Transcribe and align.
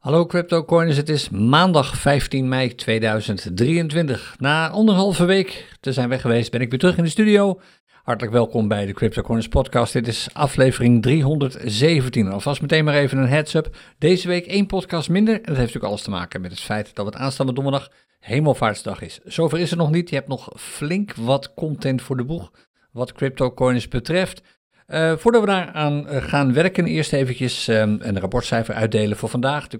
Hallo 0.00 0.26
CryptoCoiners, 0.26 0.96
het 0.96 1.08
is 1.08 1.28
maandag 1.28 1.96
15 1.96 2.48
mei 2.48 2.74
2023. 2.74 4.36
Na 4.38 4.68
anderhalve 4.68 5.24
week 5.24 5.76
te 5.80 5.92
zijn 5.92 6.08
weg 6.08 6.20
geweest 6.20 6.50
ben 6.50 6.60
ik 6.60 6.70
weer 6.70 6.78
terug 6.78 6.96
in 6.96 7.04
de 7.04 7.10
studio. 7.10 7.60
Hartelijk 8.02 8.32
welkom 8.32 8.68
bij 8.68 8.86
de 8.86 8.92
CryptoCoiners 8.92 9.48
podcast. 9.48 9.92
Dit 9.92 10.08
is 10.08 10.28
aflevering 10.32 11.02
317. 11.02 12.28
Alvast 12.28 12.60
meteen 12.60 12.84
maar 12.84 12.94
even 12.94 13.18
een 13.18 13.28
heads-up. 13.28 13.76
Deze 13.98 14.28
week 14.28 14.46
één 14.46 14.66
podcast 14.66 15.08
minder 15.08 15.34
en 15.34 15.40
dat 15.40 15.56
heeft 15.56 15.58
natuurlijk 15.58 15.92
alles 15.92 16.02
te 16.02 16.10
maken 16.10 16.40
met 16.40 16.50
het 16.50 16.60
feit 16.60 16.94
dat 16.94 17.06
het 17.06 17.16
aanstaande 17.16 17.52
donderdag 17.52 17.90
Hemelvaartsdag 18.18 19.02
is. 19.02 19.20
Zover 19.24 19.58
is 19.58 19.70
het 19.70 19.78
nog 19.78 19.90
niet. 19.90 20.08
Je 20.08 20.16
hebt 20.16 20.28
nog 20.28 20.52
flink 20.56 21.14
wat 21.14 21.54
content 21.54 22.02
voor 22.02 22.16
de 22.16 22.24
boeg 22.24 22.50
wat 22.92 23.12
CryptoCoiners 23.12 23.88
betreft. 23.88 24.42
Uh, 24.90 25.12
voordat 25.16 25.40
we 25.40 25.46
daaraan 25.46 26.06
uh, 26.08 26.22
gaan 26.22 26.52
werken, 26.52 26.86
eerst 26.86 27.12
eventjes 27.12 27.68
um, 27.68 27.98
een 28.00 28.20
rapportcijfer 28.20 28.74
uitdelen 28.74 29.16
voor 29.16 29.28
vandaag. 29.28 29.68
De 29.68 29.78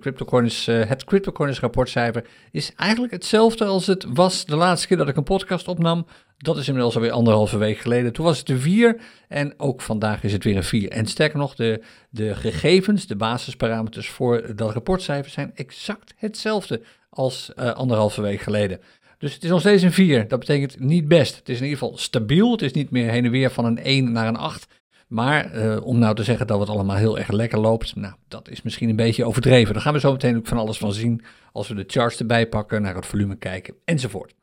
uh, 0.66 0.88
het 0.88 1.04
CryptoCoins 1.04 1.60
rapportcijfer 1.60 2.24
is 2.50 2.72
eigenlijk 2.76 3.12
hetzelfde 3.12 3.64
als 3.64 3.86
het 3.86 4.06
was 4.08 4.44
de 4.44 4.56
laatste 4.56 4.86
keer 4.86 4.96
dat 4.96 5.08
ik 5.08 5.16
een 5.16 5.22
podcast 5.22 5.68
opnam. 5.68 6.06
Dat 6.36 6.56
is 6.56 6.66
inmiddels 6.66 6.94
alweer 6.94 7.10
anderhalve 7.10 7.58
week 7.58 7.78
geleden. 7.78 8.12
Toen 8.12 8.24
was 8.24 8.38
het 8.38 8.48
een 8.48 8.60
4 8.60 9.00
en 9.28 9.54
ook 9.56 9.80
vandaag 9.80 10.22
is 10.22 10.32
het 10.32 10.44
weer 10.44 10.56
een 10.56 10.64
4. 10.64 10.90
En 10.90 11.06
sterker 11.06 11.38
nog, 11.38 11.54
de, 11.54 11.82
de 12.10 12.34
gegevens, 12.34 13.06
de 13.06 13.16
basisparameters 13.16 14.08
voor 14.08 14.56
dat 14.56 14.72
rapportcijfer 14.72 15.30
zijn 15.30 15.50
exact 15.54 16.14
hetzelfde 16.16 16.82
als 17.08 17.54
anderhalve 17.54 18.22
week 18.22 18.40
geleden. 18.40 18.80
Dus 19.18 19.34
het 19.34 19.44
is 19.44 19.50
nog 19.50 19.60
steeds 19.60 19.82
een 19.82 19.92
4. 19.92 20.28
Dat 20.28 20.38
betekent 20.38 20.80
niet 20.80 21.08
best. 21.08 21.36
Het 21.36 21.48
is 21.48 21.56
in 21.58 21.64
ieder 21.64 21.78
geval 21.78 21.98
stabiel. 21.98 22.52
Het 22.52 22.62
is 22.62 22.72
niet 22.72 22.90
meer 22.90 23.10
heen 23.10 23.24
en 23.24 23.30
weer 23.30 23.50
van 23.50 23.64
een 23.64 23.78
1 23.78 24.12
naar 24.12 24.28
een 24.28 24.36
8. 24.36 24.66
Maar 25.10 25.54
uh, 25.54 25.86
om 25.86 25.98
nou 25.98 26.14
te 26.14 26.24
zeggen 26.24 26.46
dat 26.46 26.60
het 26.60 26.68
allemaal 26.68 26.96
heel 26.96 27.18
erg 27.18 27.28
lekker 27.28 27.58
loopt, 27.58 27.96
nou, 27.96 28.14
dat 28.28 28.48
is 28.48 28.62
misschien 28.62 28.88
een 28.88 28.96
beetje 28.96 29.24
overdreven. 29.24 29.74
Daar 29.74 29.82
gaan 29.82 29.92
we 29.92 30.00
zo 30.00 30.12
meteen 30.12 30.36
ook 30.36 30.46
van 30.46 30.58
alles 30.58 30.78
van 30.78 30.92
zien 30.92 31.22
als 31.52 31.68
we 31.68 31.74
de 31.74 31.84
charts 31.86 32.18
erbij 32.18 32.48
pakken, 32.48 32.82
naar 32.82 32.94
het 32.94 33.06
volume 33.06 33.36
kijken 33.36 33.74
enzovoort. 33.84 34.34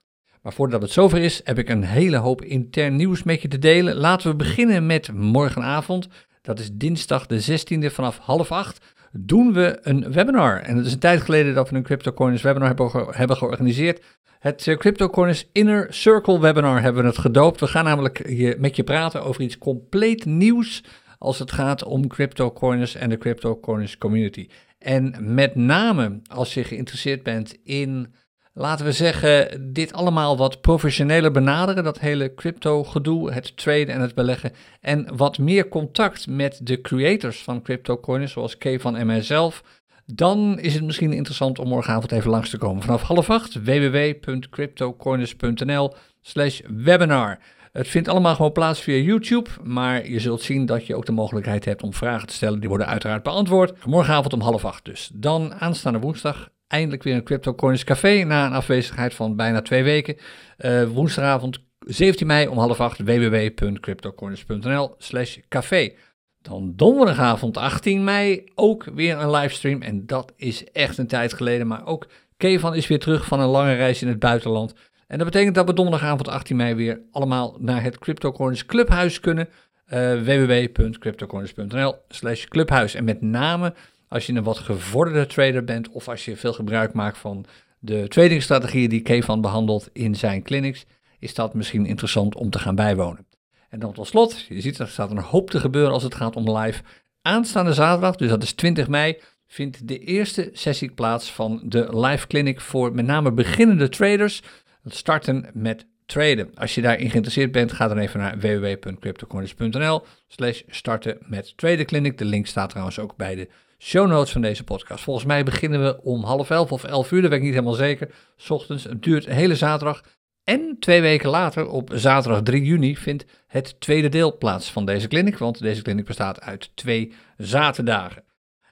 Maar 0.41 0.53
voordat 0.53 0.81
het 0.81 0.91
zover 0.91 1.19
is, 1.19 1.41
heb 1.43 1.57
ik 1.57 1.69
een 1.69 1.83
hele 1.83 2.17
hoop 2.17 2.41
intern 2.41 2.95
nieuws 2.95 3.23
met 3.23 3.41
je 3.41 3.47
te 3.47 3.59
delen. 3.59 3.95
Laten 3.95 4.29
we 4.29 4.35
beginnen 4.35 4.85
met 4.85 5.13
morgenavond. 5.13 6.07
Dat 6.41 6.59
is 6.59 6.69
dinsdag 6.73 7.25
de 7.25 7.59
16e 7.59 7.93
vanaf 7.93 8.17
half 8.17 8.51
acht. 8.51 8.95
Doen 9.11 9.53
we 9.53 9.79
een 9.81 10.11
webinar. 10.11 10.59
En 10.61 10.77
het 10.77 10.85
is 10.85 10.93
een 10.93 10.99
tijd 10.99 11.21
geleden 11.21 11.53
dat 11.53 11.69
we 11.69 11.75
een 11.75 11.83
CryptoCoins 11.83 12.41
webinar 12.41 12.67
hebben, 12.67 13.07
hebben 13.09 13.37
georganiseerd. 13.37 14.03
Het 14.39 14.65
uh, 14.65 14.77
CryptoCoins 14.77 15.49
Inner 15.51 15.93
Circle 15.93 16.39
webinar 16.39 16.81
hebben 16.81 17.01
we 17.01 17.07
het 17.07 17.17
gedoopt. 17.17 17.59
We 17.59 17.67
gaan 17.67 17.83
namelijk 17.83 18.29
je, 18.29 18.55
met 18.59 18.75
je 18.75 18.83
praten 18.83 19.23
over 19.23 19.41
iets 19.41 19.57
compleet 19.57 20.25
nieuws 20.25 20.83
als 21.17 21.39
het 21.39 21.51
gaat 21.51 21.83
om 21.83 22.07
CryptoCoins 22.07 22.95
en 22.95 23.09
de 23.09 23.17
CryptoCoins 23.17 23.97
community. 23.97 24.47
En 24.79 25.15
met 25.19 25.55
name 25.55 26.21
als 26.31 26.53
je 26.53 26.63
geïnteresseerd 26.63 27.23
bent 27.23 27.57
in, 27.63 28.13
laten 28.57 28.85
we 28.85 28.91
zeggen, 28.91 29.69
dit 29.73 29.93
allemaal 29.93 30.37
wat 30.37 30.61
professioneler 30.61 31.31
benaderen, 31.31 31.83
dat 31.83 31.99
hele 31.99 32.33
crypto 32.33 32.83
gedoe, 32.83 33.31
het 33.31 33.57
traden 33.57 33.89
en 33.89 34.01
het 34.01 34.15
beleggen, 34.15 34.51
en 34.81 35.07
wat 35.15 35.37
meer 35.37 35.67
contact 35.67 36.27
met 36.27 36.59
de 36.63 36.81
creators 36.81 37.43
van 37.43 37.61
CryptoCoins, 37.61 38.31
zoals 38.31 38.57
Kay 38.57 38.79
van 38.79 38.95
en 38.95 39.05
mijzelf, 39.05 39.63
dan 40.05 40.59
is 40.59 40.73
het 40.73 40.83
misschien 40.83 41.13
interessant 41.13 41.59
om 41.59 41.67
morgenavond 41.67 42.11
even 42.11 42.29
langs 42.29 42.49
te 42.49 42.57
komen. 42.57 42.83
Vanaf 42.83 43.01
half 43.01 43.29
acht, 43.29 43.63
www.cryptocoiners.nl 43.63 45.93
slash 46.21 46.61
webinar. 46.67 47.39
Het 47.71 47.87
vindt 47.87 48.07
allemaal 48.07 48.35
gewoon 48.35 48.51
plaats 48.51 48.79
via 48.79 48.95
YouTube, 48.95 49.49
maar 49.63 50.09
je 50.09 50.19
zult 50.19 50.41
zien 50.41 50.65
dat 50.65 50.85
je 50.85 50.95
ook 50.95 51.05
de 51.05 51.11
mogelijkheid 51.11 51.65
hebt 51.65 51.83
om 51.83 51.93
vragen 51.93 52.27
te 52.27 52.33
stellen. 52.33 52.59
Die 52.59 52.69
worden 52.69 52.87
uiteraard 52.87 53.23
beantwoord. 53.23 53.85
Morgenavond 53.85 54.33
om 54.33 54.41
half 54.41 54.65
acht 54.65 54.85
dus. 54.85 55.09
Dan 55.13 55.53
aanstaande 55.53 55.99
woensdag 55.99 56.49
eindelijk 56.67 57.03
weer 57.03 57.15
een 57.15 57.23
CryptoCoiners 57.23 57.83
café 57.83 58.23
na 58.23 58.45
een 58.45 58.53
afwezigheid 58.53 59.13
van 59.13 59.35
bijna 59.35 59.61
twee 59.61 59.83
weken. 59.83 60.17
Uh, 60.57 60.83
woensdagavond 60.83 61.59
17 61.79 62.27
mei 62.27 62.47
om 62.47 62.57
half 62.57 62.79
acht 62.79 62.99
www.cryptocoiners.nl 62.99 64.95
slash 64.97 65.37
café. 65.49 65.93
Dan 66.41 66.73
donderdagavond 66.75 67.57
18 67.57 68.03
mei 68.03 68.43
ook 68.55 68.83
weer 68.83 69.17
een 69.17 69.31
livestream. 69.31 69.81
En 69.81 70.05
dat 70.05 70.33
is 70.35 70.71
echt 70.71 70.97
een 70.97 71.07
tijd 71.07 71.33
geleden. 71.33 71.67
Maar 71.67 71.85
ook 71.85 72.07
Kevan 72.37 72.75
is 72.75 72.87
weer 72.87 72.99
terug 72.99 73.25
van 73.25 73.39
een 73.39 73.47
lange 73.47 73.73
reis 73.73 74.01
in 74.01 74.07
het 74.07 74.19
buitenland. 74.19 74.73
En 75.07 75.17
dat 75.17 75.27
betekent 75.27 75.55
dat 75.55 75.67
we 75.67 75.73
donderdagavond 75.73 76.27
18 76.27 76.55
mei 76.55 76.75
weer 76.75 77.01
allemaal 77.11 77.55
naar 77.59 77.83
het 77.83 77.99
CryptoCoins 77.99 78.65
Clubhuis 78.65 79.19
kunnen. 79.19 79.49
Uh, 79.93 80.21
www.cryptocoins.nl 80.21 81.95
slash 82.07 82.45
clubhuis. 82.45 82.93
En 82.93 83.03
met 83.03 83.21
name 83.21 83.73
als 84.07 84.25
je 84.25 84.33
een 84.33 84.43
wat 84.43 84.57
gevorderde 84.57 85.25
trader 85.25 85.63
bent 85.63 85.89
of 85.89 86.07
als 86.07 86.25
je 86.25 86.35
veel 86.35 86.53
gebruik 86.53 86.93
maakt 86.93 87.17
van 87.17 87.45
de 87.79 88.07
tradingstrategieën 88.07 88.89
die 88.89 89.01
Kevan 89.01 89.41
behandelt 89.41 89.89
in 89.93 90.15
zijn 90.15 90.43
clinics, 90.43 90.85
is 91.19 91.33
dat 91.33 91.53
misschien 91.53 91.85
interessant 91.85 92.35
om 92.35 92.49
te 92.49 92.59
gaan 92.59 92.75
bijwonen. 92.75 93.25
En 93.69 93.79
dan 93.79 93.93
tot 93.93 94.07
slot, 94.07 94.39
je 94.49 94.61
ziet 94.61 94.79
er 94.79 94.87
staat 94.87 95.11
een 95.11 95.17
hoop 95.17 95.49
te 95.49 95.59
gebeuren 95.59 95.93
als 95.93 96.03
het 96.03 96.15
gaat 96.15 96.35
om 96.35 96.57
live. 96.57 96.81
Aanstaande 97.21 97.73
zaterdag, 97.73 98.15
dus 98.15 98.29
dat 98.29 98.43
is 98.43 98.53
20 98.53 98.87
mei, 98.87 99.17
vindt 99.47 99.87
de 99.87 99.99
eerste 99.99 100.49
sessie 100.53 100.91
plaats 100.91 101.31
van 101.31 101.61
de 101.63 101.99
live 101.99 102.27
clinic 102.27 102.61
voor 102.61 102.93
met 102.93 103.05
name 103.05 103.31
beginnende 103.31 103.89
traders. 103.89 104.41
Starten 104.85 105.49
met 105.53 105.85
traden. 106.05 106.51
Als 106.55 106.75
je 106.75 106.81
daarin 106.81 107.09
geïnteresseerd 107.09 107.51
bent, 107.51 107.71
ga 107.71 107.87
dan 107.87 107.97
even 107.97 108.19
naar 108.19 108.39
www.cryptocoins.nl 108.39 110.05
slash 110.27 110.61
starten 110.67 111.17
met 111.21 111.57
traden 111.57 111.85
clinic. 111.85 112.17
De 112.17 112.25
link 112.25 112.47
staat 112.47 112.69
trouwens 112.69 112.99
ook 112.99 113.15
bij 113.15 113.35
de 113.35 113.49
show 113.77 114.07
notes 114.07 114.31
van 114.31 114.41
deze 114.41 114.63
podcast. 114.63 115.03
Volgens 115.03 115.25
mij 115.25 115.43
beginnen 115.43 115.83
we 115.83 116.01
om 116.03 116.23
half 116.23 116.49
elf 116.49 116.71
of 116.71 116.83
elf 116.83 117.11
uur, 117.11 117.21
dat 117.21 117.29
weet 117.29 117.39
ik 117.39 117.45
niet 117.45 117.53
helemaal 117.53 117.73
zeker. 117.73 118.09
S 118.35 118.49
ochtends, 118.49 118.83
het 118.83 119.03
duurt 119.03 119.25
een 119.25 119.33
hele 119.33 119.55
zaterdag. 119.55 120.03
En 120.43 120.75
twee 120.79 121.01
weken 121.01 121.29
later, 121.29 121.67
op 121.67 121.91
zaterdag 121.93 122.41
3 122.41 122.63
juni, 122.63 122.97
vindt 122.97 123.25
het 123.47 123.79
tweede 123.79 124.09
deel 124.09 124.37
plaats 124.37 124.71
van 124.71 124.85
deze 124.85 125.07
clinic, 125.07 125.37
want 125.37 125.59
deze 125.59 125.81
clinic 125.81 126.05
bestaat 126.05 126.41
uit 126.41 126.71
twee 126.75 127.13
zaterdagen. 127.37 128.23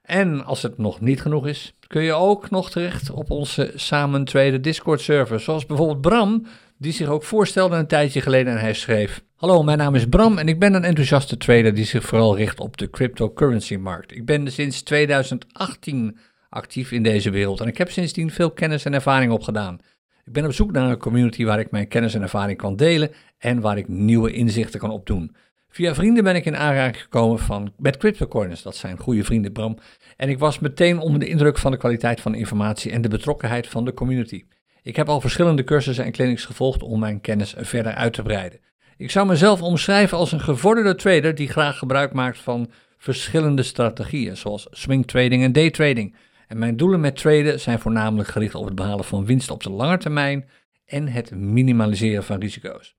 En 0.02 0.46
als 0.46 0.62
het 0.62 0.78
nog 0.78 1.02
niet 1.02 1.22
genoeg 1.22 1.48
is, 1.48 1.74
kun 1.88 2.02
je 2.02 2.14
ook 2.14 2.50
nog 2.50 2.70
terecht 2.70 3.10
op 3.10 3.32
onze 3.32 3.72
samen 3.76 4.26
tweede 4.26 4.60
Discord 4.60 5.02
server, 5.02 5.40
zoals 5.40 5.66
bijvoorbeeld 5.66 6.02
Bram, 6.02 6.46
die 6.78 6.92
zich 6.92 7.08
ook 7.08 7.24
voorstelde 7.24 7.76
een 7.76 7.88
tijdje 7.88 8.22
geleden 8.22 8.54
en 8.54 8.60
hij 8.60 8.74
schreef: 8.74 9.24
Hallo, 9.36 9.64
mijn 9.64 9.78
naam 9.78 9.96
is 9.96 10.06
Bram 10.06 10.38
en 10.38 10.48
ik 10.48 10.60
ben 10.60 10.74
een 10.74 10.84
enthousiaste 10.84 11.38
trader 11.38 11.74
die 11.74 11.86
zich 11.86 12.04
vooral 12.04 12.38
richt 12.38 12.60
op 12.60 12.78
de 12.78 12.90
cryptocurrency 12.90 13.76
markt. 13.76 14.16
Ik 14.16 14.26
ben 14.26 14.52
sinds 14.52 14.82
2018 14.82 16.18
actief 16.50 16.92
in 16.92 17.04
deze 17.04 17.30
wereld 17.30 17.60
en 17.60 17.68
ik 17.68 17.78
heb 17.78 17.92
sindsdien 17.92 18.32
veel 18.32 18.52
kennis 18.52 18.86
en 18.86 18.94
ervaring 18.94 19.32
opgedaan. 19.32 19.80
Ik 20.26 20.34
ben 20.34 20.46
op 20.46 20.54
zoek 20.54 20.72
naar 20.72 20.90
een 20.90 20.98
community 20.98 21.46
waar 21.46 21.60
ik 21.60 21.72
mijn 21.72 21.88
kennis 21.88 22.14
en 22.14 22.22
ervaring 22.22 22.58
kan 22.58 22.76
delen 22.76 23.12
en 23.38 23.60
waar 23.62 23.78
ik 23.78 23.88
nieuwe 23.88 24.32
inzichten 24.32 24.80
kan 24.80 24.90
opdoen. 24.90 25.36
Via 25.70 25.96
vrienden 25.96 26.24
ben 26.24 26.36
ik 26.36 26.46
in 26.46 26.58
aanraking 26.58 27.04
gekomen 27.04 27.40
van, 27.40 27.74
met 27.78 27.98
CryptoCoiners, 27.98 28.62
dat 28.62 28.76
zijn 28.76 28.98
goede 28.98 29.24
vrienden 29.24 29.52
Bram. 29.52 29.78
En 30.18 30.30
ik 30.30 30.40
was 30.40 30.60
meteen 30.60 31.00
onder 31.00 31.20
de 31.20 31.28
indruk 31.28 31.58
van 31.58 31.72
de 31.72 31.78
kwaliteit 31.78 32.22
van 32.22 32.32
de 32.32 32.38
informatie 32.38 32.92
en 32.92 33.02
de 33.02 33.08
betrokkenheid 33.08 33.68
van 33.68 33.86
de 33.86 33.94
community. 33.94 34.44
Ik 34.86 34.96
heb 34.96 35.10
al 35.10 35.22
verschillende 35.22 35.64
cursussen 35.64 36.06
en 36.06 36.12
clinics 36.12 36.46
gevolgd 36.46 36.84
om 36.84 37.00
mijn 37.00 37.22
kennis 37.22 37.54
verder 37.58 37.94
uit 37.94 38.14
te 38.14 38.22
breiden. 38.22 38.60
Ik 38.98 39.12
zou 39.12 39.28
mezelf 39.28 39.62
omschrijven 39.62 40.18
als 40.18 40.32
een 40.32 40.40
gevorderde 40.40 40.96
trader 40.96 41.36
die 41.36 41.48
graag 41.48 41.78
gebruik 41.78 42.14
maakt 42.14 42.38
van 42.38 42.72
verschillende 42.98 43.64
strategieën, 43.64 44.38
zoals 44.38 44.68
swing 44.72 45.08
trading 45.08 45.44
en 45.44 45.52
day 45.52 45.70
trading. 45.70 46.16
En 46.48 46.58
mijn 46.58 46.78
doelen 46.78 47.00
met 47.00 47.16
traden 47.16 47.60
zijn 47.60 47.80
voornamelijk 47.80 48.30
gericht 48.30 48.56
op 48.56 48.66
het 48.66 48.76
behalen 48.76 49.06
van 49.06 49.26
winst 49.26 49.52
op 49.52 49.64
de 49.64 49.70
lange 49.70 49.98
termijn 49.98 50.50
en 50.86 51.08
het 51.08 51.32
minimaliseren 51.36 52.24
van 52.24 52.40
risico's. 52.40 52.96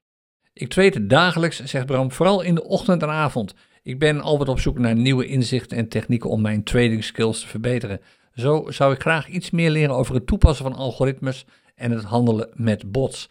Ik 0.52 0.68
trade 0.68 1.06
dagelijks, 1.06 1.64
zegt 1.64 1.86
Bram, 1.86 2.12
vooral 2.12 2.42
in 2.42 2.54
de 2.54 2.64
ochtend 2.64 3.02
en 3.02 3.10
avond. 3.10 3.54
Ik 3.82 3.98
ben 3.98 4.20
altijd 4.20 4.48
op 4.48 4.60
zoek 4.60 4.78
naar 4.78 4.96
nieuwe 4.96 5.26
inzichten 5.26 5.76
en 5.76 5.88
technieken 5.88 6.30
om 6.30 6.40
mijn 6.40 6.62
trading 6.62 7.04
skills 7.04 7.40
te 7.40 7.46
verbeteren. 7.46 8.00
Zo 8.34 8.64
zou 8.68 8.94
ik 8.94 9.00
graag 9.00 9.28
iets 9.28 9.50
meer 9.50 9.70
leren 9.70 9.94
over 9.94 10.14
het 10.14 10.26
toepassen 10.26 10.64
van 10.64 10.74
algoritmes 10.74 11.46
en 11.76 11.90
het 11.90 12.04
handelen 12.04 12.48
met 12.54 12.92
bots. 12.92 13.28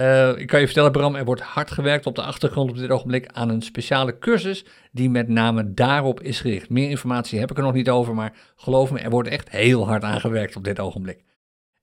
Uh, 0.00 0.38
ik 0.38 0.46
kan 0.46 0.60
je 0.60 0.66
vertellen, 0.66 0.92
Bram, 0.92 1.14
er 1.14 1.24
wordt 1.24 1.40
hard 1.40 1.70
gewerkt 1.70 2.06
op 2.06 2.14
de 2.14 2.22
achtergrond 2.22 2.70
op 2.70 2.76
dit 2.76 2.90
ogenblik 2.90 3.26
aan 3.32 3.48
een 3.48 3.62
speciale 3.62 4.18
cursus 4.18 4.64
die 4.92 5.10
met 5.10 5.28
name 5.28 5.74
daarop 5.74 6.20
is 6.20 6.40
gericht. 6.40 6.70
Meer 6.70 6.90
informatie 6.90 7.38
heb 7.38 7.50
ik 7.50 7.56
er 7.56 7.62
nog 7.62 7.72
niet 7.72 7.90
over, 7.90 8.14
maar 8.14 8.32
geloof 8.56 8.90
me, 8.90 8.98
er 8.98 9.10
wordt 9.10 9.28
echt 9.28 9.50
heel 9.50 9.86
hard 9.86 10.02
aan 10.02 10.20
gewerkt 10.20 10.56
op 10.56 10.64
dit 10.64 10.80
ogenblik. 10.80 11.24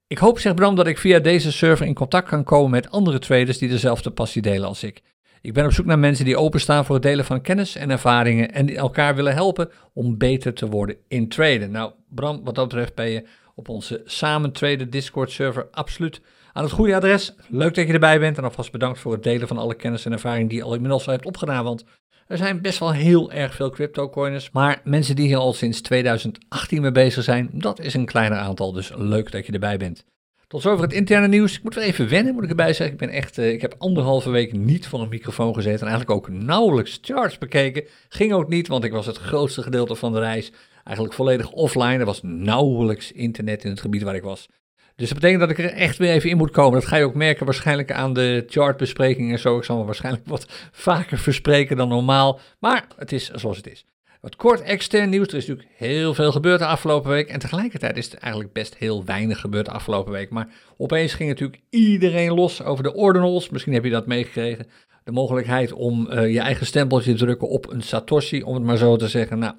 Ik 0.08 0.18
hoop, 0.18 0.40
zegt 0.40 0.56
Bram, 0.56 0.76
dat 0.76 0.88
ik 0.88 0.98
via 0.98 1.20
deze 1.20 1.52
server 1.52 1.86
in 1.86 1.94
contact 1.94 2.30
kan 2.30 2.44
komen 2.44 2.72
met 2.72 2.92
andere 2.92 3.20
traders 3.20 3.58
die 3.58 3.70
dezelfde 3.70 4.12
passie 4.12 4.42
delen 4.42 4.68
als 4.68 4.84
ik. 4.84 5.02
Ik 5.42 5.54
ben 5.54 5.66
op 5.66 5.72
zoek 5.72 5.86
naar 5.86 6.00
mensen 6.00 6.26
die 6.26 6.38
openstaan 6.38 6.86
voor 6.86 6.96
het 6.96 7.04
delen 7.04 7.26
van 7.26 7.42
kennis 7.42 7.76
en 7.76 7.90
ervaringen 7.90 8.52
en 8.52 8.66
die 8.66 8.78
elkaar 8.78 9.16
willen 9.16 9.34
helpen 9.34 9.70
om 9.94 10.18
beter 10.18 10.54
te 10.54 10.70
worden 10.70 10.96
in 11.08 11.30
traden. 11.30 11.72
Nou, 11.72 11.92
Bram, 12.10 12.44
wat 12.44 12.56
dat 12.56 12.68
betreft 12.68 12.96
ben 12.96 13.10
je 13.10 13.28
op 13.56 13.70
onze 13.70 14.02
Samen 14.06 14.52
Traden 14.52 14.90
Discord 14.90 15.32
server 15.32 15.68
absoluut 15.72 16.22
aan 16.54 16.64
het 16.64 16.72
goede 16.72 16.96
adres. 16.96 17.36
Leuk 17.50 17.76
dat 17.76 17.88
je 17.88 17.94
erbij 17.94 18.20
bent 18.20 18.38
en 18.38 18.44
alvast 18.44 18.72
bedankt 18.72 19.00
voor 19.00 19.12
het 19.12 19.24
delen 19.24 19.48
van 19.48 19.58
alle 19.58 19.76
kennis 19.76 20.06
en 20.06 20.12
ervaring 20.12 20.50
die 20.50 20.58
je 20.58 20.64
al 20.64 20.74
inmiddels 20.74 21.06
hebt 21.06 21.26
opgedaan. 21.26 21.64
Want 21.64 21.86
Er 22.28 22.38
zijn 22.38 22.62
best 22.62 22.80
wel 22.80 22.92
heel 22.92 23.32
erg 23.32 23.56
veel 23.56 23.70
cryptocoiners, 23.70 24.52
maar 24.52 24.82
mensen 24.84 25.16
die 25.16 25.28
hier 25.28 25.38
al 25.38 25.54
sinds 25.54 25.82
2018 25.82 26.82
mee 26.82 26.92
bezig 26.92 27.24
zijn, 27.24 27.50
dat 27.54 27.80
is 27.80 27.94
een 27.94 28.06
kleiner 28.06 28.38
aantal, 28.38 28.72
dus 28.72 28.92
leuk 28.96 29.32
dat 29.32 29.46
je 29.46 29.52
erbij 29.52 29.78
bent. 29.78 30.06
Tot 30.54 30.62
zover 30.62 30.84
het 30.84 30.94
interne 30.94 31.28
nieuws. 31.28 31.58
Ik 31.58 31.64
moet 31.64 31.76
wel 31.76 31.84
even 31.84 32.10
wennen, 32.10 32.34
moet 32.34 32.44
ik 32.44 32.50
erbij 32.50 32.74
zeggen. 32.74 32.96
Ik 32.96 32.98
ben 32.98 33.10
echt, 33.10 33.38
uh, 33.38 33.52
ik 33.52 33.62
heb 33.62 33.76
anderhalve 33.78 34.30
week 34.30 34.54
niet 34.54 34.88
voor 34.88 35.02
een 35.02 35.10
microfoon 35.10 35.54
gezeten 35.54 35.88
en 35.88 35.94
eigenlijk 35.94 36.12
ook 36.12 36.30
nauwelijks 36.30 37.00
charts 37.02 37.38
bekeken. 37.38 37.84
Ging 38.10 38.34
ook 38.34 38.50
niet, 38.50 38.68
want 38.68 38.84
ik 38.84 38.92
was 38.92 39.06
het 39.06 39.18
grootste 39.18 39.62
gedeelte 39.62 39.96
van 39.96 40.14
de 40.14 40.20
reis 40.20 40.52
eigenlijk 40.84 41.16
volledig 41.16 41.52
offline. 41.52 41.98
Er 41.98 42.06
was 42.06 42.20
nauwelijks 42.24 43.12
internet 43.12 43.64
in 43.64 43.70
het 43.70 43.82
gebied 43.82 44.04
waar 44.04 44.16
ik 44.16 44.24
was. 44.24 44.48
Dus 44.96 45.10
dat 45.10 45.20
betekent 45.20 45.40
dat 45.40 45.50
ik 45.50 45.58
er 45.58 45.74
echt 45.74 45.98
weer 45.98 46.12
even 46.12 46.30
in 46.30 46.38
moet 46.38 46.52
komen. 46.52 46.80
Dat 46.80 46.90
ga 46.90 46.96
je 46.96 47.04
ook 47.04 47.16
merken 47.16 47.46
waarschijnlijk 47.46 47.92
aan 47.92 48.14
de 48.14 48.44
chartbesprekingen 48.48 49.32
en 49.32 49.40
zo. 49.40 49.58
Ik 49.58 49.64
zal 49.64 49.78
me 49.78 49.86
waarschijnlijk 49.86 50.28
wat 50.28 50.46
vaker 50.72 51.18
verspreken 51.18 51.78
dan 51.78 51.90
normaal. 51.90 52.40
Maar 52.60 52.88
het 52.96 53.12
is 53.12 53.30
zoals 53.30 53.58
het 53.58 53.68
is. 53.68 53.86
Wat 54.22 54.36
kort 54.36 54.62
extern 54.62 55.10
nieuws. 55.10 55.28
Er 55.28 55.36
is 55.36 55.48
natuurlijk 55.48 55.76
heel 55.78 56.14
veel 56.14 56.32
gebeurd 56.32 56.60
de 56.60 56.66
afgelopen 56.66 57.12
week. 57.12 57.28
En 57.28 57.40
tegelijkertijd 57.40 57.98
is 57.98 58.12
er 58.12 58.18
eigenlijk 58.18 58.54
best 58.54 58.76
heel 58.76 59.06
weinig 59.06 59.40
gebeurd 59.40 59.66
de 59.66 59.72
afgelopen 59.72 60.12
week. 60.12 60.30
Maar 60.30 60.48
opeens 60.78 61.14
ging 61.14 61.30
natuurlijk 61.30 61.62
iedereen 61.70 62.34
los 62.34 62.64
over 62.64 62.84
de 62.84 62.94
ordinals. 62.94 63.50
Misschien 63.50 63.74
heb 63.74 63.84
je 63.84 63.90
dat 63.90 64.08
meegekregen. 64.08 64.68
De 65.04 65.12
mogelijkheid 65.12 65.74
om 65.74 66.08
uh, 66.12 66.34
je 66.34 66.40
eigen 66.40 66.66
stempeltje 66.66 67.12
te 67.12 67.18
drukken 67.18 67.48
op 67.48 67.72
een 67.72 67.82
Satoshi, 67.82 68.44
om 68.44 68.54
het 68.54 68.64
maar 68.64 68.78
zo 68.78 68.96
te 68.96 69.08
zeggen. 69.08 69.40
Nou, 69.40 69.54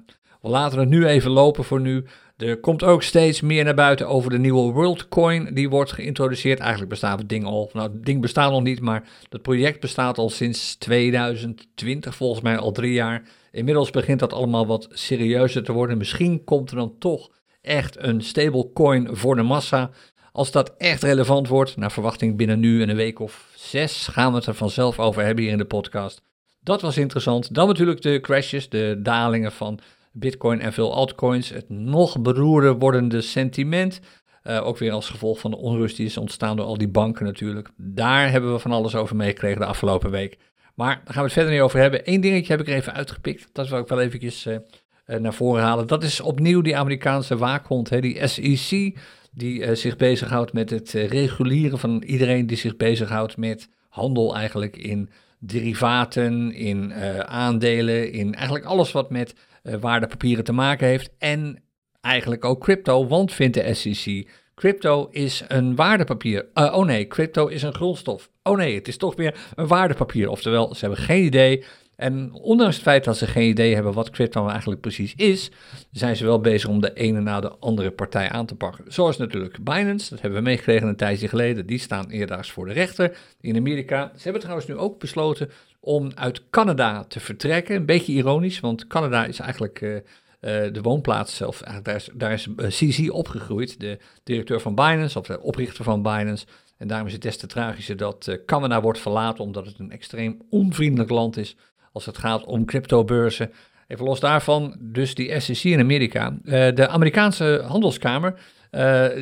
we 0.45 0.51
laten 0.51 0.79
het 0.79 0.89
nu 0.89 1.05
even 1.05 1.31
lopen 1.31 1.63
voor 1.63 1.81
nu. 1.81 2.05
Er 2.37 2.59
komt 2.59 2.83
ook 2.83 3.03
steeds 3.03 3.41
meer 3.41 3.63
naar 3.63 3.73
buiten 3.73 4.07
over 4.07 4.29
de 4.29 4.37
nieuwe 4.37 4.71
WorldCoin 4.71 5.53
die 5.53 5.69
wordt 5.69 5.91
geïntroduceerd. 5.91 6.59
Eigenlijk 6.59 6.89
bestaat 6.89 7.19
het 7.19 7.29
ding 7.29 7.45
al, 7.45 7.69
nou 7.73 7.91
het 7.91 8.05
ding 8.05 8.21
bestaat 8.21 8.51
nog 8.51 8.63
niet, 8.63 8.79
maar 8.79 9.09
het 9.29 9.41
project 9.41 9.79
bestaat 9.79 10.17
al 10.17 10.29
sinds 10.29 10.75
2020, 10.75 12.15
volgens 12.15 12.41
mij 12.41 12.57
al 12.57 12.71
drie 12.71 12.93
jaar. 12.93 13.23
Inmiddels 13.51 13.89
begint 13.89 14.19
dat 14.19 14.33
allemaal 14.33 14.67
wat 14.67 14.87
serieuzer 14.91 15.63
te 15.63 15.71
worden. 15.71 15.97
Misschien 15.97 16.43
komt 16.43 16.69
er 16.69 16.75
dan 16.75 16.95
toch 16.99 17.29
echt 17.61 17.97
een 17.99 18.21
stablecoin 18.21 19.07
voor 19.11 19.35
de 19.35 19.43
massa. 19.43 19.89
Als 20.31 20.51
dat 20.51 20.73
echt 20.77 21.03
relevant 21.03 21.47
wordt, 21.47 21.77
naar 21.77 21.91
verwachting 21.91 22.37
binnen 22.37 22.59
nu 22.59 22.81
en 22.81 22.89
een 22.89 22.95
week 22.95 23.19
of 23.19 23.51
zes, 23.55 24.07
gaan 24.07 24.31
we 24.31 24.37
het 24.37 24.45
er 24.45 24.53
vanzelf 24.53 24.99
over 24.99 25.23
hebben 25.23 25.43
hier 25.43 25.53
in 25.53 25.59
de 25.59 25.65
podcast. 25.65 26.21
Dat 26.61 26.81
was 26.81 26.97
interessant. 26.97 27.53
Dan 27.53 27.67
natuurlijk 27.67 28.01
de 28.01 28.19
crashes, 28.19 28.69
de 28.69 28.99
dalingen 29.01 29.51
van 29.51 29.79
Bitcoin 30.17 30.61
en 30.61 30.73
veel 30.73 30.93
altcoins. 30.93 31.49
Het 31.49 31.69
nog 31.69 32.21
beroerder 32.21 32.77
wordende 32.77 33.21
sentiment. 33.21 33.99
Uh, 34.43 34.67
ook 34.67 34.77
weer 34.77 34.91
als 34.91 35.09
gevolg 35.09 35.39
van 35.39 35.51
de 35.51 35.57
onrust 35.57 35.97
die 35.97 36.05
is 36.05 36.17
ontstaan 36.17 36.55
door 36.55 36.65
al 36.65 36.77
die 36.77 36.87
banken 36.87 37.25
natuurlijk. 37.25 37.69
Daar 37.77 38.31
hebben 38.31 38.53
we 38.53 38.59
van 38.59 38.71
alles 38.71 38.95
over 38.95 39.15
meegekregen 39.15 39.59
de 39.59 39.65
afgelopen 39.65 40.11
week. 40.11 40.37
Maar 40.75 40.95
daar 40.95 41.13
gaan 41.13 41.15
we 41.15 41.21
het 41.21 41.33
verder 41.33 41.51
niet 41.51 41.61
over 41.61 41.79
hebben. 41.79 42.01
Eén 42.03 42.21
dingetje 42.21 42.51
heb 42.51 42.61
ik 42.61 42.67
er 42.67 42.75
even 42.75 42.93
uitgepikt. 42.93 43.49
Dat 43.51 43.67
wil 43.67 43.79
ik 43.79 43.87
wel 43.87 44.01
eventjes 44.01 44.45
uh, 44.45 44.57
naar 45.05 45.33
voren 45.33 45.63
halen. 45.63 45.87
Dat 45.87 46.03
is 46.03 46.21
opnieuw 46.21 46.61
die 46.61 46.77
Amerikaanse 46.77 47.37
waakhond, 47.37 47.89
hè, 47.89 47.99
die 47.99 48.27
SEC. 48.27 48.97
Die 49.31 49.75
zich 49.75 49.95
bezighoudt 49.95 50.53
met 50.53 50.69
het 50.69 50.91
reguleren 50.91 51.79
van 51.79 52.03
iedereen 52.05 52.47
die 52.47 52.57
zich 52.57 52.75
bezighoudt 52.75 53.37
met 53.37 53.69
handel 53.89 54.35
eigenlijk 54.35 54.77
in 54.77 55.09
derivaten, 55.39 56.53
in 56.53 56.93
aandelen, 57.25 58.11
in 58.11 58.33
eigenlijk 58.35 58.65
alles 58.65 58.91
wat 58.91 59.09
met 59.09 59.35
waardepapieren 59.79 60.43
te 60.43 60.53
maken 60.53 60.87
heeft. 60.87 61.09
En 61.17 61.63
eigenlijk 62.01 62.45
ook 62.45 62.61
crypto, 62.61 63.07
want 63.07 63.33
vindt 63.33 63.53
de 63.53 63.73
SEC, 63.73 64.29
crypto 64.55 65.07
is 65.11 65.43
een 65.47 65.75
waardepapier. 65.75 66.45
Uh, 66.53 66.73
oh 66.77 66.85
nee, 66.85 67.07
crypto 67.07 67.47
is 67.47 67.63
een 67.63 67.73
grondstof. 67.73 68.29
Oh 68.43 68.57
nee, 68.57 68.75
het 68.75 68.87
is 68.87 68.97
toch 68.97 69.15
weer 69.15 69.37
een 69.55 69.67
waardepapier. 69.67 70.29
Oftewel, 70.29 70.75
ze 70.75 70.85
hebben 70.85 71.03
geen 71.03 71.23
idee. 71.23 71.63
En 71.95 72.33
ondanks 72.33 72.75
het 72.75 72.83
feit 72.83 73.03
dat 73.03 73.17
ze 73.17 73.27
geen 73.27 73.49
idee 73.49 73.73
hebben 73.73 73.93
wat 73.93 74.09
crypto 74.09 74.39
nou 74.39 74.51
eigenlijk 74.51 74.81
precies 74.81 75.15
is, 75.15 75.51
zijn 75.91 76.15
ze 76.15 76.25
wel 76.25 76.39
bezig 76.39 76.69
om 76.69 76.81
de 76.81 76.93
ene 76.93 77.19
na 77.19 77.39
de 77.39 77.55
andere 77.59 77.91
partij 77.91 78.29
aan 78.29 78.45
te 78.45 78.55
pakken. 78.55 78.83
Zoals 78.87 79.17
natuurlijk 79.17 79.63
Binance, 79.63 80.09
dat 80.09 80.21
hebben 80.21 80.39
we 80.39 80.45
meegekregen 80.45 80.87
een 80.87 80.95
tijdje 80.95 81.27
geleden. 81.27 81.65
Die 81.65 81.79
staan 81.79 82.09
eerdaags 82.09 82.51
voor 82.51 82.65
de 82.65 82.73
rechter 82.73 83.17
in 83.41 83.55
Amerika. 83.55 84.11
Ze 84.15 84.23
hebben 84.23 84.41
trouwens 84.41 84.67
nu 84.67 84.75
ook 84.75 84.99
besloten 84.99 85.49
om 85.85 86.11
uit 86.15 86.49
Canada 86.49 87.03
te 87.03 87.19
vertrekken. 87.19 87.75
Een 87.75 87.85
beetje 87.85 88.13
ironisch, 88.13 88.59
want 88.59 88.87
Canada 88.87 89.25
is 89.25 89.39
eigenlijk 89.39 89.81
uh, 89.81 89.93
uh, 89.93 90.01
de 90.41 90.81
woonplaats 90.81 91.35
zelf. 91.35 91.59
Daar 91.83 91.95
is, 91.95 92.09
daar 92.13 92.31
is 92.31 92.47
CZ 92.67 92.99
eh, 92.99 93.13
opgegroeid, 93.13 93.79
de 93.79 93.97
directeur 94.23 94.59
van 94.59 94.75
Binance, 94.75 95.19
of 95.19 95.25
de 95.25 95.41
oprichter 95.41 95.83
van 95.83 96.01
Binance. 96.01 96.45
En 96.77 96.87
daarom 96.87 97.07
is 97.07 97.13
het 97.13 97.21
des 97.21 97.37
te 97.37 97.47
tragischer 97.47 97.97
dat 97.97 98.39
Canada 98.45 98.81
wordt 98.81 98.99
verlaten, 98.99 99.43
omdat 99.43 99.65
het 99.65 99.79
een 99.79 99.91
extreem 99.91 100.41
onvriendelijk 100.49 101.09
land 101.09 101.37
is 101.37 101.55
als 101.91 102.05
het 102.05 102.17
gaat 102.17 102.45
om 102.45 102.65
cryptobeurzen. 102.65 103.51
Even 103.87 104.05
los 104.05 104.19
daarvan, 104.19 104.75
dus 104.79 105.15
die 105.15 105.39
SEC 105.39 105.63
in 105.63 105.79
Amerika. 105.79 106.37
de 106.43 106.87
Amerikaanse 106.87 107.63
handelskamer 107.67 108.39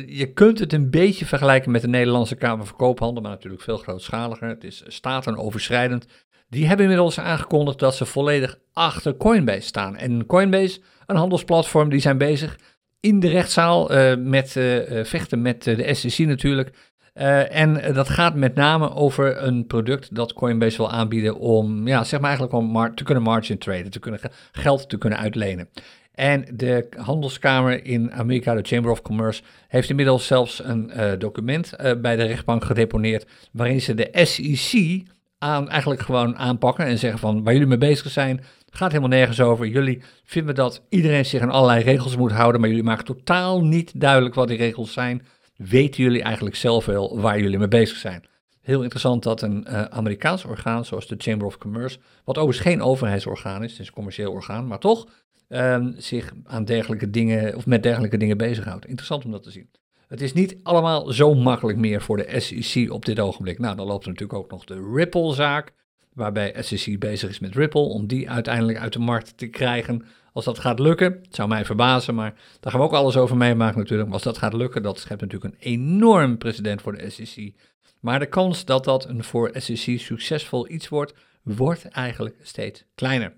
je 0.06 0.30
kunt 0.34 0.58
het 0.58 0.72
een 0.72 0.90
beetje 0.90 1.26
vergelijken 1.26 1.70
met 1.70 1.80
de 1.80 1.88
Nederlandse 1.88 2.34
Kamer 2.34 2.66
van 2.66 2.76
Koophandel, 2.76 3.22
maar 3.22 3.30
natuurlijk 3.30 3.62
veel 3.62 3.76
grootschaliger. 3.76 4.48
Het 4.48 4.64
is 4.64 4.82
statenoverschrijdend. 4.86 6.06
Die 6.54 6.66
hebben 6.66 6.84
inmiddels 6.84 7.20
aangekondigd 7.20 7.78
dat 7.78 7.94
ze 7.94 8.06
volledig 8.06 8.58
achter 8.72 9.16
Coinbase 9.16 9.60
staan. 9.60 9.96
En 9.96 10.26
Coinbase, 10.26 10.80
een 11.06 11.16
handelsplatform, 11.16 11.88
die 11.88 12.00
zijn 12.00 12.18
bezig 12.18 12.58
in 13.00 13.20
de 13.20 13.28
rechtszaal 13.28 13.92
uh, 13.92 14.16
met 14.16 14.54
uh, 14.56 15.04
vechten 15.04 15.42
met 15.42 15.62
de 15.62 15.94
SEC 15.94 16.26
natuurlijk. 16.26 16.92
En 17.14 17.94
dat 17.94 18.08
gaat 18.08 18.34
met 18.34 18.54
name 18.54 18.94
over 18.94 19.42
een 19.42 19.66
product 19.66 20.14
dat 20.14 20.32
Coinbase 20.32 20.76
wil 20.76 20.90
aanbieden 20.90 21.38
om, 21.38 21.88
ja, 21.88 22.04
zeg 22.04 22.20
maar 22.20 22.28
eigenlijk 22.28 22.58
om 22.58 22.94
te 22.94 23.04
kunnen 23.04 23.22
margin 23.22 23.58
traden, 23.58 23.90
te 23.90 23.98
kunnen 23.98 24.20
geld 24.52 24.88
te 24.88 24.98
kunnen 24.98 25.18
uitlenen. 25.18 25.68
En 26.14 26.44
de 26.52 26.86
handelskamer 26.96 27.84
in 27.84 28.12
Amerika, 28.12 28.54
de 28.54 28.62
Chamber 28.62 28.90
of 28.90 29.02
Commerce, 29.02 29.42
heeft 29.68 29.90
inmiddels 29.90 30.26
zelfs 30.26 30.64
een 30.64 30.90
document 31.18 31.76
bij 32.00 32.16
de 32.16 32.24
rechtbank 32.24 32.64
gedeponeerd 32.64 33.26
waarin 33.52 33.80
ze 33.80 33.94
de 33.94 34.08
SEC 34.12 35.02
aan, 35.44 35.68
eigenlijk 35.68 36.00
gewoon 36.00 36.36
aanpakken 36.36 36.86
en 36.86 36.98
zeggen 36.98 37.18
van 37.18 37.42
waar 37.42 37.52
jullie 37.52 37.68
mee 37.68 37.78
bezig 37.78 38.10
zijn, 38.10 38.44
gaat 38.70 38.88
helemaal 38.88 39.18
nergens 39.18 39.40
over. 39.40 39.66
Jullie 39.66 40.02
vinden 40.24 40.54
dat 40.54 40.82
iedereen 40.88 41.24
zich 41.26 41.40
aan 41.40 41.50
allerlei 41.50 41.82
regels 41.82 42.16
moet 42.16 42.32
houden, 42.32 42.60
maar 42.60 42.70
jullie 42.70 42.84
maken 42.84 43.04
totaal 43.04 43.64
niet 43.64 44.00
duidelijk 44.00 44.34
wat 44.34 44.48
die 44.48 44.56
regels 44.56 44.92
zijn. 44.92 45.26
Weten 45.56 46.02
jullie 46.02 46.22
eigenlijk 46.22 46.56
zelf 46.56 46.86
wel 46.86 47.20
waar 47.20 47.40
jullie 47.40 47.58
mee 47.58 47.68
bezig 47.68 47.96
zijn? 47.96 48.24
Heel 48.60 48.82
interessant 48.82 49.22
dat 49.22 49.42
een 49.42 49.66
uh, 49.68 49.82
Amerikaans 49.82 50.44
orgaan 50.44 50.84
zoals 50.84 51.06
de 51.06 51.14
Chamber 51.18 51.46
of 51.46 51.58
Commerce, 51.58 51.98
wat 52.24 52.38
overigens 52.38 52.66
geen 52.66 52.82
overheidsorgaan 52.82 53.64
is, 53.64 53.70
het 53.70 53.80
is 53.80 53.86
een 53.86 53.92
commercieel 53.92 54.32
orgaan, 54.32 54.66
maar 54.66 54.78
toch 54.78 55.08
uh, 55.48 55.86
zich 55.96 56.32
aan 56.44 56.64
dergelijke 56.64 57.10
dingen 57.10 57.56
of 57.56 57.66
met 57.66 57.82
dergelijke 57.82 58.16
dingen 58.16 58.36
bezighoudt. 58.36 58.86
Interessant 58.86 59.24
om 59.24 59.30
dat 59.30 59.42
te 59.42 59.50
zien. 59.50 59.68
Het 60.14 60.22
is 60.22 60.32
niet 60.32 60.56
allemaal 60.62 61.12
zo 61.12 61.34
makkelijk 61.34 61.78
meer 61.78 62.02
voor 62.02 62.16
de 62.16 62.40
SEC 62.40 62.92
op 62.92 63.04
dit 63.04 63.20
ogenblik. 63.20 63.58
Nou, 63.58 63.76
dan 63.76 63.86
loopt 63.86 64.04
er 64.04 64.10
natuurlijk 64.10 64.38
ook 64.38 64.50
nog 64.50 64.64
de 64.64 64.90
Ripple-zaak, 64.94 65.72
waarbij 66.12 66.54
SEC 66.58 66.98
bezig 66.98 67.30
is 67.30 67.38
met 67.38 67.54
Ripple 67.54 67.80
om 67.80 68.06
die 68.06 68.30
uiteindelijk 68.30 68.78
uit 68.78 68.92
de 68.92 68.98
markt 68.98 69.38
te 69.38 69.46
krijgen. 69.46 70.04
Als 70.32 70.44
dat 70.44 70.58
gaat 70.58 70.78
lukken, 70.78 71.12
het 71.22 71.34
zou 71.34 71.48
mij 71.48 71.64
verbazen, 71.64 72.14
maar 72.14 72.34
daar 72.60 72.72
gaan 72.72 72.80
we 72.80 72.86
ook 72.86 72.92
alles 72.92 73.16
over 73.16 73.36
meemaken 73.36 73.78
natuurlijk. 73.78 74.04
Maar 74.04 74.14
als 74.14 74.24
dat 74.24 74.38
gaat 74.38 74.52
lukken, 74.52 74.82
dat 74.82 74.98
schept 74.98 75.20
natuurlijk 75.20 75.54
een 75.54 75.60
enorm 75.60 76.38
precedent 76.38 76.82
voor 76.82 76.96
de 76.96 77.10
SEC. 77.10 77.52
Maar 78.00 78.18
de 78.18 78.26
kans 78.26 78.64
dat 78.64 78.84
dat 78.84 79.08
een 79.08 79.24
voor 79.24 79.50
SEC 79.52 80.00
succesvol 80.00 80.70
iets 80.70 80.88
wordt, 80.88 81.14
wordt 81.42 81.88
eigenlijk 81.88 82.36
steeds 82.42 82.84
kleiner. 82.94 83.32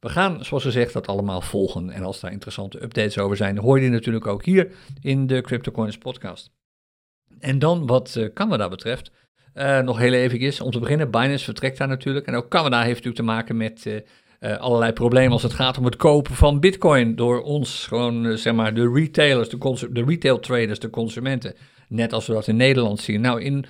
We 0.00 0.08
gaan, 0.08 0.44
zoals 0.44 0.62
gezegd, 0.62 0.92
dat 0.92 1.06
allemaal 1.06 1.40
volgen. 1.40 1.90
En 1.90 2.02
als 2.02 2.20
daar 2.20 2.32
interessante 2.32 2.82
updates 2.82 3.18
over 3.18 3.36
zijn, 3.36 3.58
hoor 3.58 3.76
je 3.76 3.82
die 3.82 3.90
natuurlijk 3.90 4.26
ook 4.26 4.44
hier 4.44 4.70
in 5.00 5.26
de 5.26 5.40
CryptoCoins 5.40 5.98
podcast. 5.98 6.50
En 7.38 7.58
dan 7.58 7.86
wat 7.86 8.14
uh, 8.18 8.32
Canada 8.34 8.68
betreft, 8.68 9.10
uh, 9.54 9.78
nog 9.80 9.98
heel 9.98 10.12
even 10.12 10.64
om 10.64 10.70
te 10.70 10.78
beginnen. 10.78 11.10
Binance 11.10 11.44
vertrekt 11.44 11.78
daar 11.78 11.88
natuurlijk. 11.88 12.26
En 12.26 12.34
ook 12.34 12.48
Canada 12.48 12.78
heeft 12.78 12.88
natuurlijk 12.88 13.16
te 13.16 13.22
maken 13.22 13.56
met 13.56 13.86
uh, 14.40 14.56
allerlei 14.56 14.92
problemen 14.92 15.32
als 15.32 15.42
het 15.42 15.52
gaat 15.52 15.78
om 15.78 15.84
het 15.84 15.96
kopen 15.96 16.34
van 16.34 16.60
bitcoin 16.60 17.16
door 17.16 17.42
ons, 17.42 17.86
gewoon 17.86 18.38
zeg 18.38 18.54
maar 18.54 18.74
de 18.74 18.90
retailers, 18.92 19.48
de, 19.48 19.88
de 19.92 20.04
retail 20.04 20.40
traders, 20.40 20.78
de 20.78 20.90
consumenten. 20.90 21.54
Net 21.88 22.12
als 22.12 22.26
we 22.26 22.32
dat 22.32 22.48
in 22.48 22.56
Nederland 22.56 23.00
zien. 23.00 23.20
Nou, 23.20 23.42
in 23.42 23.64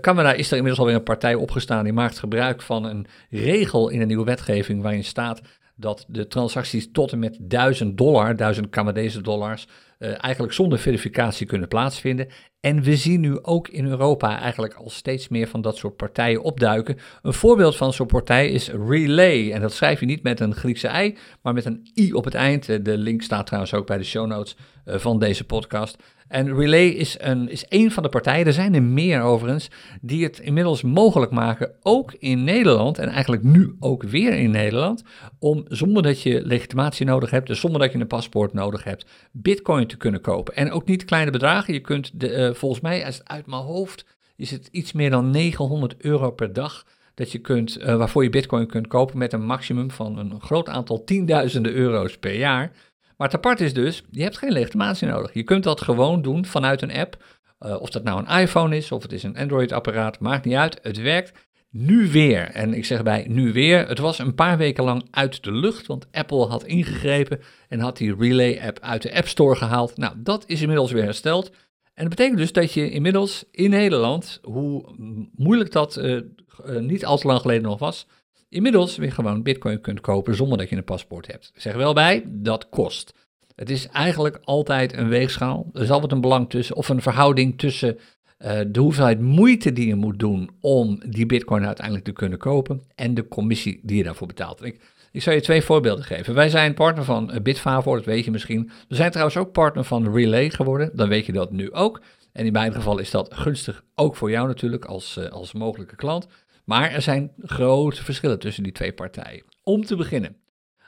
Canada 0.00 0.32
is 0.32 0.46
er 0.46 0.56
inmiddels 0.56 0.78
alweer 0.78 0.94
een 0.94 1.02
partij 1.02 1.34
opgestaan 1.34 1.84
die 1.84 1.92
maakt 1.92 2.18
gebruik 2.18 2.62
van 2.62 2.84
een 2.84 3.06
regel 3.30 3.88
in 3.88 4.00
een 4.00 4.06
nieuwe 4.06 4.24
wetgeving 4.24 4.82
waarin 4.82 5.04
staat 5.04 5.40
dat 5.76 6.04
de 6.08 6.26
transacties 6.26 6.88
tot 6.92 7.12
en 7.12 7.18
met 7.18 7.38
1000 7.40 7.98
dollar, 7.98 8.36
1000 8.36 8.68
Canadese 8.68 9.20
dollars, 9.20 9.66
uh, 9.98 10.24
eigenlijk 10.24 10.52
zonder 10.52 10.78
verificatie 10.78 11.46
kunnen 11.46 11.68
plaatsvinden. 11.68 12.28
En 12.60 12.82
we 12.82 12.96
zien 12.96 13.20
nu 13.20 13.38
ook 13.42 13.68
in 13.68 13.86
Europa 13.86 14.40
eigenlijk 14.40 14.74
al 14.74 14.90
steeds 14.90 15.28
meer 15.28 15.48
van 15.48 15.60
dat 15.60 15.76
soort 15.76 15.96
partijen 15.96 16.42
opduiken. 16.42 16.96
Een 17.22 17.32
voorbeeld 17.32 17.76
van 17.76 17.92
zo'n 17.92 18.06
partij 18.06 18.50
is 18.50 18.68
Relay. 18.68 19.52
En 19.52 19.60
dat 19.60 19.72
schrijf 19.72 20.00
je 20.00 20.06
niet 20.06 20.22
met 20.22 20.40
een 20.40 20.54
Griekse 20.54 20.88
ei, 20.88 21.16
maar 21.42 21.52
met 21.52 21.64
een 21.64 21.90
i 21.98 22.12
op 22.12 22.24
het 22.24 22.34
eind. 22.34 22.84
De 22.84 22.98
link 22.98 23.22
staat 23.22 23.46
trouwens 23.46 23.74
ook 23.74 23.86
bij 23.86 23.98
de 23.98 24.04
show 24.04 24.26
notes 24.26 24.56
eh, 24.84 24.98
van 24.98 25.18
deze 25.18 25.44
podcast. 25.44 26.02
En 26.28 26.54
Relay 26.54 26.86
is 26.86 27.16
een, 27.20 27.48
is 27.48 27.64
een 27.68 27.90
van 27.90 28.02
de 28.02 28.08
partijen, 28.08 28.46
er 28.46 28.52
zijn 28.52 28.74
er 28.74 28.82
meer 28.82 29.20
overigens, 29.22 29.70
die 30.00 30.24
het 30.24 30.38
inmiddels 30.38 30.82
mogelijk 30.82 31.32
maken, 31.32 31.70
ook 31.82 32.14
in 32.18 32.44
Nederland, 32.44 32.98
en 32.98 33.08
eigenlijk 33.08 33.42
nu 33.42 33.76
ook 33.80 34.02
weer 34.02 34.32
in 34.32 34.50
Nederland, 34.50 35.02
om 35.38 35.64
zonder 35.68 36.02
dat 36.02 36.22
je 36.22 36.46
legitimatie 36.46 37.06
nodig 37.06 37.30
hebt, 37.30 37.46
dus 37.46 37.60
zonder 37.60 37.80
dat 37.80 37.92
je 37.92 37.98
een 37.98 38.06
paspoort 38.06 38.52
nodig 38.52 38.84
hebt, 38.84 39.06
bitcoin 39.32 39.86
te 39.86 39.96
kunnen 39.96 40.20
kopen. 40.20 40.54
En 40.54 40.70
ook 40.70 40.86
niet 40.86 41.04
kleine 41.04 41.30
bedragen, 41.30 41.74
je 41.74 41.80
kunt 41.80 42.20
de, 42.20 42.30
uh, 42.30 42.54
volgens 42.54 42.80
mij, 42.80 43.04
als 43.04 43.24
uit 43.24 43.46
mijn 43.46 43.62
hoofd, 43.62 44.04
is 44.36 44.50
het 44.50 44.68
iets 44.70 44.92
meer 44.92 45.10
dan 45.10 45.30
900 45.30 45.94
euro 45.98 46.30
per 46.30 46.52
dag 46.52 46.84
dat 47.14 47.32
je 47.32 47.38
kunt, 47.38 47.78
uh, 47.78 47.96
waarvoor 47.96 48.22
je 48.22 48.30
bitcoin 48.30 48.66
kunt 48.66 48.86
kopen 48.86 49.18
met 49.18 49.32
een 49.32 49.44
maximum 49.44 49.90
van 49.90 50.18
een 50.18 50.40
groot 50.40 50.68
aantal 50.68 51.04
tienduizenden 51.04 51.72
euro's 51.72 52.18
per 52.18 52.34
jaar. 52.34 52.72
Maar 53.16 53.26
het 53.26 53.36
apart 53.36 53.60
is 53.60 53.74
dus, 53.74 54.02
je 54.10 54.22
hebt 54.22 54.38
geen 54.38 54.52
legitimatie 54.52 55.08
nodig. 55.08 55.34
Je 55.34 55.42
kunt 55.42 55.64
dat 55.64 55.80
gewoon 55.80 56.22
doen 56.22 56.44
vanuit 56.44 56.82
een 56.82 56.92
app. 56.92 57.24
Uh, 57.60 57.80
of 57.80 57.90
dat 57.90 58.04
nou 58.04 58.24
een 58.24 58.40
iPhone 58.40 58.76
is 58.76 58.92
of 58.92 59.02
het 59.02 59.12
is 59.12 59.22
een 59.22 59.36
Android-apparaat, 59.36 60.20
maakt 60.20 60.44
niet 60.44 60.54
uit. 60.54 60.78
Het 60.82 61.00
werkt 61.00 61.46
nu 61.70 62.10
weer. 62.10 62.50
En 62.50 62.74
ik 62.74 62.84
zeg 62.84 63.02
bij 63.02 63.26
nu 63.28 63.52
weer, 63.52 63.88
het 63.88 63.98
was 63.98 64.18
een 64.18 64.34
paar 64.34 64.58
weken 64.58 64.84
lang 64.84 65.08
uit 65.10 65.44
de 65.44 65.52
lucht, 65.52 65.86
want 65.86 66.06
Apple 66.12 66.46
had 66.46 66.64
ingegrepen 66.64 67.40
en 67.68 67.80
had 67.80 67.96
die 67.96 68.14
Relay-app 68.18 68.78
uit 68.80 69.02
de 69.02 69.14
App 69.14 69.28
Store 69.28 69.56
gehaald. 69.56 69.96
Nou, 69.96 70.14
dat 70.16 70.44
is 70.46 70.60
inmiddels 70.60 70.92
weer 70.92 71.02
hersteld. 71.02 71.50
En 71.94 72.04
dat 72.04 72.08
betekent 72.08 72.38
dus 72.38 72.52
dat 72.52 72.72
je 72.72 72.90
inmiddels 72.90 73.44
in 73.50 73.70
Nederland, 73.70 74.40
hoe 74.42 74.94
moeilijk 75.34 75.72
dat 75.72 75.96
uh, 75.96 76.20
uh, 76.66 76.78
niet 76.78 77.06
al 77.06 77.18
te 77.18 77.26
lang 77.26 77.40
geleden 77.40 77.62
nog 77.62 77.78
was, 77.78 78.06
inmiddels 78.48 78.96
weer 78.96 79.12
gewoon 79.12 79.42
bitcoin 79.42 79.80
kunt 79.80 80.00
kopen 80.00 80.34
zonder 80.34 80.58
dat 80.58 80.68
je 80.68 80.76
een 80.76 80.84
paspoort 80.84 81.26
hebt. 81.26 81.52
Zeg 81.54 81.74
wel 81.74 81.94
bij, 81.94 82.24
dat 82.26 82.68
kost. 82.68 83.14
Het 83.54 83.70
is 83.70 83.88
eigenlijk 83.88 84.38
altijd 84.44 84.96
een 84.96 85.08
weegschaal. 85.08 85.70
Er 85.72 85.82
is 85.82 85.90
altijd 85.90 86.12
een 86.12 86.20
belang 86.20 86.50
tussen, 86.50 86.76
of 86.76 86.88
een 86.88 87.02
verhouding 87.02 87.58
tussen 87.58 87.98
uh, 88.38 88.60
de 88.68 88.80
hoeveelheid 88.80 89.20
moeite 89.20 89.72
die 89.72 89.86
je 89.86 89.94
moet 89.94 90.18
doen 90.18 90.50
om 90.60 91.00
die 91.06 91.26
bitcoin 91.26 91.66
uiteindelijk 91.66 92.04
te 92.04 92.12
kunnen 92.12 92.38
kopen 92.38 92.82
en 92.94 93.14
de 93.14 93.28
commissie 93.28 93.80
die 93.82 93.96
je 93.96 94.04
daarvoor 94.04 94.26
betaalt. 94.26 94.64
Ik, 94.64 94.80
ik 95.12 95.22
zal 95.22 95.32
je 95.32 95.40
twee 95.40 95.62
voorbeelden 95.62 96.04
geven. 96.04 96.34
Wij 96.34 96.48
zijn 96.48 96.74
partner 96.74 97.04
van 97.04 97.40
Bitfavo, 97.42 97.94
dat 97.94 98.04
weet 98.04 98.24
je 98.24 98.30
misschien. 98.30 98.70
We 98.88 98.94
zijn 98.94 99.10
trouwens 99.10 99.36
ook 99.36 99.52
partner 99.52 99.84
van 99.84 100.14
Relay 100.14 100.50
geworden, 100.50 100.90
dan 100.94 101.08
weet 101.08 101.26
je 101.26 101.32
dat 101.32 101.52
nu 101.52 101.72
ook. 101.72 102.00
En 102.32 102.46
in 102.46 102.52
mijn 102.52 102.72
geval 102.72 102.98
is 102.98 103.10
dat 103.10 103.34
gunstig 103.34 103.84
ook 103.94 104.16
voor 104.16 104.30
jou 104.30 104.46
natuurlijk 104.46 104.84
als, 104.84 105.16
uh, 105.18 105.28
als 105.28 105.52
mogelijke 105.52 105.96
klant. 105.96 106.26
Maar 106.66 106.90
er 106.90 107.02
zijn 107.02 107.32
grote 107.38 108.04
verschillen 108.04 108.38
tussen 108.38 108.62
die 108.62 108.72
twee 108.72 108.92
partijen. 108.92 109.44
Om 109.62 109.84
te 109.84 109.96
beginnen, 109.96 110.36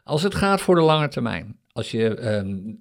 als 0.05 0.23
het 0.23 0.35
gaat 0.35 0.61
voor 0.61 0.75
de 0.75 0.81
lange 0.81 1.09
termijn, 1.09 1.57
als 1.73 1.91
je, 1.91 2.15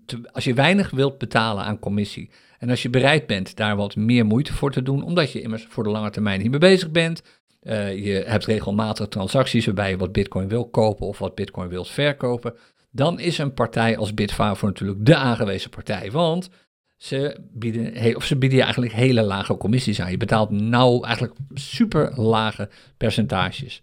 te, 0.06 0.30
als 0.32 0.44
je 0.44 0.54
weinig 0.54 0.90
wilt 0.90 1.18
betalen 1.18 1.64
aan 1.64 1.80
commissie 1.80 2.30
en 2.60 2.70
als 2.70 2.82
je 2.82 2.90
bereid 2.90 3.28
bent 3.28 3.56
daar 3.56 3.76
wat 3.76 3.96
meer 3.96 4.26
moeite 4.26 4.54
voor 4.54 4.72
te 4.72 4.82
doen, 4.82 5.04
omdat 5.04 5.32
je 5.32 5.42
immers 5.42 5.66
voor 5.70 5.84
de 5.84 5.90
lange 5.90 6.10
termijn 6.10 6.42
niet 6.42 6.52
mee 6.52 6.60
bezig 6.60 6.92
bent, 6.92 7.22
uh, 7.62 8.06
je 8.06 8.24
hebt 8.26 8.46
regelmatig 8.46 9.08
transacties 9.08 9.66
waarbij 9.66 9.90
je 9.90 9.98
wat 9.98 10.12
bitcoin 10.12 10.48
wil 10.48 10.70
kopen 10.70 11.08
of 11.08 11.20
wat 11.20 11.36
bitcoin 11.36 11.70
wilt 11.70 11.90
verkopen, 11.90 12.56
dan 12.92 13.20
is 13.20 13.38
een 13.38 13.54
partij 13.54 13.98
als 13.98 14.14
Bitfavo 14.14 14.66
natuurlijk 14.66 15.06
de 15.06 15.16
aangewezen 15.16 15.70
partij, 15.70 16.12
want 16.12 16.50
ze 16.98 17.38
bieden, 17.52 18.16
of 18.16 18.26
ze 18.26 18.36
bieden 18.36 18.62
eigenlijk 18.62 18.94
hele 18.94 19.22
lage 19.22 19.58
commissies 19.58 20.02
aan. 20.02 20.12
Je 20.12 20.18
betaalt 20.18 20.50
nou 20.50 21.06
eigenlijk 21.06 21.36
super 21.54 22.22
lage 22.22 22.70
percentages. 22.98 23.82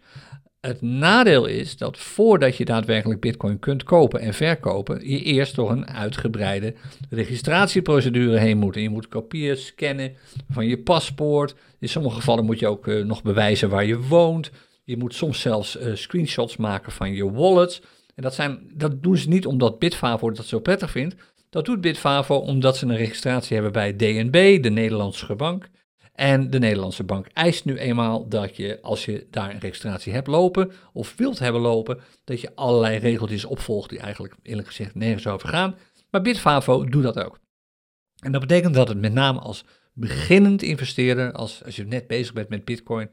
Het 0.60 0.82
nadeel 0.82 1.46
is 1.46 1.76
dat 1.76 1.98
voordat 1.98 2.56
je 2.56 2.64
daadwerkelijk 2.64 3.20
Bitcoin 3.20 3.58
kunt 3.58 3.82
kopen 3.82 4.20
en 4.20 4.34
verkopen, 4.34 5.08
je 5.08 5.22
eerst 5.22 5.54
door 5.54 5.70
een 5.70 5.86
uitgebreide 5.86 6.74
registratieprocedure 7.10 8.38
heen 8.38 8.58
moet. 8.58 8.76
En 8.76 8.82
je 8.82 8.88
moet 8.88 9.08
kopieën 9.08 9.56
scannen 9.56 10.12
van 10.50 10.66
je 10.66 10.78
paspoort. 10.78 11.54
In 11.78 11.88
sommige 11.88 12.14
gevallen 12.14 12.44
moet 12.44 12.58
je 12.58 12.66
ook 12.66 12.86
uh, 12.86 13.04
nog 13.04 13.22
bewijzen 13.22 13.68
waar 13.68 13.84
je 13.84 14.00
woont. 14.00 14.50
Je 14.84 14.96
moet 14.96 15.14
soms 15.14 15.40
zelfs 15.40 15.80
uh, 15.80 15.94
screenshots 15.94 16.56
maken 16.56 16.92
van 16.92 17.12
je 17.12 17.30
wallets. 17.30 17.82
En 18.14 18.22
dat, 18.22 18.34
zijn, 18.34 18.70
dat 18.74 19.02
doen 19.02 19.16
ze 19.16 19.28
niet 19.28 19.46
omdat 19.46 19.78
Bitfavo 19.78 20.30
dat 20.30 20.46
zo 20.46 20.60
prettig 20.60 20.90
vindt. 20.90 21.14
Dat 21.54 21.64
doet 21.64 21.80
Bitfavo 21.80 22.36
omdat 22.36 22.76
ze 22.76 22.86
een 22.86 22.96
registratie 22.96 23.54
hebben 23.54 23.72
bij 23.72 23.96
DNB, 23.96 24.62
de 24.62 24.70
Nederlandse 24.70 25.34
bank. 25.34 25.68
En 26.12 26.50
de 26.50 26.58
Nederlandse 26.58 27.04
bank 27.04 27.26
eist 27.32 27.64
nu 27.64 27.76
eenmaal 27.76 28.28
dat 28.28 28.56
je, 28.56 28.78
als 28.82 29.04
je 29.04 29.26
daar 29.30 29.50
een 29.50 29.58
registratie 29.58 30.12
hebt 30.12 30.26
lopen 30.26 30.72
of 30.92 31.16
wilt 31.16 31.38
hebben 31.38 31.60
lopen, 31.60 32.00
dat 32.24 32.40
je 32.40 32.54
allerlei 32.54 32.98
regeltjes 32.98 33.44
opvolgt 33.44 33.90
die 33.90 33.98
eigenlijk 33.98 34.34
eerlijk 34.42 34.66
gezegd 34.66 34.94
nergens 34.94 35.26
over 35.26 35.48
gaan. 35.48 35.76
Maar 36.10 36.22
Bitfavo 36.22 36.84
doet 36.84 37.02
dat 37.02 37.18
ook. 37.18 37.38
En 38.18 38.32
dat 38.32 38.40
betekent 38.40 38.74
dat 38.74 38.88
het 38.88 38.98
met 38.98 39.12
name 39.12 39.38
als 39.38 39.64
beginnend 39.92 40.62
investeerder, 40.62 41.32
als, 41.32 41.64
als 41.64 41.76
je 41.76 41.84
net 41.84 42.06
bezig 42.06 42.32
bent 42.32 42.48
met 42.48 42.64
Bitcoin, 42.64 43.10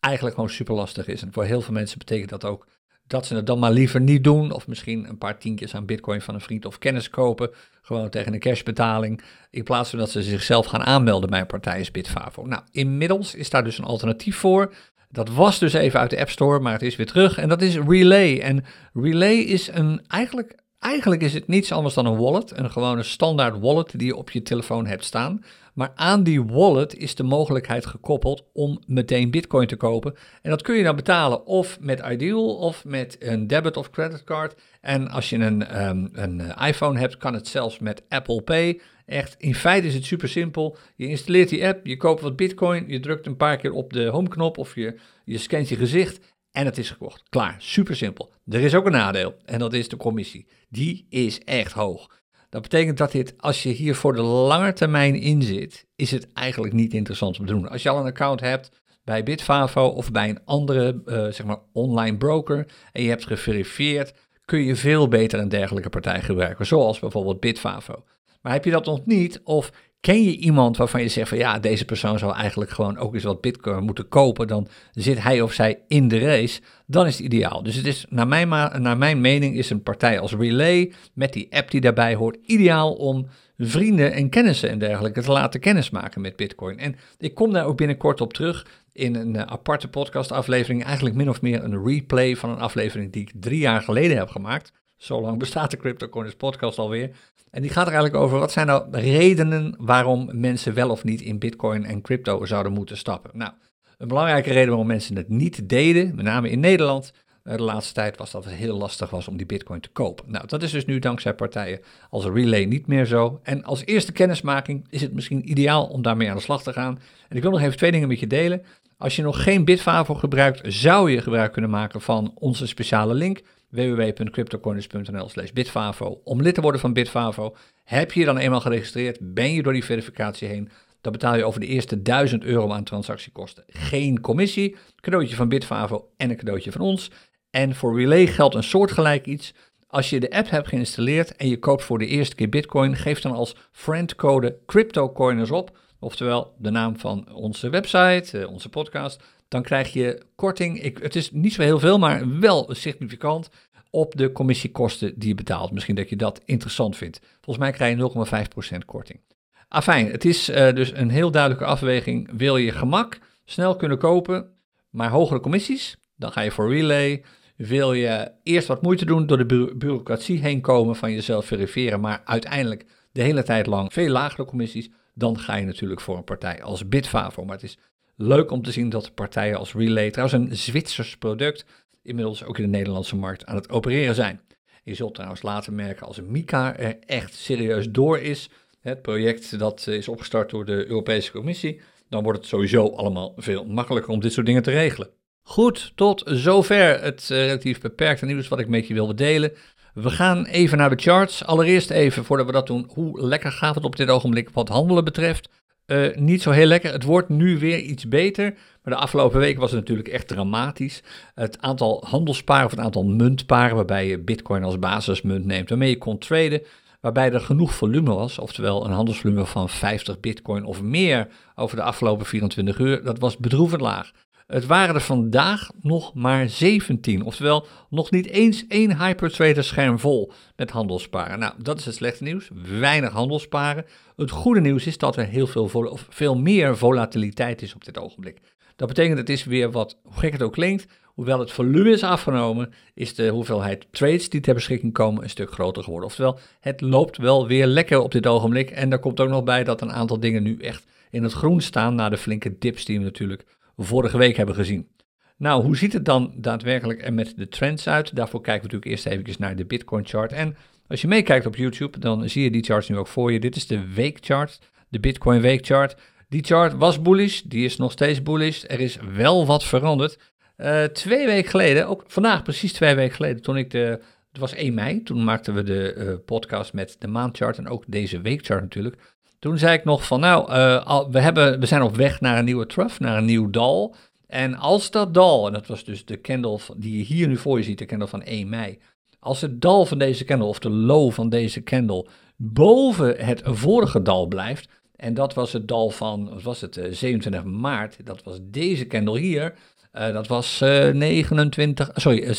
eigenlijk 0.00 0.34
gewoon 0.34 0.50
super 0.50 0.74
lastig 0.74 1.06
is. 1.06 1.22
En 1.22 1.32
voor 1.32 1.44
heel 1.44 1.60
veel 1.60 1.74
mensen 1.74 1.98
betekent 1.98 2.30
dat 2.30 2.44
ook 2.44 2.66
dat 3.08 3.26
ze 3.26 3.34
het 3.34 3.46
dan 3.46 3.58
maar 3.58 3.72
liever 3.72 4.00
niet 4.00 4.24
doen. 4.24 4.52
Of 4.52 4.66
misschien 4.66 5.08
een 5.08 5.18
paar 5.18 5.38
tientjes 5.38 5.74
aan 5.74 5.86
bitcoin 5.86 6.20
van 6.20 6.34
een 6.34 6.40
vriend 6.40 6.64
of 6.64 6.78
kennis 6.78 7.10
kopen. 7.10 7.50
Gewoon 7.82 8.08
tegen 8.10 8.32
een 8.32 8.40
cashbetaling. 8.40 9.22
In 9.50 9.62
plaats 9.62 9.90
van 9.90 9.98
dat 9.98 10.10
ze 10.10 10.22
zichzelf 10.22 10.66
gaan 10.66 10.84
aanmelden 10.84 11.30
bij 11.30 11.40
een 11.40 11.46
partij 11.46 11.80
is 11.80 11.90
Bitfavo. 11.90 12.46
Nou, 12.46 12.62
inmiddels 12.70 13.34
is 13.34 13.50
daar 13.50 13.64
dus 13.64 13.78
een 13.78 13.84
alternatief 13.84 14.36
voor. 14.36 14.74
Dat 15.10 15.28
was 15.28 15.58
dus 15.58 15.72
even 15.72 16.00
uit 16.00 16.10
de 16.10 16.20
App 16.20 16.30
Store, 16.30 16.60
maar 16.60 16.72
het 16.72 16.82
is 16.82 16.96
weer 16.96 17.06
terug. 17.06 17.38
En 17.38 17.48
dat 17.48 17.62
is 17.62 17.76
Relay. 17.76 18.40
En 18.40 18.64
Relay 18.92 19.36
is 19.36 19.68
een 19.72 20.04
eigenlijk. 20.06 20.56
Eigenlijk 20.78 21.22
is 21.22 21.34
het 21.34 21.48
niets 21.48 21.72
anders 21.72 21.94
dan 21.94 22.06
een 22.06 22.16
wallet, 22.16 22.58
een 22.58 22.70
gewone 22.70 23.02
standaard 23.02 23.58
wallet 23.60 23.98
die 23.98 24.06
je 24.06 24.16
op 24.16 24.30
je 24.30 24.42
telefoon 24.42 24.86
hebt 24.86 25.04
staan. 25.04 25.44
Maar 25.78 25.92
aan 25.94 26.22
die 26.22 26.42
wallet 26.42 26.96
is 26.96 27.14
de 27.14 27.22
mogelijkheid 27.22 27.86
gekoppeld 27.86 28.44
om 28.52 28.82
meteen 28.86 29.30
Bitcoin 29.30 29.66
te 29.66 29.76
kopen. 29.76 30.14
En 30.42 30.50
dat 30.50 30.62
kun 30.62 30.76
je 30.76 30.82
dan 30.82 30.96
betalen 30.96 31.46
of 31.46 31.80
met 31.80 32.02
Ideal 32.10 32.56
of 32.56 32.84
met 32.84 33.16
een 33.18 33.46
debit 33.46 33.76
of 33.76 33.90
creditcard. 33.90 34.60
En 34.80 35.08
als 35.08 35.30
je 35.30 35.36
een, 35.36 35.86
um, 35.88 36.08
een 36.12 36.40
eh, 36.40 36.68
iPhone 36.68 36.98
hebt, 36.98 37.16
kan 37.16 37.34
het 37.34 37.48
zelfs 37.48 37.78
met 37.78 38.02
Apple 38.08 38.42
Pay. 38.42 38.80
Echt, 39.06 39.34
in 39.38 39.54
feite 39.54 39.86
is 39.86 39.94
het 39.94 40.04
super 40.04 40.28
simpel. 40.28 40.76
Je 40.96 41.06
installeert 41.06 41.48
die 41.48 41.66
app, 41.66 41.86
je 41.86 41.96
koopt 41.96 42.20
wat 42.20 42.36
Bitcoin, 42.36 42.84
je 42.88 43.00
drukt 43.00 43.26
een 43.26 43.36
paar 43.36 43.56
keer 43.56 43.72
op 43.72 43.92
de 43.92 44.06
home-knop 44.06 44.58
of 44.58 44.74
je, 44.74 44.98
je 45.24 45.38
scant 45.38 45.68
je 45.68 45.76
gezicht 45.76 46.34
en 46.50 46.64
het 46.64 46.78
is 46.78 46.90
gekocht. 46.90 47.22
Klaar, 47.28 47.56
super 47.58 47.96
simpel. 47.96 48.32
Er 48.46 48.60
is 48.60 48.74
ook 48.74 48.86
een 48.86 48.92
nadeel 48.92 49.34
en 49.44 49.58
dat 49.58 49.72
is 49.72 49.88
de 49.88 49.96
commissie. 49.96 50.46
Die 50.68 51.06
is 51.08 51.40
echt 51.44 51.72
hoog. 51.72 52.16
Dat 52.48 52.62
betekent 52.62 52.98
dat 52.98 53.12
dit, 53.12 53.34
als 53.38 53.62
je 53.62 53.68
hier 53.68 53.94
voor 53.94 54.12
de 54.12 54.22
lange 54.22 54.72
termijn 54.72 55.14
in 55.14 55.42
zit, 55.42 55.86
is 55.96 56.10
het 56.10 56.32
eigenlijk 56.32 56.74
niet 56.74 56.94
interessant 56.94 57.38
om 57.38 57.46
te 57.46 57.52
doen. 57.52 57.68
Als 57.68 57.82
je 57.82 57.88
al 57.88 57.98
een 57.98 58.06
account 58.06 58.40
hebt 58.40 58.70
bij 59.04 59.22
Bitfavo 59.22 59.86
of 59.86 60.10
bij 60.10 60.28
een 60.28 60.40
andere, 60.44 61.02
uh, 61.06 61.14
zeg 61.14 61.44
maar, 61.44 61.58
online 61.72 62.16
broker 62.16 62.66
en 62.92 63.02
je 63.02 63.08
hebt 63.08 63.26
geverifieerd, 63.26 64.14
kun 64.44 64.64
je 64.64 64.76
veel 64.76 65.08
beter 65.08 65.38
een 65.38 65.48
dergelijke 65.48 65.88
partij 65.88 66.22
gebruiken, 66.22 66.66
zoals 66.66 66.98
bijvoorbeeld 66.98 67.40
Bitfavo. 67.40 68.04
Maar 68.42 68.52
heb 68.52 68.64
je 68.64 68.70
dat 68.70 68.84
nog 68.84 69.06
niet, 69.06 69.40
of 69.44 69.72
Ken 70.00 70.22
je 70.22 70.36
iemand 70.36 70.76
waarvan 70.76 71.02
je 71.02 71.08
zegt 71.08 71.28
van 71.28 71.38
ja, 71.38 71.58
deze 71.58 71.84
persoon 71.84 72.18
zou 72.18 72.34
eigenlijk 72.34 72.70
gewoon 72.70 72.98
ook 72.98 73.14
eens 73.14 73.24
wat 73.24 73.40
bitcoin 73.40 73.84
moeten 73.84 74.08
kopen, 74.08 74.46
dan 74.46 74.68
zit 74.92 75.22
hij 75.22 75.40
of 75.40 75.52
zij 75.52 75.78
in 75.88 76.08
de 76.08 76.18
race, 76.18 76.60
dan 76.86 77.06
is 77.06 77.16
het 77.16 77.24
ideaal. 77.24 77.62
Dus 77.62 77.74
het 77.74 77.86
is, 77.86 78.06
naar 78.08 78.28
mijn, 78.28 78.48
naar 78.82 78.98
mijn 78.98 79.20
mening, 79.20 79.56
is 79.56 79.70
een 79.70 79.82
partij 79.82 80.20
als 80.20 80.34
Relay, 80.34 80.92
met 81.14 81.32
die 81.32 81.46
app 81.50 81.70
die 81.70 81.80
daarbij 81.80 82.14
hoort, 82.14 82.38
ideaal 82.46 82.92
om 82.94 83.26
vrienden 83.58 84.12
en 84.12 84.28
kennissen 84.28 84.70
en 84.70 84.78
dergelijke 84.78 85.22
te 85.22 85.32
laten 85.32 85.60
kennismaken 85.60 86.20
met 86.20 86.36
bitcoin. 86.36 86.78
En 86.78 86.96
ik 87.18 87.34
kom 87.34 87.52
daar 87.52 87.66
ook 87.66 87.76
binnenkort 87.76 88.20
op 88.20 88.32
terug 88.32 88.66
in 88.92 89.14
een 89.14 89.34
uh, 89.34 89.42
aparte 89.42 89.88
podcastaflevering, 89.88 90.84
eigenlijk 90.84 91.16
min 91.16 91.28
of 91.28 91.42
meer 91.42 91.64
een 91.64 91.84
replay 91.84 92.36
van 92.36 92.50
een 92.50 92.60
aflevering 92.60 93.12
die 93.12 93.22
ik 93.22 93.32
drie 93.34 93.58
jaar 93.58 93.82
geleden 93.82 94.16
heb 94.16 94.28
gemaakt. 94.28 94.72
Zo 94.98 95.20
lang 95.20 95.38
bestaat 95.38 95.70
de 95.70 95.76
CryptoCoiners 95.76 96.34
podcast 96.34 96.78
alweer. 96.78 97.10
En 97.50 97.62
die 97.62 97.70
gaat 97.70 97.86
er 97.86 97.92
eigenlijk 97.92 98.22
over, 98.22 98.38
wat 98.38 98.52
zijn 98.52 98.66
nou 98.66 98.86
redenen 98.90 99.74
waarom 99.78 100.30
mensen 100.32 100.74
wel 100.74 100.90
of 100.90 101.04
niet 101.04 101.20
in 101.20 101.38
bitcoin 101.38 101.84
en 101.84 102.02
crypto 102.02 102.44
zouden 102.44 102.72
moeten 102.72 102.96
stappen? 102.96 103.30
Nou, 103.34 103.52
een 103.98 104.08
belangrijke 104.08 104.52
reden 104.52 104.68
waarom 104.68 104.86
mensen 104.86 105.16
het 105.16 105.28
niet 105.28 105.68
deden, 105.68 106.14
met 106.14 106.24
name 106.24 106.50
in 106.50 106.60
Nederland, 106.60 107.12
eh, 107.42 107.56
de 107.56 107.62
laatste 107.62 107.94
tijd 107.94 108.16
was 108.16 108.30
dat 108.30 108.44
het 108.44 108.54
heel 108.54 108.76
lastig 108.76 109.10
was 109.10 109.28
om 109.28 109.36
die 109.36 109.46
bitcoin 109.46 109.80
te 109.80 109.88
kopen. 109.88 110.24
Nou, 110.28 110.46
dat 110.46 110.62
is 110.62 110.70
dus 110.70 110.84
nu 110.84 110.98
dankzij 110.98 111.34
partijen 111.34 111.80
als 112.10 112.24
Relay 112.24 112.64
niet 112.64 112.86
meer 112.86 113.04
zo. 113.04 113.40
En 113.42 113.64
als 113.64 113.84
eerste 113.84 114.12
kennismaking 114.12 114.86
is 114.90 115.00
het 115.00 115.12
misschien 115.12 115.50
ideaal 115.50 115.86
om 115.86 116.02
daarmee 116.02 116.30
aan 116.30 116.36
de 116.36 116.42
slag 116.42 116.62
te 116.62 116.72
gaan. 116.72 117.00
En 117.28 117.36
ik 117.36 117.42
wil 117.42 117.50
nog 117.50 117.60
even 117.60 117.76
twee 117.76 117.92
dingen 117.92 118.08
met 118.08 118.20
je 118.20 118.26
delen. 118.26 118.62
Als 118.96 119.16
je 119.16 119.22
nog 119.22 119.42
geen 119.42 119.64
Bitfavo 119.64 120.14
gebruikt, 120.14 120.60
zou 120.72 121.10
je 121.10 121.22
gebruik 121.22 121.52
kunnen 121.52 121.70
maken 121.70 122.00
van 122.00 122.32
onze 122.34 122.66
speciale 122.66 123.14
link 123.14 123.42
www.cryptocorners.nl 123.68 125.28
slash 125.28 125.50
bitfavo 125.50 126.20
om 126.24 126.42
lid 126.42 126.54
te 126.54 126.60
worden 126.60 126.80
van 126.80 126.92
Bitfavo. 126.92 127.56
Heb 127.84 128.12
je 128.12 128.20
je 128.20 128.26
dan 128.26 128.38
eenmaal 128.38 128.60
geregistreerd, 128.60 129.18
ben 129.34 129.52
je 129.52 129.62
door 129.62 129.72
die 129.72 129.84
verificatie 129.84 130.48
heen, 130.48 130.70
Dan 131.00 131.12
betaal 131.12 131.36
je 131.36 131.44
over 131.44 131.60
de 131.60 131.66
eerste 131.66 132.02
1000 132.02 132.44
euro 132.44 132.72
aan 132.72 132.84
transactiekosten. 132.84 133.64
Geen 133.66 134.20
commissie, 134.20 134.76
cadeautje 135.00 135.36
van 135.36 135.48
Bitfavo 135.48 136.08
en 136.16 136.30
een 136.30 136.36
cadeautje 136.36 136.72
van 136.72 136.80
ons. 136.80 137.10
En 137.50 137.74
voor 137.74 138.00
Relay 138.00 138.26
geldt 138.26 138.54
een 138.54 138.62
soortgelijk 138.62 139.26
iets. 139.26 139.54
Als 139.86 140.10
je 140.10 140.20
de 140.20 140.30
app 140.30 140.50
hebt 140.50 140.68
geïnstalleerd 140.68 141.36
en 141.36 141.48
je 141.48 141.58
koopt 141.58 141.84
voor 141.84 141.98
de 141.98 142.06
eerste 142.06 142.34
keer 142.34 142.48
Bitcoin, 142.48 142.96
geef 142.96 143.20
dan 143.20 143.32
als 143.32 143.56
friendcode 143.72 144.58
CryptoCoiners 144.66 145.50
op. 145.50 145.78
Oftewel 146.00 146.54
de 146.58 146.70
naam 146.70 146.98
van 146.98 147.32
onze 147.32 147.70
website, 147.70 148.38
eh, 148.38 148.50
onze 148.50 148.68
podcast. 148.68 149.22
Dan 149.48 149.62
krijg 149.62 149.92
je 149.92 150.22
korting. 150.34 150.82
Ik, 150.82 150.98
het 150.98 151.16
is 151.16 151.30
niet 151.30 151.52
zo 151.52 151.62
heel 151.62 151.78
veel, 151.78 151.98
maar 151.98 152.38
wel 152.38 152.68
significant 152.70 153.48
op 153.90 154.16
de 154.16 154.32
commissiekosten 154.32 155.18
die 155.18 155.28
je 155.28 155.34
betaalt. 155.34 155.72
Misschien 155.72 155.94
dat 155.94 156.08
je 156.08 156.16
dat 156.16 156.40
interessant 156.44 156.96
vindt. 156.96 157.20
Volgens 157.40 157.58
mij 157.58 157.72
krijg 157.72 157.96
je 157.96 158.74
0,5% 158.74 158.84
korting. 158.86 159.20
Afijn, 159.68 160.10
het 160.10 160.24
is 160.24 160.48
uh, 160.48 160.72
dus 160.72 160.92
een 160.94 161.10
heel 161.10 161.30
duidelijke 161.30 161.66
afweging. 161.66 162.30
Wil 162.32 162.56
je 162.56 162.72
gemak, 162.72 163.18
snel 163.44 163.76
kunnen 163.76 163.98
kopen, 163.98 164.50
maar 164.90 165.10
hogere 165.10 165.40
commissies? 165.40 165.96
Dan 166.16 166.32
ga 166.32 166.40
je 166.40 166.50
voor 166.50 166.74
Relay. 166.74 167.24
Wil 167.56 167.92
je 167.92 168.32
eerst 168.42 168.68
wat 168.68 168.82
moeite 168.82 169.04
doen 169.04 169.26
door 169.26 169.38
de 169.38 169.46
bu 169.46 169.74
bureaucratie 169.76 170.40
heen 170.40 170.60
komen 170.60 170.96
van 170.96 171.12
jezelf 171.12 171.46
verifiëren, 171.46 172.00
maar 172.00 172.22
uiteindelijk 172.24 172.84
de 173.12 173.22
hele 173.22 173.42
tijd 173.42 173.66
lang 173.66 173.92
veel 173.92 174.08
lagere 174.08 174.44
commissies? 174.44 174.90
Dan 175.14 175.38
ga 175.38 175.56
je 175.56 175.64
natuurlijk 175.64 176.00
voor 176.00 176.16
een 176.16 176.24
partij 176.24 176.62
als 176.62 176.88
Bitfavo. 176.88 177.44
Maar 177.44 177.54
het 177.54 177.64
is 177.64 177.78
leuk 178.18 178.50
om 178.50 178.62
te 178.62 178.72
zien 178.72 178.88
dat 178.88 179.14
partijen 179.14 179.58
als 179.58 179.74
Relay, 179.74 180.10
trouwens 180.10 180.38
een 180.38 180.56
Zwitsers 180.56 181.16
product, 181.16 181.64
inmiddels 182.02 182.44
ook 182.44 182.58
in 182.58 182.62
de 182.62 182.76
Nederlandse 182.76 183.16
markt 183.16 183.46
aan 183.46 183.56
het 183.56 183.70
opereren 183.70 184.14
zijn. 184.14 184.40
Je 184.84 184.94
zult 184.94 185.14
trouwens 185.14 185.42
later 185.42 185.72
merken 185.72 186.06
als 186.06 186.20
Mika 186.20 186.76
er 186.76 186.96
echt 187.06 187.34
serieus 187.34 187.90
door 187.90 188.18
is, 188.18 188.50
het 188.80 189.02
project 189.02 189.58
dat 189.58 189.86
is 189.86 190.08
opgestart 190.08 190.50
door 190.50 190.64
de 190.64 190.86
Europese 190.86 191.32
Commissie, 191.32 191.80
dan 192.08 192.22
wordt 192.22 192.38
het 192.38 192.48
sowieso 192.48 192.88
allemaal 192.88 193.32
veel 193.36 193.64
makkelijker 193.64 194.12
om 194.12 194.20
dit 194.20 194.32
soort 194.32 194.46
dingen 194.46 194.62
te 194.62 194.70
regelen. 194.70 195.10
Goed, 195.42 195.92
tot 195.94 196.22
zover 196.26 197.02
het 197.02 197.28
uh, 197.32 197.38
relatief 197.38 197.80
beperkte 197.80 198.24
nieuws 198.24 198.48
wat 198.48 198.58
ik 198.58 198.68
met 198.68 198.86
je 198.86 198.94
wilde 198.94 199.14
delen. 199.14 199.52
We 199.94 200.10
gaan 200.10 200.44
even 200.44 200.78
naar 200.78 200.90
de 200.90 201.02
charts. 201.02 201.44
Allereerst 201.44 201.90
even, 201.90 202.24
voordat 202.24 202.46
we 202.46 202.52
dat 202.52 202.66
doen, 202.66 202.90
hoe 202.94 203.20
lekker 203.20 203.52
gaat 203.52 203.74
het 203.74 203.84
op 203.84 203.96
dit 203.96 204.08
ogenblik 204.08 204.50
wat 204.50 204.68
handelen 204.68 205.04
betreft? 205.04 205.48
Uh, 205.88 206.16
niet 206.16 206.42
zo 206.42 206.50
heel 206.50 206.66
lekker. 206.66 206.92
Het 206.92 207.02
wordt 207.02 207.28
nu 207.28 207.58
weer 207.58 207.78
iets 207.78 208.08
beter. 208.08 208.54
Maar 208.82 208.94
de 208.94 209.02
afgelopen 209.02 209.38
weken 209.38 209.60
was 209.60 209.70
het 209.70 209.80
natuurlijk 209.80 210.08
echt 210.08 210.28
dramatisch. 210.28 211.02
Het 211.34 211.60
aantal 211.60 212.04
handelsparen 212.06 212.64
of 212.64 212.70
het 212.70 212.80
aantal 212.80 213.04
muntparen 213.04 213.76
waarbij 213.76 214.06
je 214.06 214.18
bitcoin 214.18 214.64
als 214.64 214.78
basismunt 214.78 215.44
neemt, 215.44 215.68
waarmee 215.68 215.90
je 215.90 215.98
kon 215.98 216.18
traden, 216.18 216.62
waarbij 217.00 217.32
er 217.32 217.40
genoeg 217.40 217.74
volume 217.74 218.14
was, 218.14 218.38
oftewel 218.38 218.84
een 218.84 218.92
handelsvolume 218.92 219.46
van 219.46 219.68
50 219.68 220.20
bitcoin 220.20 220.64
of 220.64 220.82
meer 220.82 221.28
over 221.54 221.76
de 221.76 221.82
afgelopen 221.82 222.26
24 222.26 222.78
uur, 222.78 223.02
dat 223.02 223.18
was 223.18 223.36
bedroevend 223.36 223.80
laag. 223.80 224.10
Het 224.48 224.66
waren 224.66 224.94
er 224.94 225.00
vandaag 225.00 225.70
nog 225.80 226.14
maar 226.14 226.48
17, 226.48 227.22
oftewel 227.22 227.66
nog 227.90 228.10
niet 228.10 228.26
eens 228.26 228.66
één 228.66 228.98
hypertrader 228.98 229.64
scherm 229.64 229.98
vol 229.98 230.32
met 230.56 230.70
handelsparen. 230.70 231.38
Nou, 231.38 231.52
dat 231.62 231.78
is 231.78 231.84
het 231.84 231.94
slechte 231.94 232.22
nieuws. 232.22 232.50
Weinig 232.78 233.12
handelsparen. 233.12 233.84
Het 234.16 234.30
goede 234.30 234.60
nieuws 234.60 234.86
is 234.86 234.98
dat 234.98 235.16
er 235.16 235.26
heel 235.26 235.46
veel, 235.46 235.64
of 235.64 236.06
veel 236.08 236.38
meer 236.38 236.76
volatiliteit 236.76 237.62
is 237.62 237.74
op 237.74 237.84
dit 237.84 237.98
ogenblik. 237.98 238.40
Dat 238.76 238.88
betekent 238.88 239.18
het 239.18 239.28
is 239.28 239.44
weer 239.44 239.70
wat, 239.70 239.98
hoe 240.02 240.18
gek 240.18 240.32
het 240.32 240.42
ook 240.42 240.52
klinkt, 240.52 240.86
hoewel 241.04 241.38
het 241.38 241.52
volume 241.52 241.90
is 241.90 242.02
afgenomen, 242.02 242.72
is 242.94 243.14
de 243.14 243.28
hoeveelheid 243.28 243.86
trades 243.90 244.28
die 244.28 244.40
ter 244.40 244.54
beschikking 244.54 244.92
komen 244.92 245.22
een 245.22 245.30
stuk 245.30 245.52
groter 245.52 245.82
geworden. 245.82 246.08
Oftewel, 246.08 246.38
het 246.60 246.80
loopt 246.80 247.16
wel 247.16 247.46
weer 247.46 247.66
lekker 247.66 248.00
op 248.00 248.12
dit 248.12 248.26
ogenblik. 248.26 248.70
En 248.70 248.90
daar 248.90 248.98
komt 248.98 249.20
ook 249.20 249.28
nog 249.28 249.44
bij 249.44 249.64
dat 249.64 249.80
een 249.80 249.92
aantal 249.92 250.20
dingen 250.20 250.42
nu 250.42 250.56
echt 250.56 250.86
in 251.10 251.22
het 251.22 251.32
groen 251.32 251.60
staan 251.60 251.94
na 251.94 252.08
de 252.08 252.16
flinke 252.16 252.58
dips 252.58 252.84
die 252.84 252.98
we 252.98 253.04
natuurlijk 253.04 253.44
vorige 253.84 254.18
week 254.18 254.36
hebben 254.36 254.54
gezien. 254.54 254.88
Nou, 255.36 255.62
hoe 255.62 255.76
ziet 255.76 255.92
het 255.92 256.04
dan 256.04 256.34
daadwerkelijk 256.36 257.04
er 257.04 257.12
met 257.12 257.32
de 257.36 257.48
trends 257.48 257.88
uit? 257.88 258.16
Daarvoor 258.16 258.40
kijken 258.40 258.68
we 258.68 258.74
natuurlijk 258.74 259.06
eerst 259.06 259.28
even 259.28 259.40
naar 259.42 259.56
de 259.56 259.64
Bitcoin 259.64 260.06
chart. 260.06 260.32
En 260.32 260.56
als 260.86 261.00
je 261.00 261.08
meekijkt 261.08 261.46
op 261.46 261.56
YouTube, 261.56 261.98
dan 261.98 262.28
zie 262.28 262.42
je 262.42 262.50
die 262.50 262.64
charts 262.64 262.88
nu 262.88 262.96
ook 262.96 263.06
voor 263.06 263.32
je. 263.32 263.40
Dit 263.40 263.56
is 263.56 263.66
de 263.66 263.92
weekchart, 263.94 264.58
de 264.88 265.00
Bitcoin 265.00 265.40
weekchart. 265.40 265.96
Die 266.28 266.44
chart 266.44 266.76
was 266.76 267.02
bullish, 267.02 267.40
die 267.40 267.64
is 267.64 267.76
nog 267.76 267.92
steeds 267.92 268.22
bullish. 268.22 268.64
Er 268.66 268.80
is 268.80 268.98
wel 269.14 269.46
wat 269.46 269.64
veranderd. 269.64 270.18
Uh, 270.56 270.84
twee 270.84 271.26
weken 271.26 271.50
geleden, 271.50 271.88
ook 271.88 272.04
vandaag 272.06 272.42
precies 272.42 272.72
twee 272.72 272.94
weken 272.94 273.14
geleden, 273.14 273.42
toen 273.42 273.56
ik 273.56 273.70
de, 273.70 274.00
het 274.30 274.38
was 274.38 274.54
1 274.54 274.74
mei, 274.74 275.02
toen 275.02 275.24
maakten 275.24 275.54
we 275.54 275.62
de 275.62 275.94
uh, 275.96 276.14
podcast 276.24 276.72
met 276.72 276.96
de 276.98 277.06
maandchart 277.06 277.58
en 277.58 277.68
ook 277.68 277.84
deze 277.86 278.20
weekchart 278.20 278.60
natuurlijk. 278.60 279.16
Toen 279.38 279.58
zei 279.58 279.76
ik 279.78 279.84
nog 279.84 280.06
van 280.06 280.20
nou, 280.20 280.52
uh, 280.52 281.08
we, 281.10 281.20
hebben, 281.20 281.66
zijn 281.66 281.82
op 281.82 281.96
weg 281.96 282.20
naar 282.20 282.38
een 282.38 282.44
nieuwe 282.44 282.66
trough, 282.66 283.00
naar 283.00 283.16
een 283.16 283.24
nieuw 283.24 283.50
dal. 283.50 283.94
En 284.26 284.54
als 284.54 284.90
dat 284.90 285.14
dal, 285.14 285.46
en 285.46 285.52
dat 285.52 285.66
was 285.66 285.84
dus 285.84 286.04
de 286.04 286.20
candle 286.20 286.58
die 286.76 286.98
je 286.98 287.04
hier 287.04 287.28
nu 287.28 287.36
voor 287.36 287.58
je 287.58 287.64
ziet, 287.64 287.78
de 287.78 287.86
candle 287.86 288.08
van 288.08 288.22
1 288.22 288.48
mei. 288.48 288.78
Als 289.20 289.40
het 289.40 289.60
dal 289.60 289.86
van 289.86 289.98
deze 289.98 290.24
candle 290.24 290.48
of 290.48 290.58
de 290.58 290.70
low 290.70 291.12
van 291.12 291.28
deze 291.28 291.62
candle 291.62 292.06
boven 292.36 293.16
het 293.24 293.40
vorige 293.44 294.02
dal 294.02 294.26
blijft, 294.26 294.68
en 294.96 295.14
dat 295.14 295.34
was 295.34 295.52
het 295.52 295.68
dal 295.68 295.90
van, 295.90 296.28
wat 296.28 296.42
was 296.42 296.60
het, 296.60 296.80
27 296.90 297.44
maart, 297.44 298.06
dat 298.06 298.22
was 298.22 298.38
deze 298.42 298.86
candle 298.86 299.18
hier, 299.18 299.54
uh, 299.94 300.12
dat 300.12 300.26
was 300.26 300.60
uh, 300.62 300.92
29, 300.92 301.90
sorry, 301.94 302.34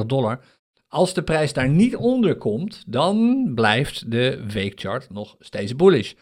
26.541 0.00 0.06
dollar. 0.06 0.40
Als 0.96 1.14
de 1.14 1.22
prijs 1.22 1.52
daar 1.52 1.68
niet 1.68 1.96
onder 1.96 2.36
komt, 2.36 2.84
dan 2.86 3.44
blijft 3.54 4.10
de 4.10 4.44
weekchart 4.52 5.10
nog 5.10 5.36
steeds 5.38 5.76
bullish. 5.76 6.12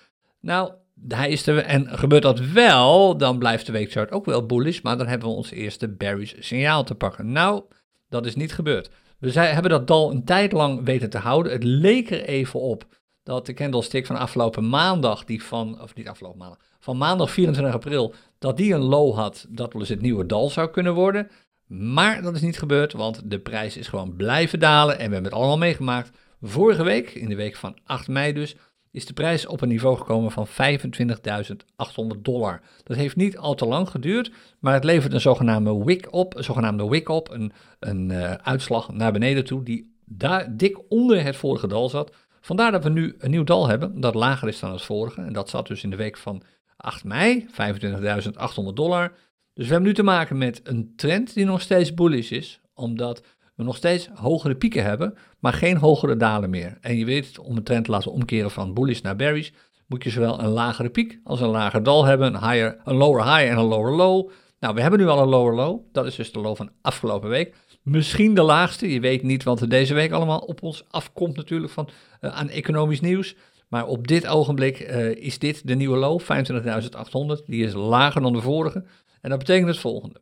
Nou, 0.40 0.72
hij 1.08 1.30
is 1.30 1.46
er, 1.46 1.58
en 1.58 1.98
gebeurt 1.98 2.22
dat 2.22 2.40
wel, 2.40 3.16
dan 3.16 3.38
blijft 3.38 3.66
de 3.66 3.72
weekchart 3.72 4.10
ook 4.10 4.24
wel 4.24 4.46
bullish, 4.46 4.80
maar 4.80 4.98
dan 4.98 5.06
hebben 5.06 5.28
we 5.28 5.34
ons 5.34 5.50
eerste 5.50 5.88
bearish 5.88 6.34
signaal 6.38 6.84
te 6.84 6.94
pakken. 6.94 7.32
Nou, 7.32 7.62
dat 8.08 8.26
is 8.26 8.34
niet 8.34 8.52
gebeurd. 8.52 8.90
We 9.18 9.40
hebben 9.40 9.70
dat 9.70 9.86
dal 9.86 10.10
een 10.10 10.24
tijd 10.24 10.52
lang 10.52 10.84
weten 10.84 11.10
te 11.10 11.18
houden. 11.18 11.52
Het 11.52 11.64
leek 11.64 12.10
er 12.10 12.24
even 12.24 12.60
op 12.60 12.86
dat 13.22 13.46
de 13.46 13.54
candlestick 13.54 14.06
van 14.06 14.16
afgelopen 14.16 14.68
maandag, 14.68 15.24
die 15.24 15.42
van, 15.42 15.82
of 15.82 15.94
niet 15.94 16.08
afgelopen 16.08 16.38
maandag, 16.38 16.58
van 16.80 16.96
maandag 16.96 17.30
24 17.30 17.74
april, 17.74 18.14
dat 18.38 18.56
die 18.56 18.74
een 18.74 18.84
low 18.84 19.14
had, 19.14 19.46
dat 19.48 19.74
eens 19.74 19.88
het 19.88 20.00
nieuwe 20.00 20.26
dal 20.26 20.50
zou 20.50 20.70
kunnen 20.70 20.94
worden. 20.94 21.28
Maar 21.66 22.22
dat 22.22 22.34
is 22.34 22.40
niet 22.40 22.58
gebeurd, 22.58 22.92
want 22.92 23.30
de 23.30 23.38
prijs 23.38 23.76
is 23.76 23.88
gewoon 23.88 24.16
blijven 24.16 24.58
dalen 24.58 24.98
en 24.98 25.06
we 25.06 25.12
hebben 25.12 25.30
het 25.30 25.40
allemaal 25.40 25.58
meegemaakt. 25.58 26.10
Vorige 26.42 26.82
week, 26.82 27.10
in 27.10 27.28
de 27.28 27.34
week 27.34 27.56
van 27.56 27.78
8 27.84 28.08
mei 28.08 28.32
dus, 28.32 28.56
is 28.90 29.06
de 29.06 29.12
prijs 29.12 29.46
op 29.46 29.60
een 29.60 29.68
niveau 29.68 29.96
gekomen 29.96 30.30
van 30.30 30.46
25.800 30.48 32.20
dollar. 32.20 32.60
Dat 32.82 32.96
heeft 32.96 33.16
niet 33.16 33.36
al 33.36 33.54
te 33.54 33.66
lang 33.66 33.88
geduurd, 33.88 34.32
maar 34.58 34.74
het 34.74 34.84
levert 34.84 35.12
een 35.12 35.20
zogenaamde 35.20 35.84
wick 35.84 36.12
op, 36.12 36.36
een 36.36 36.44
zogenaamde 36.44 36.88
wick 36.88 37.08
op, 37.08 37.30
een, 37.30 37.52
een 37.78 38.10
uh, 38.10 38.32
uitslag 38.32 38.92
naar 38.92 39.12
beneden 39.12 39.44
toe, 39.44 39.62
die 39.62 39.94
daar 40.04 40.56
dik 40.56 40.78
onder 40.88 41.24
het 41.24 41.36
vorige 41.36 41.66
dal 41.66 41.88
zat. 41.88 42.14
Vandaar 42.40 42.72
dat 42.72 42.84
we 42.84 42.90
nu 42.90 43.14
een 43.18 43.30
nieuw 43.30 43.44
dal 43.44 43.68
hebben, 43.68 44.00
dat 44.00 44.14
lager 44.14 44.48
is 44.48 44.60
dan 44.60 44.72
het 44.72 44.82
vorige. 44.82 45.20
En 45.20 45.32
dat 45.32 45.48
zat 45.48 45.66
dus 45.66 45.82
in 45.82 45.90
de 45.90 45.96
week 45.96 46.16
van 46.16 46.42
8 46.76 47.04
mei, 47.04 47.46
25.800 47.50 48.74
dollar. 48.74 49.12
Dus 49.54 49.66
we 49.66 49.72
hebben 49.72 49.88
nu 49.88 49.94
te 49.94 50.02
maken 50.02 50.38
met 50.38 50.60
een 50.64 50.92
trend 50.96 51.34
die 51.34 51.44
nog 51.44 51.60
steeds 51.60 51.94
bullish 51.94 52.30
is, 52.30 52.60
omdat 52.74 53.22
we 53.54 53.62
nog 53.62 53.76
steeds 53.76 54.08
hogere 54.14 54.56
pieken 54.56 54.84
hebben, 54.84 55.14
maar 55.38 55.52
geen 55.52 55.76
hogere 55.76 56.16
dalen 56.16 56.50
meer. 56.50 56.78
En 56.80 56.96
je 56.96 57.04
weet, 57.04 57.38
om 57.38 57.56
een 57.56 57.62
trend 57.62 57.84
te 57.84 57.90
laten 57.90 58.12
omkeren 58.12 58.50
van 58.50 58.74
bullish 58.74 59.00
naar 59.00 59.16
bearish, 59.16 59.50
moet 59.86 60.04
je 60.04 60.10
zowel 60.10 60.40
een 60.40 60.48
lagere 60.48 60.88
piek 60.88 61.20
als 61.24 61.40
een 61.40 61.48
lager 61.48 61.82
dal 61.82 62.04
hebben, 62.04 62.34
een, 62.34 62.50
higher, 62.50 62.80
een 62.84 62.94
lower 62.94 63.24
high 63.24 63.50
en 63.50 63.58
een 63.58 63.64
lower 63.64 63.92
low. 63.92 64.30
Nou, 64.60 64.74
we 64.74 64.80
hebben 64.80 65.00
nu 65.00 65.06
al 65.06 65.22
een 65.22 65.28
lower 65.28 65.54
low, 65.54 65.80
dat 65.92 66.06
is 66.06 66.14
dus 66.14 66.32
de 66.32 66.40
low 66.40 66.56
van 66.56 66.70
afgelopen 66.82 67.28
week. 67.28 67.54
Misschien 67.82 68.34
de 68.34 68.42
laagste, 68.42 68.92
je 68.92 69.00
weet 69.00 69.22
niet 69.22 69.42
wat 69.42 69.60
er 69.60 69.68
deze 69.68 69.94
week 69.94 70.12
allemaal 70.12 70.38
op 70.38 70.62
ons 70.62 70.84
afkomt 70.90 71.36
natuurlijk 71.36 71.72
van, 71.72 71.88
uh, 72.20 72.30
aan 72.30 72.48
economisch 72.48 73.00
nieuws. 73.00 73.36
Maar 73.68 73.86
op 73.86 74.06
dit 74.06 74.26
ogenblik 74.26 74.80
uh, 74.80 75.10
is 75.10 75.38
dit 75.38 75.66
de 75.66 75.74
nieuwe 75.74 75.96
low, 75.96 76.20
25.800. 76.20 77.44
Die 77.46 77.64
is 77.64 77.72
lager 77.72 78.20
dan 78.20 78.32
de 78.32 78.40
vorige. 78.40 78.84
En 79.24 79.30
dat 79.30 79.38
betekent 79.38 79.68
het 79.68 79.78
volgende. 79.78 80.20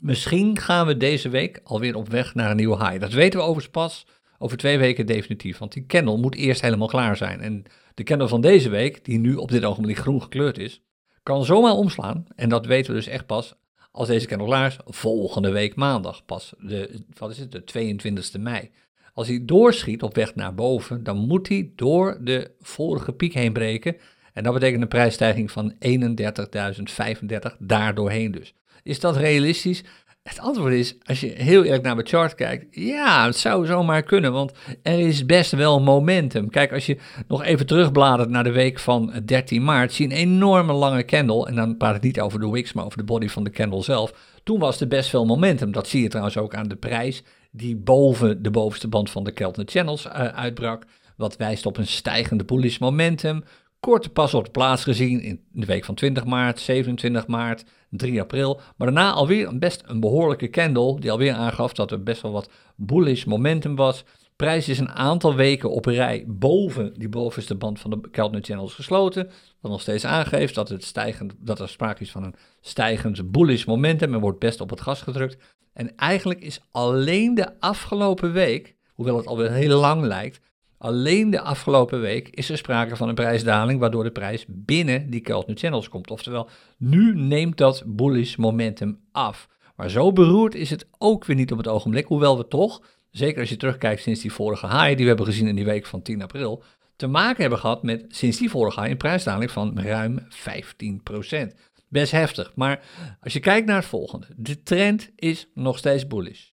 Misschien 0.00 0.58
gaan 0.58 0.86
we 0.86 0.96
deze 0.96 1.28
week 1.28 1.60
alweer 1.64 1.96
op 1.96 2.08
weg 2.08 2.34
naar 2.34 2.50
een 2.50 2.56
nieuwe 2.56 2.84
high. 2.84 3.00
Dat 3.00 3.12
weten 3.12 3.38
we 3.38 3.44
overigens 3.44 3.72
pas 3.72 4.06
over 4.38 4.56
twee 4.56 4.78
weken 4.78 5.06
definitief. 5.06 5.58
Want 5.58 5.72
die 5.72 5.86
candle 5.86 6.16
moet 6.16 6.34
eerst 6.34 6.60
helemaal 6.60 6.88
klaar 6.88 7.16
zijn. 7.16 7.40
En 7.40 7.64
de 7.94 8.02
candle 8.02 8.28
van 8.28 8.40
deze 8.40 8.68
week, 8.68 9.04
die 9.04 9.18
nu 9.18 9.34
op 9.34 9.50
dit 9.50 9.64
ogenblik 9.64 9.98
groen 9.98 10.22
gekleurd 10.22 10.58
is, 10.58 10.82
kan 11.22 11.44
zomaar 11.44 11.72
omslaan. 11.72 12.24
En 12.36 12.48
dat 12.48 12.66
weten 12.66 12.92
we 12.92 12.98
dus 12.98 13.06
echt 13.06 13.26
pas 13.26 13.54
als 13.90 14.08
deze 14.08 14.26
candle 14.26 14.48
klaar 14.48 14.66
is, 14.66 14.78
volgende 14.84 15.50
week 15.50 15.74
maandag 15.74 16.24
pas. 16.24 16.54
De, 16.58 17.04
wat 17.18 17.30
is 17.30 17.38
het, 17.38 17.52
de 17.52 17.96
22e 18.36 18.40
mei. 18.40 18.70
Als 19.12 19.28
hij 19.28 19.44
doorschiet 19.44 20.02
op 20.02 20.14
weg 20.14 20.34
naar 20.34 20.54
boven, 20.54 21.04
dan 21.04 21.16
moet 21.16 21.48
hij 21.48 21.72
door 21.76 22.18
de 22.20 22.50
vorige 22.60 23.12
piek 23.12 23.34
heen 23.34 23.52
breken. 23.52 23.96
En 24.38 24.44
dat 24.44 24.52
betekent 24.52 24.82
een 24.82 24.88
prijsstijging 24.88 25.50
van 25.50 25.72
31.035 25.72 27.56
daar 27.58 27.94
doorheen 27.94 28.30
dus. 28.30 28.54
Is 28.82 29.00
dat 29.00 29.16
realistisch? 29.16 29.84
Het 30.22 30.40
antwoord 30.40 30.72
is, 30.72 30.96
als 31.04 31.20
je 31.20 31.26
heel 31.26 31.64
eerlijk 31.64 31.82
naar 31.82 31.94
mijn 31.94 32.06
chart 32.06 32.34
kijkt, 32.34 32.66
ja, 32.70 33.26
het 33.26 33.36
zou 33.36 33.66
zomaar 33.66 34.02
kunnen, 34.02 34.32
want 34.32 34.52
er 34.82 34.98
is 34.98 35.26
best 35.26 35.50
wel 35.50 35.80
momentum. 35.80 36.50
Kijk, 36.50 36.72
als 36.72 36.86
je 36.86 36.98
nog 37.28 37.44
even 37.44 37.66
terugbladert 37.66 38.28
naar 38.28 38.44
de 38.44 38.52
week 38.52 38.78
van 38.78 39.12
13 39.24 39.64
maart, 39.64 39.92
zie 39.92 40.08
je 40.08 40.14
een 40.14 40.20
enorme 40.20 40.72
lange 40.72 41.04
candle, 41.04 41.46
en 41.46 41.54
dan 41.54 41.76
praat 41.76 41.96
ik 41.96 42.02
niet 42.02 42.20
over 42.20 42.40
de 42.40 42.50
wicks, 42.50 42.72
maar 42.72 42.84
over 42.84 42.98
de 42.98 43.04
body 43.04 43.28
van 43.28 43.44
de 43.44 43.50
candle 43.50 43.82
zelf. 43.82 44.12
Toen 44.44 44.58
was 44.58 44.80
er 44.80 44.88
best 44.88 45.08
veel 45.08 45.26
momentum. 45.26 45.72
Dat 45.72 45.88
zie 45.88 46.02
je 46.02 46.08
trouwens 46.08 46.36
ook 46.36 46.54
aan 46.54 46.68
de 46.68 46.76
prijs 46.76 47.22
die 47.50 47.76
boven 47.76 48.42
de 48.42 48.50
bovenste 48.50 48.88
band 48.88 49.10
van 49.10 49.24
de 49.24 49.32
Keltner 49.32 49.66
Channels 49.68 50.06
uh, 50.06 50.12
uitbrak, 50.12 50.84
wat 51.16 51.36
wijst 51.36 51.66
op 51.66 51.76
een 51.76 51.86
stijgende 51.86 52.44
bullish 52.44 52.78
momentum. 52.78 53.42
Korte 53.80 54.10
pas 54.10 54.34
op 54.34 54.44
de 54.44 54.50
plaats 54.50 54.82
gezien 54.82 55.20
in 55.20 55.44
de 55.52 55.66
week 55.66 55.84
van 55.84 55.94
20 55.94 56.24
maart, 56.24 56.60
27 56.60 57.26
maart, 57.26 57.64
3 57.90 58.20
april. 58.20 58.60
Maar 58.76 58.92
daarna 58.92 59.12
alweer 59.12 59.58
best 59.58 59.82
een 59.86 60.00
behoorlijke 60.00 60.50
candle 60.50 61.00
die 61.00 61.10
alweer 61.10 61.32
aangaf 61.32 61.72
dat 61.72 61.90
er 61.90 62.02
best 62.02 62.22
wel 62.22 62.32
wat 62.32 62.50
bullish 62.76 63.24
momentum 63.24 63.76
was. 63.76 64.04
Prijs 64.36 64.68
is 64.68 64.78
een 64.78 64.90
aantal 64.90 65.34
weken 65.34 65.70
op 65.70 65.84
rij 65.84 66.24
boven 66.26 66.94
die 66.94 67.08
bovenste 67.08 67.54
band 67.54 67.80
van 67.80 67.90
de 67.90 68.10
Keltner 68.10 68.42
Channels 68.42 68.74
gesloten. 68.74 69.30
Wat 69.60 69.70
nog 69.70 69.80
steeds 69.80 70.04
aangeeft 70.04 70.54
dat, 70.54 70.68
het 70.68 70.84
stijgend, 70.84 71.34
dat 71.38 71.60
er 71.60 71.68
sprake 71.68 72.02
is 72.02 72.10
van 72.10 72.24
een 72.24 72.34
stijgend 72.60 73.30
bullish 73.30 73.64
momentum 73.64 74.14
en 74.14 74.20
wordt 74.20 74.38
best 74.38 74.60
op 74.60 74.70
het 74.70 74.80
gas 74.80 75.02
gedrukt. 75.02 75.36
En 75.72 75.96
eigenlijk 75.96 76.40
is 76.40 76.60
alleen 76.70 77.34
de 77.34 77.60
afgelopen 77.60 78.32
week, 78.32 78.74
hoewel 78.94 79.16
het 79.16 79.26
alweer 79.26 79.50
heel 79.50 79.78
lang 79.80 80.02
lijkt, 80.02 80.40
Alleen 80.78 81.30
de 81.30 81.40
afgelopen 81.40 82.00
week 82.00 82.28
is 82.28 82.50
er 82.50 82.56
sprake 82.56 82.96
van 82.96 83.08
een 83.08 83.14
prijsdaling, 83.14 83.80
waardoor 83.80 84.04
de 84.04 84.10
prijs 84.10 84.44
binnen 84.48 85.10
die 85.10 85.20
Keltner 85.20 85.56
Channels 85.56 85.88
komt. 85.88 86.10
Oftewel, 86.10 86.48
nu 86.76 87.14
neemt 87.14 87.56
dat 87.56 87.82
bullish 87.86 88.36
momentum 88.36 89.00
af. 89.12 89.48
Maar 89.76 89.90
zo 89.90 90.12
beroerd 90.12 90.54
is 90.54 90.70
het 90.70 90.88
ook 90.98 91.24
weer 91.24 91.36
niet 91.36 91.52
op 91.52 91.58
het 91.58 91.68
ogenblik, 91.68 92.06
hoewel 92.06 92.36
we 92.36 92.48
toch, 92.48 92.82
zeker 93.10 93.40
als 93.40 93.48
je 93.48 93.56
terugkijkt 93.56 94.02
sinds 94.02 94.20
die 94.20 94.32
vorige 94.32 94.66
high 94.66 94.86
die 94.86 94.96
we 94.96 95.06
hebben 95.06 95.26
gezien 95.26 95.46
in 95.46 95.54
die 95.54 95.64
week 95.64 95.86
van 95.86 96.02
10 96.02 96.22
april, 96.22 96.62
te 96.96 97.06
maken 97.06 97.40
hebben 97.40 97.58
gehad 97.58 97.82
met 97.82 98.04
sinds 98.08 98.38
die 98.38 98.50
vorige 98.50 98.80
high 98.80 98.92
een 98.92 98.98
prijsdaling 98.98 99.50
van 99.50 99.80
ruim 99.80 100.18
15%. 100.20 100.26
Best 101.88 102.12
heftig, 102.12 102.52
maar 102.54 102.84
als 103.20 103.32
je 103.32 103.40
kijkt 103.40 103.66
naar 103.66 103.76
het 103.76 103.84
volgende, 103.84 104.26
de 104.36 104.62
trend 104.62 105.10
is 105.16 105.48
nog 105.54 105.78
steeds 105.78 106.06
bullish. 106.06 106.48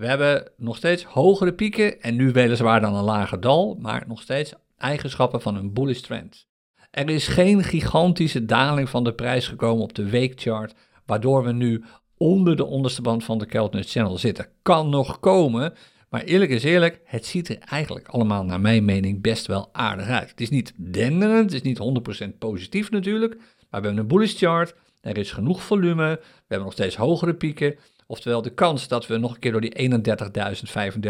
We 0.00 0.06
hebben 0.06 0.50
nog 0.56 0.76
steeds 0.76 1.04
hogere 1.04 1.52
pieken 1.52 2.00
en 2.00 2.16
nu 2.16 2.32
weliswaar 2.32 2.80
dan 2.80 2.94
een 2.94 3.04
lager 3.04 3.40
dal, 3.40 3.76
maar 3.80 4.04
nog 4.06 4.22
steeds 4.22 4.52
eigenschappen 4.78 5.40
van 5.40 5.56
een 5.56 5.72
bullish 5.72 6.00
trend. 6.00 6.46
Er 6.90 7.10
is 7.10 7.28
geen 7.28 7.64
gigantische 7.64 8.44
daling 8.44 8.88
van 8.88 9.04
de 9.04 9.14
prijs 9.14 9.48
gekomen 9.48 9.82
op 9.82 9.94
de 9.94 10.10
weekchart, 10.10 10.74
waardoor 11.06 11.44
we 11.44 11.52
nu 11.52 11.84
onder 12.16 12.56
de 12.56 12.64
onderste 12.64 13.02
band 13.02 13.24
van 13.24 13.38
de 13.38 13.46
Keltner 13.46 13.84
Channel 13.84 14.18
zitten. 14.18 14.46
Kan 14.62 14.88
nog 14.88 15.20
komen, 15.20 15.74
maar 16.08 16.22
eerlijk 16.22 16.50
is 16.50 16.64
eerlijk, 16.64 17.00
het 17.04 17.26
ziet 17.26 17.48
er 17.48 17.58
eigenlijk 17.58 18.08
allemaal 18.08 18.44
naar 18.44 18.60
mijn 18.60 18.84
mening 18.84 19.22
best 19.22 19.46
wel 19.46 19.68
aardig 19.72 20.06
uit. 20.06 20.30
Het 20.30 20.40
is 20.40 20.50
niet 20.50 20.72
denderend, 20.76 21.52
het 21.52 21.64
is 21.64 21.76
niet 21.76 22.24
100% 22.24 22.38
positief 22.38 22.90
natuurlijk, 22.90 23.34
maar 23.36 23.80
we 23.80 23.86
hebben 23.86 23.96
een 23.96 24.06
bullish 24.06 24.36
chart, 24.36 24.74
er 25.00 25.18
is 25.18 25.32
genoeg 25.32 25.62
volume, 25.62 26.18
we 26.20 26.46
hebben 26.46 26.66
nog 26.66 26.72
steeds 26.72 26.96
hogere 26.96 27.34
pieken 27.34 27.78
Oftewel 28.10 28.42
de 28.42 28.54
kans 28.54 28.88
dat 28.88 29.06
we 29.06 29.16
nog 29.16 29.34
een 29.34 29.38
keer 29.38 29.52
door 29.52 29.60
die 29.60 29.90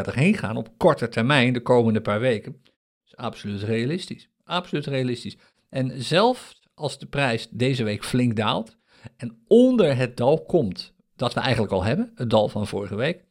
31.035 0.08 0.14
heen 0.14 0.34
gaan 0.34 0.56
op 0.56 0.68
korte 0.76 1.08
termijn, 1.08 1.52
de 1.52 1.62
komende 1.62 2.00
paar 2.00 2.20
weken, 2.20 2.62
is 3.06 3.16
absoluut 3.16 3.62
realistisch. 3.62 4.28
Absoluut 4.44 4.86
realistisch. 4.86 5.36
En 5.68 6.02
zelfs 6.02 6.60
als 6.74 6.98
de 6.98 7.06
prijs 7.06 7.48
deze 7.50 7.84
week 7.84 8.04
flink 8.04 8.36
daalt 8.36 8.76
en 9.16 9.42
onder 9.46 9.96
het 9.96 10.16
dal 10.16 10.44
komt 10.44 10.94
dat 11.16 11.34
we 11.34 11.40
eigenlijk 11.40 11.72
al 11.72 11.84
hebben, 11.84 12.12
het 12.14 12.30
dal 12.30 12.48
van 12.48 12.66
vorige 12.66 12.96
week, 12.96 13.24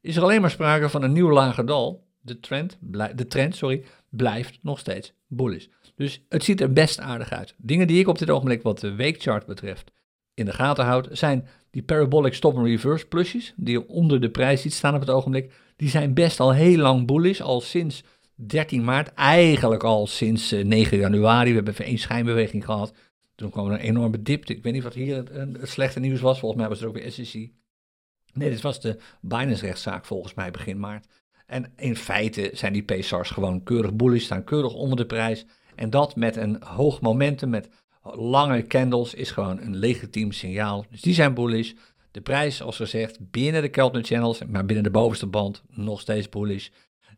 is 0.00 0.16
er 0.16 0.22
alleen 0.22 0.40
maar 0.40 0.50
sprake 0.50 0.88
van 0.88 1.02
een 1.02 1.12
nieuw 1.12 1.30
lager 1.30 1.66
dal. 1.66 2.06
De 2.20 2.40
trend, 2.40 2.78
de 3.14 3.26
trend 3.26 3.56
sorry, 3.56 3.84
blijft 4.10 4.58
nog 4.62 4.78
steeds 4.78 5.14
bullish. 5.26 5.66
Dus 5.96 6.24
het 6.28 6.44
ziet 6.44 6.60
er 6.60 6.72
best 6.72 7.00
aardig 7.00 7.30
uit. 7.30 7.54
Dingen 7.58 7.86
die 7.86 8.00
ik 8.00 8.08
op 8.08 8.18
dit 8.18 8.30
ogenblik 8.30 8.62
wat 8.62 8.78
de 8.78 8.94
weekchart 8.94 9.46
betreft 9.46 9.90
in 10.34 10.44
de 10.44 10.52
gaten 10.52 10.84
houd, 10.84 11.08
zijn 11.12 11.48
die 11.70 11.82
parabolic 11.82 12.34
stop 12.34 12.56
and 12.56 12.66
reverse 12.66 13.06
plusjes, 13.06 13.52
die 13.56 13.78
je 13.78 13.88
onder 13.88 14.20
de 14.20 14.30
prijs 14.30 14.62
ziet 14.62 14.72
staan 14.72 14.94
op 14.94 15.00
het 15.00 15.10
ogenblik, 15.10 15.52
die 15.76 15.88
zijn 15.88 16.14
best 16.14 16.40
al 16.40 16.52
heel 16.52 16.78
lang 16.78 17.06
bullish, 17.06 17.40
al 17.40 17.60
sinds 17.60 18.02
13 18.34 18.84
maart, 18.84 19.14
eigenlijk 19.14 19.82
al 19.82 20.06
sinds 20.06 20.50
9 20.50 20.92
eh, 20.92 20.98
januari. 20.98 21.48
We 21.48 21.54
hebben 21.54 21.72
even 21.72 21.84
één 21.84 21.98
schijnbeweging 21.98 22.64
gehad. 22.64 22.94
Toen 23.34 23.50
kwam 23.50 23.66
er 23.66 23.72
een 23.72 23.78
enorme 23.78 24.22
dip. 24.22 24.48
Ik 24.48 24.62
weet 24.62 24.72
niet 24.72 24.82
wat 24.82 24.94
hier 24.94 25.16
het 25.32 25.68
slechte 25.68 26.00
nieuws 26.00 26.20
was. 26.20 26.38
Volgens 26.38 26.60
mij 26.60 26.70
was 26.70 26.80
het 26.80 26.88
ook 26.88 26.94
weer 26.94 27.12
SEC. 27.12 27.50
Nee, 28.32 28.50
dit 28.50 28.60
was 28.60 28.80
de 28.80 28.98
Binance-rechtszaak 29.20 30.04
volgens 30.04 30.34
mij 30.34 30.50
begin 30.50 30.78
maart. 30.78 31.06
En 31.46 31.72
in 31.76 31.96
feite 31.96 32.50
zijn 32.52 32.72
die 32.72 32.82
PSARs 32.82 33.30
gewoon 33.30 33.62
keurig 33.62 33.94
bullish, 33.94 34.24
staan 34.24 34.44
keurig 34.44 34.74
onder 34.74 34.96
de 34.96 35.06
prijs. 35.06 35.46
En 35.74 35.90
dat 35.90 36.16
met 36.16 36.36
een 36.36 36.62
hoog 36.62 37.00
momentum, 37.00 37.48
met 37.50 37.68
lange 38.12 38.66
candles 38.66 39.14
is 39.14 39.30
gewoon 39.30 39.60
een 39.60 39.76
legitiem 39.76 40.32
signaal. 40.32 40.86
Dus 40.90 41.00
die 41.00 41.14
zijn 41.14 41.34
bullish. 41.34 41.72
De 42.10 42.20
prijs, 42.20 42.56
zoals 42.56 42.76
gezegd, 42.76 43.30
binnen 43.30 43.62
de 43.62 43.68
Keltner 43.68 44.04
channels, 44.04 44.44
maar 44.44 44.64
binnen 44.64 44.84
de 44.84 44.90
bovenste 44.90 45.26
band 45.26 45.62
nog 45.68 46.00
steeds 46.00 46.28
bullish. 46.28 46.68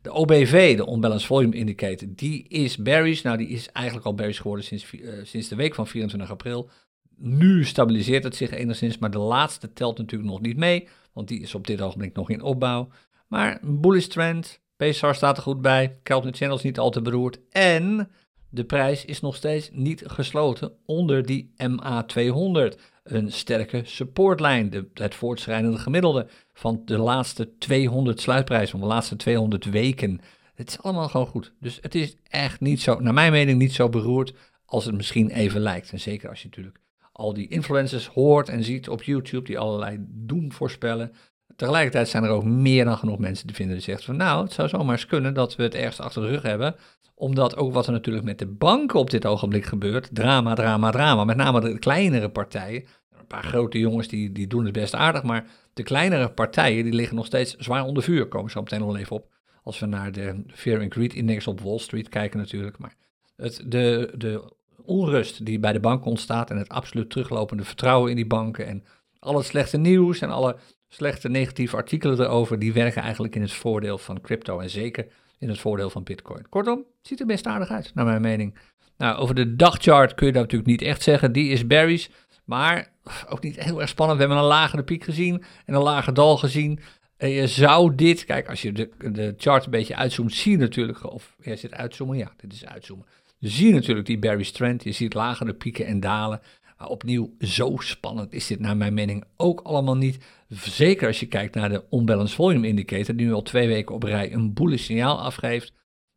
De 0.01 0.11
OBV, 0.11 0.77
de 0.77 0.91
Unbalanced 0.91 1.27
Volume 1.27 1.55
Indicator, 1.55 2.07
die 2.11 2.47
is 2.47 2.77
bearish. 2.77 3.21
Nou, 3.21 3.37
die 3.37 3.47
is 3.47 3.69
eigenlijk 3.71 4.05
al 4.05 4.13
bearish 4.13 4.41
geworden 4.41 4.65
sinds, 4.65 4.93
uh, 4.93 5.13
sinds 5.23 5.47
de 5.47 5.55
week 5.55 5.75
van 5.75 5.87
24 5.87 6.31
april. 6.31 6.69
Nu 7.15 7.65
stabiliseert 7.65 8.23
het 8.23 8.35
zich 8.35 8.51
enigszins, 8.51 8.97
maar 8.97 9.11
de 9.11 9.17
laatste 9.17 9.73
telt 9.73 9.97
natuurlijk 9.97 10.29
nog 10.29 10.41
niet 10.41 10.57
mee, 10.57 10.87
want 11.13 11.27
die 11.27 11.41
is 11.41 11.55
op 11.55 11.67
dit 11.67 11.81
ogenblik 11.81 12.15
nog 12.15 12.29
in 12.29 12.41
opbouw. 12.41 12.89
Maar 13.27 13.59
een 13.61 13.81
bullish 13.81 14.05
trend, 14.05 14.59
PSAR 14.75 15.15
staat 15.15 15.37
er 15.37 15.43
goed 15.43 15.61
bij, 15.61 15.99
Keltner 16.03 16.33
Channels 16.33 16.63
niet 16.63 16.79
al 16.79 16.89
te 16.89 17.01
beroerd 17.01 17.39
en 17.49 18.09
de 18.49 18.63
prijs 18.63 19.05
is 19.05 19.21
nog 19.21 19.35
steeds 19.35 19.69
niet 19.71 20.03
gesloten 20.05 20.71
onder 20.85 21.25
die 21.25 21.53
MA200. 21.63 22.79
Een 23.03 23.31
sterke 23.31 23.81
supportlijn, 23.83 24.69
de, 24.69 24.89
het 24.93 25.15
voortschrijdende 25.15 25.77
gemiddelde 25.77 26.27
van 26.53 26.81
de 26.85 26.97
laatste 26.97 27.57
200 27.57 28.21
sluitprijzen, 28.21 28.69
van 28.69 28.87
de 28.87 28.93
laatste 28.93 29.15
200 29.15 29.65
weken. 29.65 30.19
Het 30.55 30.69
is 30.69 30.81
allemaal 30.81 31.09
gewoon 31.09 31.27
goed. 31.27 31.53
Dus 31.59 31.77
het 31.81 31.95
is 31.95 32.15
echt 32.29 32.59
niet 32.59 32.81
zo, 32.81 32.99
naar 32.99 33.13
mijn 33.13 33.31
mening, 33.31 33.59
niet 33.59 33.73
zo 33.73 33.89
beroerd 33.89 34.33
als 34.65 34.85
het 34.85 34.95
misschien 34.95 35.29
even 35.29 35.61
lijkt. 35.61 35.91
En 35.91 35.99
zeker 35.99 36.29
als 36.29 36.41
je 36.41 36.47
natuurlijk 36.47 36.79
al 37.11 37.33
die 37.33 37.47
influencers 37.47 38.07
hoort 38.07 38.49
en 38.49 38.63
ziet 38.63 38.89
op 38.89 39.03
YouTube 39.03 39.45
die 39.45 39.59
allerlei 39.59 39.97
doem 39.99 40.51
voorspellen. 40.51 41.11
Tegelijkertijd 41.57 42.07
zijn 42.07 42.23
er 42.23 42.29
ook 42.29 42.43
meer 42.43 42.85
dan 42.85 42.97
genoeg 42.97 43.17
mensen 43.19 43.47
die 43.47 43.55
vinden 43.55 43.75
die 43.75 43.83
zeggen 43.83 44.05
van 44.05 44.15
nou, 44.15 44.43
het 44.43 44.53
zou 44.53 44.67
zomaar 44.67 44.91
eens 44.91 45.05
kunnen 45.05 45.33
dat 45.33 45.55
we 45.55 45.63
het 45.63 45.75
ergst 45.75 45.99
achter 45.99 46.21
de 46.21 46.27
rug 46.27 46.41
hebben 46.41 46.75
omdat 47.19 47.57
ook 47.57 47.73
wat 47.73 47.85
er 47.85 47.91
natuurlijk 47.91 48.25
met 48.25 48.39
de 48.39 48.47
banken 48.47 48.99
op 48.99 49.09
dit 49.09 49.25
ogenblik 49.25 49.65
gebeurt, 49.65 50.09
drama, 50.11 50.53
drama, 50.53 50.91
drama. 50.91 51.23
Met 51.23 51.37
name 51.37 51.61
de 51.61 51.79
kleinere 51.79 52.29
partijen. 52.29 52.85
Een 53.19 53.27
paar 53.27 53.43
grote 53.43 53.79
jongens 53.79 54.07
die, 54.07 54.31
die 54.31 54.47
doen 54.47 54.63
het 54.63 54.73
best 54.73 54.95
aardig, 54.95 55.23
maar 55.23 55.45
de 55.73 55.83
kleinere 55.83 56.31
partijen 56.31 56.83
die 56.83 56.93
liggen 56.93 57.15
nog 57.15 57.25
steeds 57.25 57.55
zwaar 57.55 57.83
onder 57.83 58.03
vuur. 58.03 58.27
Komen 58.27 58.51
zo 58.51 58.61
meteen 58.61 58.79
nog 58.79 58.97
even 58.97 59.15
op. 59.15 59.29
Als 59.63 59.79
we 59.79 59.85
naar 59.85 60.11
de 60.11 60.43
Fear 60.47 60.81
and 60.81 60.93
Greed 60.93 61.13
Index 61.13 61.47
op 61.47 61.61
Wall 61.61 61.77
Street 61.77 62.09
kijken 62.09 62.39
natuurlijk. 62.39 62.77
Maar 62.77 62.95
het, 63.35 63.63
de, 63.65 64.13
de 64.17 64.53
onrust 64.83 65.45
die 65.45 65.59
bij 65.59 65.73
de 65.73 65.79
banken 65.79 66.09
ontstaat 66.09 66.49
en 66.49 66.57
het 66.57 66.69
absoluut 66.69 67.09
teruglopende 67.09 67.63
vertrouwen 67.63 68.09
in 68.09 68.15
die 68.15 68.27
banken 68.27 68.67
en 68.67 68.83
al 69.19 69.37
het 69.37 69.45
slechte 69.45 69.77
nieuws 69.77 70.21
en 70.21 70.29
alle 70.29 70.55
slechte 70.87 71.29
negatieve 71.29 71.75
artikelen 71.75 72.19
erover, 72.19 72.59
die 72.59 72.73
werken 72.73 73.01
eigenlijk 73.01 73.35
in 73.35 73.41
het 73.41 73.53
voordeel 73.53 73.97
van 73.97 74.21
crypto 74.21 74.59
en 74.59 74.69
zeker 74.69 75.07
in 75.39 75.49
het 75.49 75.59
voordeel 75.59 75.89
van 75.89 76.03
Bitcoin. 76.03 76.49
Kortom, 76.49 76.77
het 76.77 77.07
ziet 77.07 77.19
er 77.19 77.25
best 77.25 77.45
aardig 77.45 77.69
uit, 77.69 77.91
naar 77.93 78.05
mijn 78.05 78.21
mening. 78.21 78.57
Nou, 78.97 79.17
over 79.17 79.35
de 79.35 79.55
dagchart 79.55 80.13
kun 80.13 80.27
je 80.27 80.33
dat 80.33 80.41
natuurlijk 80.41 80.69
niet 80.69 80.81
echt 80.81 81.03
zeggen. 81.03 81.31
Die 81.31 81.49
is 81.49 81.67
bearish, 81.67 82.07
maar 82.45 82.91
ook 83.29 83.43
niet 83.43 83.63
heel 83.63 83.81
erg 83.81 83.89
spannend. 83.89 84.19
We 84.19 84.25
hebben 84.25 84.43
een 84.43 84.49
lagere 84.49 84.83
piek 84.83 85.03
gezien 85.03 85.43
en 85.65 85.73
een 85.73 85.81
lage 85.81 86.11
dal 86.11 86.37
gezien. 86.37 86.79
En 87.17 87.29
je 87.29 87.47
zou 87.47 87.95
dit, 87.95 88.25
kijk, 88.25 88.49
als 88.49 88.61
je 88.61 88.71
de, 88.71 88.89
de 89.11 89.33
chart 89.37 89.65
een 89.65 89.71
beetje 89.71 89.95
uitzoomt, 89.95 90.33
zie 90.33 90.51
je 90.51 90.57
natuurlijk, 90.57 91.11
of 91.11 91.35
ja, 91.41 91.55
zit 91.55 91.73
uitzoomen? 91.73 92.17
Ja, 92.17 92.31
dit 92.37 92.53
is 92.53 92.65
uitzoomen. 92.65 93.05
Zie 93.39 93.67
je 93.67 93.73
natuurlijk 93.73 94.07
die 94.07 94.19
bearish 94.19 94.49
trend. 94.49 94.83
Je 94.83 94.91
ziet 94.91 95.13
lagere 95.13 95.53
pieken 95.53 95.85
en 95.85 95.99
dalen. 95.99 96.41
Opnieuw, 96.85 97.33
zo 97.39 97.75
spannend 97.77 98.33
is 98.33 98.47
dit 98.47 98.59
naar 98.59 98.77
mijn 98.77 98.93
mening 98.93 99.23
ook 99.37 99.61
allemaal 99.61 99.97
niet. 99.97 100.17
Zeker 100.49 101.07
als 101.07 101.19
je 101.19 101.25
kijkt 101.25 101.55
naar 101.55 101.69
de 101.69 101.83
Unbalanced 101.91 102.35
Volume 102.35 102.67
Indicator, 102.67 103.15
die 103.15 103.25
nu 103.25 103.33
al 103.33 103.41
twee 103.41 103.67
weken 103.67 103.95
op 103.95 104.03
rij 104.03 104.33
een 104.33 104.53
bullish 104.53 104.83
signaal 104.83 105.21
afgeeft. 105.21 105.73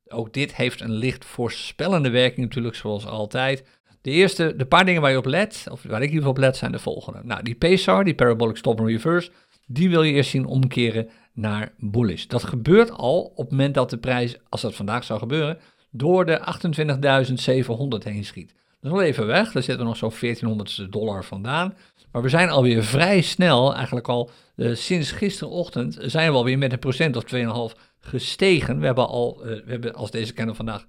Ook 0.08 0.32
dit 0.32 0.56
heeft 0.56 0.80
een 0.80 0.92
licht 0.92 1.24
voorspellende 1.24 2.10
werking 2.10 2.46
natuurlijk, 2.46 2.74
zoals 2.74 3.06
altijd. 3.06 3.64
De 4.00 4.10
eerste, 4.10 4.54
de 4.56 4.66
paar 4.66 4.84
dingen 4.84 5.00
waar 5.00 5.10
je 5.10 5.16
op 5.16 5.26
let, 5.26 5.66
of 5.70 5.82
waar 5.82 6.02
ik 6.02 6.12
in 6.12 6.26
op 6.26 6.36
let, 6.36 6.56
zijn 6.56 6.72
de 6.72 6.78
volgende. 6.78 7.20
Nou, 7.24 7.42
die 7.42 7.54
PSAR, 7.54 8.04
die 8.04 8.14
Parabolic 8.14 8.56
Stop 8.56 8.78
and 8.78 8.88
Reverse, 8.88 9.30
die 9.66 9.90
wil 9.90 10.02
je 10.02 10.12
eerst 10.12 10.30
zien 10.30 10.46
omkeren 10.46 11.08
naar 11.32 11.72
bullish. 11.78 12.26
Dat 12.26 12.44
gebeurt 12.44 12.90
al 12.90 13.20
op 13.22 13.36
het 13.36 13.50
moment 13.50 13.74
dat 13.74 13.90
de 13.90 13.98
prijs, 13.98 14.36
als 14.48 14.60
dat 14.60 14.74
vandaag 14.74 15.04
zou 15.04 15.18
gebeuren, 15.18 15.58
door 15.90 16.26
de 16.26 16.38
28.700 18.02 18.12
heen 18.12 18.24
schiet. 18.24 18.54
Is 18.82 18.90
wel 18.90 19.02
even 19.02 19.26
weg, 19.26 19.52
daar 19.52 19.62
zitten 19.62 19.78
we 19.78 19.90
nog 19.90 19.96
zo'n 19.96 20.12
1400 20.20 20.92
dollar 20.92 21.24
vandaan. 21.24 21.74
Maar 22.12 22.22
we 22.22 22.28
zijn 22.28 22.48
alweer 22.48 22.84
vrij 22.84 23.20
snel, 23.20 23.74
eigenlijk 23.74 24.08
al 24.08 24.30
uh, 24.56 24.74
sinds 24.74 25.12
gisterochtend, 25.12 25.98
zijn 26.00 26.30
we 26.30 26.36
alweer 26.36 26.58
met 26.58 26.72
een 26.72 26.78
procent 26.78 27.16
of 27.16 27.24
2,5 27.74 27.80
gestegen. 28.00 28.78
We 28.78 28.86
hebben 28.86 29.08
al, 29.08 29.40
uh, 29.40 29.64
we 29.64 29.70
hebben 29.70 29.94
als 29.94 30.10
deze 30.10 30.32
candle 30.32 30.54
vandaag 30.54 30.80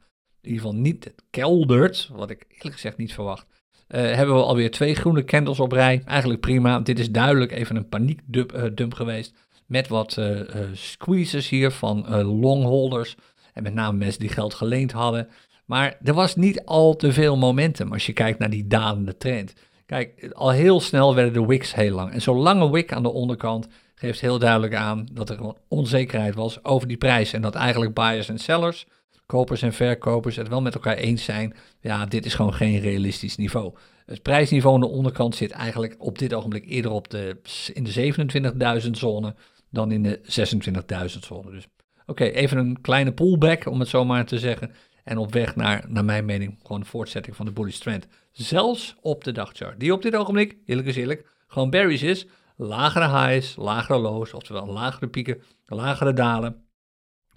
in 0.41 0.49
ieder 0.49 0.61
geval 0.61 0.79
niet 0.79 1.13
keldert, 1.29 2.09
wat 2.11 2.29
ik 2.29 2.45
eerlijk 2.49 2.73
gezegd 2.73 2.97
niet 2.97 3.13
verwacht, 3.13 3.45
uh, 3.87 4.01
hebben 4.01 4.35
we 4.35 4.41
alweer 4.41 4.71
twee 4.71 4.95
groene 4.95 5.23
candles 5.23 5.59
op 5.59 5.71
rij. 5.71 6.01
Eigenlijk 6.05 6.39
prima. 6.39 6.79
Dit 6.79 6.99
is 6.99 7.11
duidelijk 7.11 7.51
even 7.51 7.75
een 7.75 7.89
paniekdump 7.89 8.53
uh, 8.93 8.97
geweest. 8.97 9.33
Met 9.65 9.87
wat 9.87 10.21
squeezes 10.73 11.49
hier 11.49 11.71
van 11.71 12.23
longholders. 12.23 13.15
En 13.53 13.63
met 13.63 13.73
name 13.73 13.97
mensen 13.97 14.19
die 14.19 14.29
geld 14.29 14.53
geleend 14.53 14.91
hadden. 14.91 15.27
Maar 15.71 15.97
er 16.03 16.13
was 16.13 16.35
niet 16.35 16.65
al 16.65 16.95
te 16.95 17.13
veel 17.13 17.37
momentum 17.37 17.91
als 17.93 18.05
je 18.05 18.13
kijkt 18.13 18.39
naar 18.39 18.49
die 18.49 18.67
dalende 18.67 19.17
trend. 19.17 19.53
Kijk, 19.85 20.31
al 20.33 20.49
heel 20.49 20.79
snel 20.79 21.15
werden 21.15 21.33
de 21.33 21.45
wicks 21.45 21.75
heel 21.75 21.95
lang. 21.95 22.11
En 22.11 22.21
zo'n 22.21 22.37
lange 22.37 22.71
wick 22.71 22.93
aan 22.93 23.03
de 23.03 23.11
onderkant 23.11 23.67
geeft 23.95 24.21
heel 24.21 24.39
duidelijk 24.39 24.75
aan 24.75 25.07
dat 25.11 25.29
er 25.29 25.35
gewoon 25.35 25.57
onzekerheid 25.67 26.35
was 26.35 26.63
over 26.63 26.87
die 26.87 26.97
prijs. 26.97 27.33
En 27.33 27.41
dat 27.41 27.55
eigenlijk 27.55 27.93
buyers 27.93 28.29
en 28.29 28.37
sellers 28.37 28.85
kopers 29.25 29.61
en 29.61 29.73
verkopers 29.73 30.35
het 30.35 30.47
wel 30.47 30.61
met 30.61 30.73
elkaar 30.73 30.95
eens 30.95 31.23
zijn. 31.23 31.55
Ja, 31.81 32.05
dit 32.05 32.25
is 32.25 32.33
gewoon 32.33 32.53
geen 32.53 32.79
realistisch 32.79 33.37
niveau. 33.37 33.73
Het 34.05 34.21
prijsniveau 34.21 34.75
aan 34.75 34.81
de 34.81 34.87
onderkant 34.87 35.35
zit 35.35 35.51
eigenlijk 35.51 35.95
op 35.97 36.19
dit 36.19 36.33
ogenblik 36.33 36.65
eerder 36.69 36.91
op 36.91 37.09
de, 37.09 37.37
in 37.73 37.83
de 37.83 38.83
27.000 38.83 38.89
zone 38.91 39.35
dan 39.69 39.91
in 39.91 40.03
de 40.03 40.19
26.000 40.23 41.19
zone. 41.19 41.51
Dus 41.51 41.67
oké, 42.05 42.23
even 42.23 42.57
een 42.57 42.81
kleine 42.81 43.11
pullback 43.11 43.65
om 43.65 43.79
het 43.79 43.89
zo 43.89 44.05
maar 44.05 44.25
te 44.25 44.39
zeggen. 44.39 44.71
En 45.03 45.17
op 45.17 45.33
weg 45.33 45.55
naar, 45.55 45.85
naar 45.87 46.05
mijn 46.05 46.25
mening, 46.25 46.59
gewoon 46.61 46.79
een 46.79 46.87
voortzetting 46.87 47.35
van 47.35 47.45
de 47.45 47.51
bullish 47.51 47.77
trend. 47.77 48.07
Zelfs 48.31 48.95
op 49.01 49.23
de 49.23 49.31
dagchart. 49.31 49.79
Die 49.79 49.93
op 49.93 50.01
dit 50.01 50.15
ogenblik, 50.15 50.57
eerlijk 50.65 50.87
is 50.87 50.95
eerlijk, 50.95 51.29
gewoon 51.47 51.69
berries 51.69 52.03
is. 52.03 52.27
Lagere 52.55 53.07
highs, 53.07 53.55
lagere 53.55 53.99
lows, 53.99 54.33
oftewel 54.33 54.65
lagere 54.65 55.07
pieken, 55.07 55.41
lagere 55.65 56.13
dalen. 56.13 56.65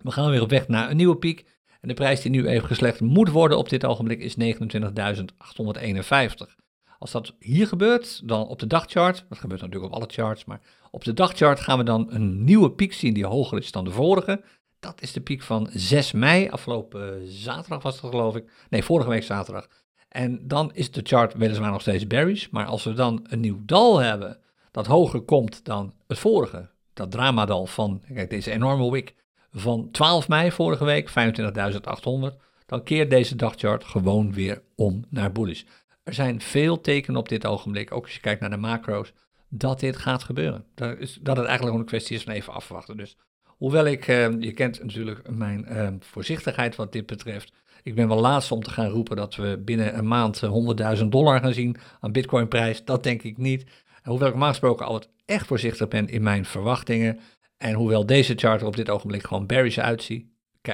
We 0.01 0.11
gaan 0.11 0.31
weer 0.31 0.43
op 0.43 0.51
weg 0.51 0.69
naar 0.69 0.91
een 0.91 0.97
nieuwe 0.97 1.17
piek. 1.17 1.45
En 1.81 1.89
de 1.89 1.95
prijs 1.95 2.21
die 2.21 2.31
nu 2.31 2.47
even 2.47 2.69
geslecht 2.69 3.01
moet 3.01 3.29
worden 3.29 3.59
op 3.59 3.69
dit 3.69 3.85
ogenblik 3.85 4.21
is 4.21 4.37
29.851. 4.37 4.39
Als 6.99 7.11
dat 7.11 7.35
hier 7.39 7.67
gebeurt, 7.67 8.29
dan 8.29 8.47
op 8.47 8.59
de 8.59 8.67
dagchart, 8.67 9.25
dat 9.29 9.39
gebeurt 9.39 9.61
natuurlijk 9.61 9.93
op 9.93 9.99
alle 9.99 10.11
charts, 10.13 10.45
maar 10.45 10.61
op 10.91 11.05
de 11.05 11.15
dagchart 11.15 11.61
gaan 11.61 11.79
we 11.79 11.85
dan 11.85 12.07
een 12.11 12.45
nieuwe 12.45 12.71
piek 12.71 12.93
zien 12.93 13.15
die 13.15 13.27
hoger 13.27 13.59
is 13.59 13.73
dan 13.73 13.85
de 13.85 13.91
vorige. 13.91 14.43
Dat 14.85 15.03
is 15.03 15.13
de 15.13 15.21
piek 15.21 15.43
van 15.43 15.69
6 15.73 16.13
mei, 16.13 16.49
afgelopen 16.49 17.29
zaterdag 17.29 17.83
was 17.83 18.01
het 18.01 18.11
geloof 18.11 18.37
ik. 18.37 18.51
Nee, 18.71 18.85
vorige 18.85 19.09
week 19.09 19.23
zaterdag. 19.23 19.69
En 20.09 20.49
dan 20.49 20.71
is 20.75 20.91
de 20.91 21.01
chart 21.05 21.35
weliswaar 21.35 21.71
nog 21.71 21.81
steeds 21.81 22.07
bearish, 22.07 22.49
maar 22.51 22.67
als 22.67 22.85
we 22.85 22.93
dan 22.93 23.27
een 23.29 23.41
nieuw 23.41 23.63
dal 23.65 23.99
hebben 23.99 24.39
dat 24.71 24.87
hoger 24.87 25.21
komt 25.21 25.65
dan 25.65 25.95
het 26.07 26.19
vorige, 26.19 26.69
dat 26.93 27.11
dramadal 27.11 27.67
van, 27.67 28.03
kijk, 28.15 28.31
deze 28.31 28.51
enorme 28.51 28.91
wick, 28.91 29.15
van 29.53 29.89
12 29.91 30.29
mei 30.29 30.53
vorige 30.53 30.85
week, 30.85 31.09
25.800, 31.09 32.37
dan 32.67 32.83
keert 32.83 33.11
deze 33.11 33.37
dagchart 33.37 33.85
gewoon 33.85 34.33
weer 34.33 34.63
om 34.75 35.05
naar 35.09 35.33
bullish. 35.33 35.63
Er 36.03 36.15
zijn 36.15 36.41
veel 36.41 36.81
tekenen 36.81 37.21
op 37.21 37.29
dit 37.29 37.47
ogenblik, 37.47 37.93
ook 37.93 38.05
als 38.05 38.15
je 38.15 38.21
kijkt 38.21 38.41
naar 38.41 38.51
de 38.51 38.57
macro's, 38.57 39.13
dat 39.49 39.81
dit 39.81 39.97
gaat 39.97 40.23
gebeuren. 40.23 40.65
Dat, 40.75 40.99
is, 40.99 41.19
dat 41.21 41.37
het 41.37 41.47
eigenlijk 41.47 41.63
gewoon 41.63 41.81
een 41.81 41.87
kwestie 41.87 42.17
is 42.17 42.23
van 42.23 42.33
even 42.33 42.53
afwachten. 42.53 42.97
Dus 42.97 43.17
hoewel 43.57 43.87
ik, 43.87 44.09
eh, 44.09 44.41
je 44.41 44.53
kent 44.53 44.83
natuurlijk 44.83 45.31
mijn 45.31 45.65
eh, 45.65 45.89
voorzichtigheid 46.01 46.77
wat 46.77 46.93
dit 46.93 47.07
betreft. 47.07 47.53
Ik 47.83 47.95
ben 47.95 48.09
wel 48.09 48.21
laatst 48.21 48.53
om 48.53 48.63
te 48.63 48.71
gaan 48.71 48.89
roepen 48.89 49.17
dat 49.17 49.35
we 49.35 49.63
binnen 49.65 49.99
een 49.99 50.09
maand 50.09 50.41
100.000 50.41 51.13
dollar 51.13 51.41
gaan 51.41 51.53
zien 51.53 51.77
aan 52.01 52.13
bitcoinprijs. 52.13 52.85
Dat 52.85 53.03
denk 53.03 53.23
ik 53.23 53.37
niet. 53.37 53.65
Hoewel 54.03 54.27
ik 54.27 54.33
normaal 54.33 54.49
gesproken 54.49 54.87
altijd 54.87 55.13
echt 55.25 55.47
voorzichtig 55.47 55.89
ben 55.89 56.09
in 56.09 56.23
mijn 56.23 56.45
verwachtingen, 56.45 57.21
en 57.57 57.75
hoewel 57.75 58.07
deze 58.07 58.35
chart 58.37 58.63
op 58.63 58.77
dit 58.77 58.91
ogenblik 58.91 59.27
gewoon 59.27 59.47
bearish 59.47 59.79
uitziet, 59.79 60.27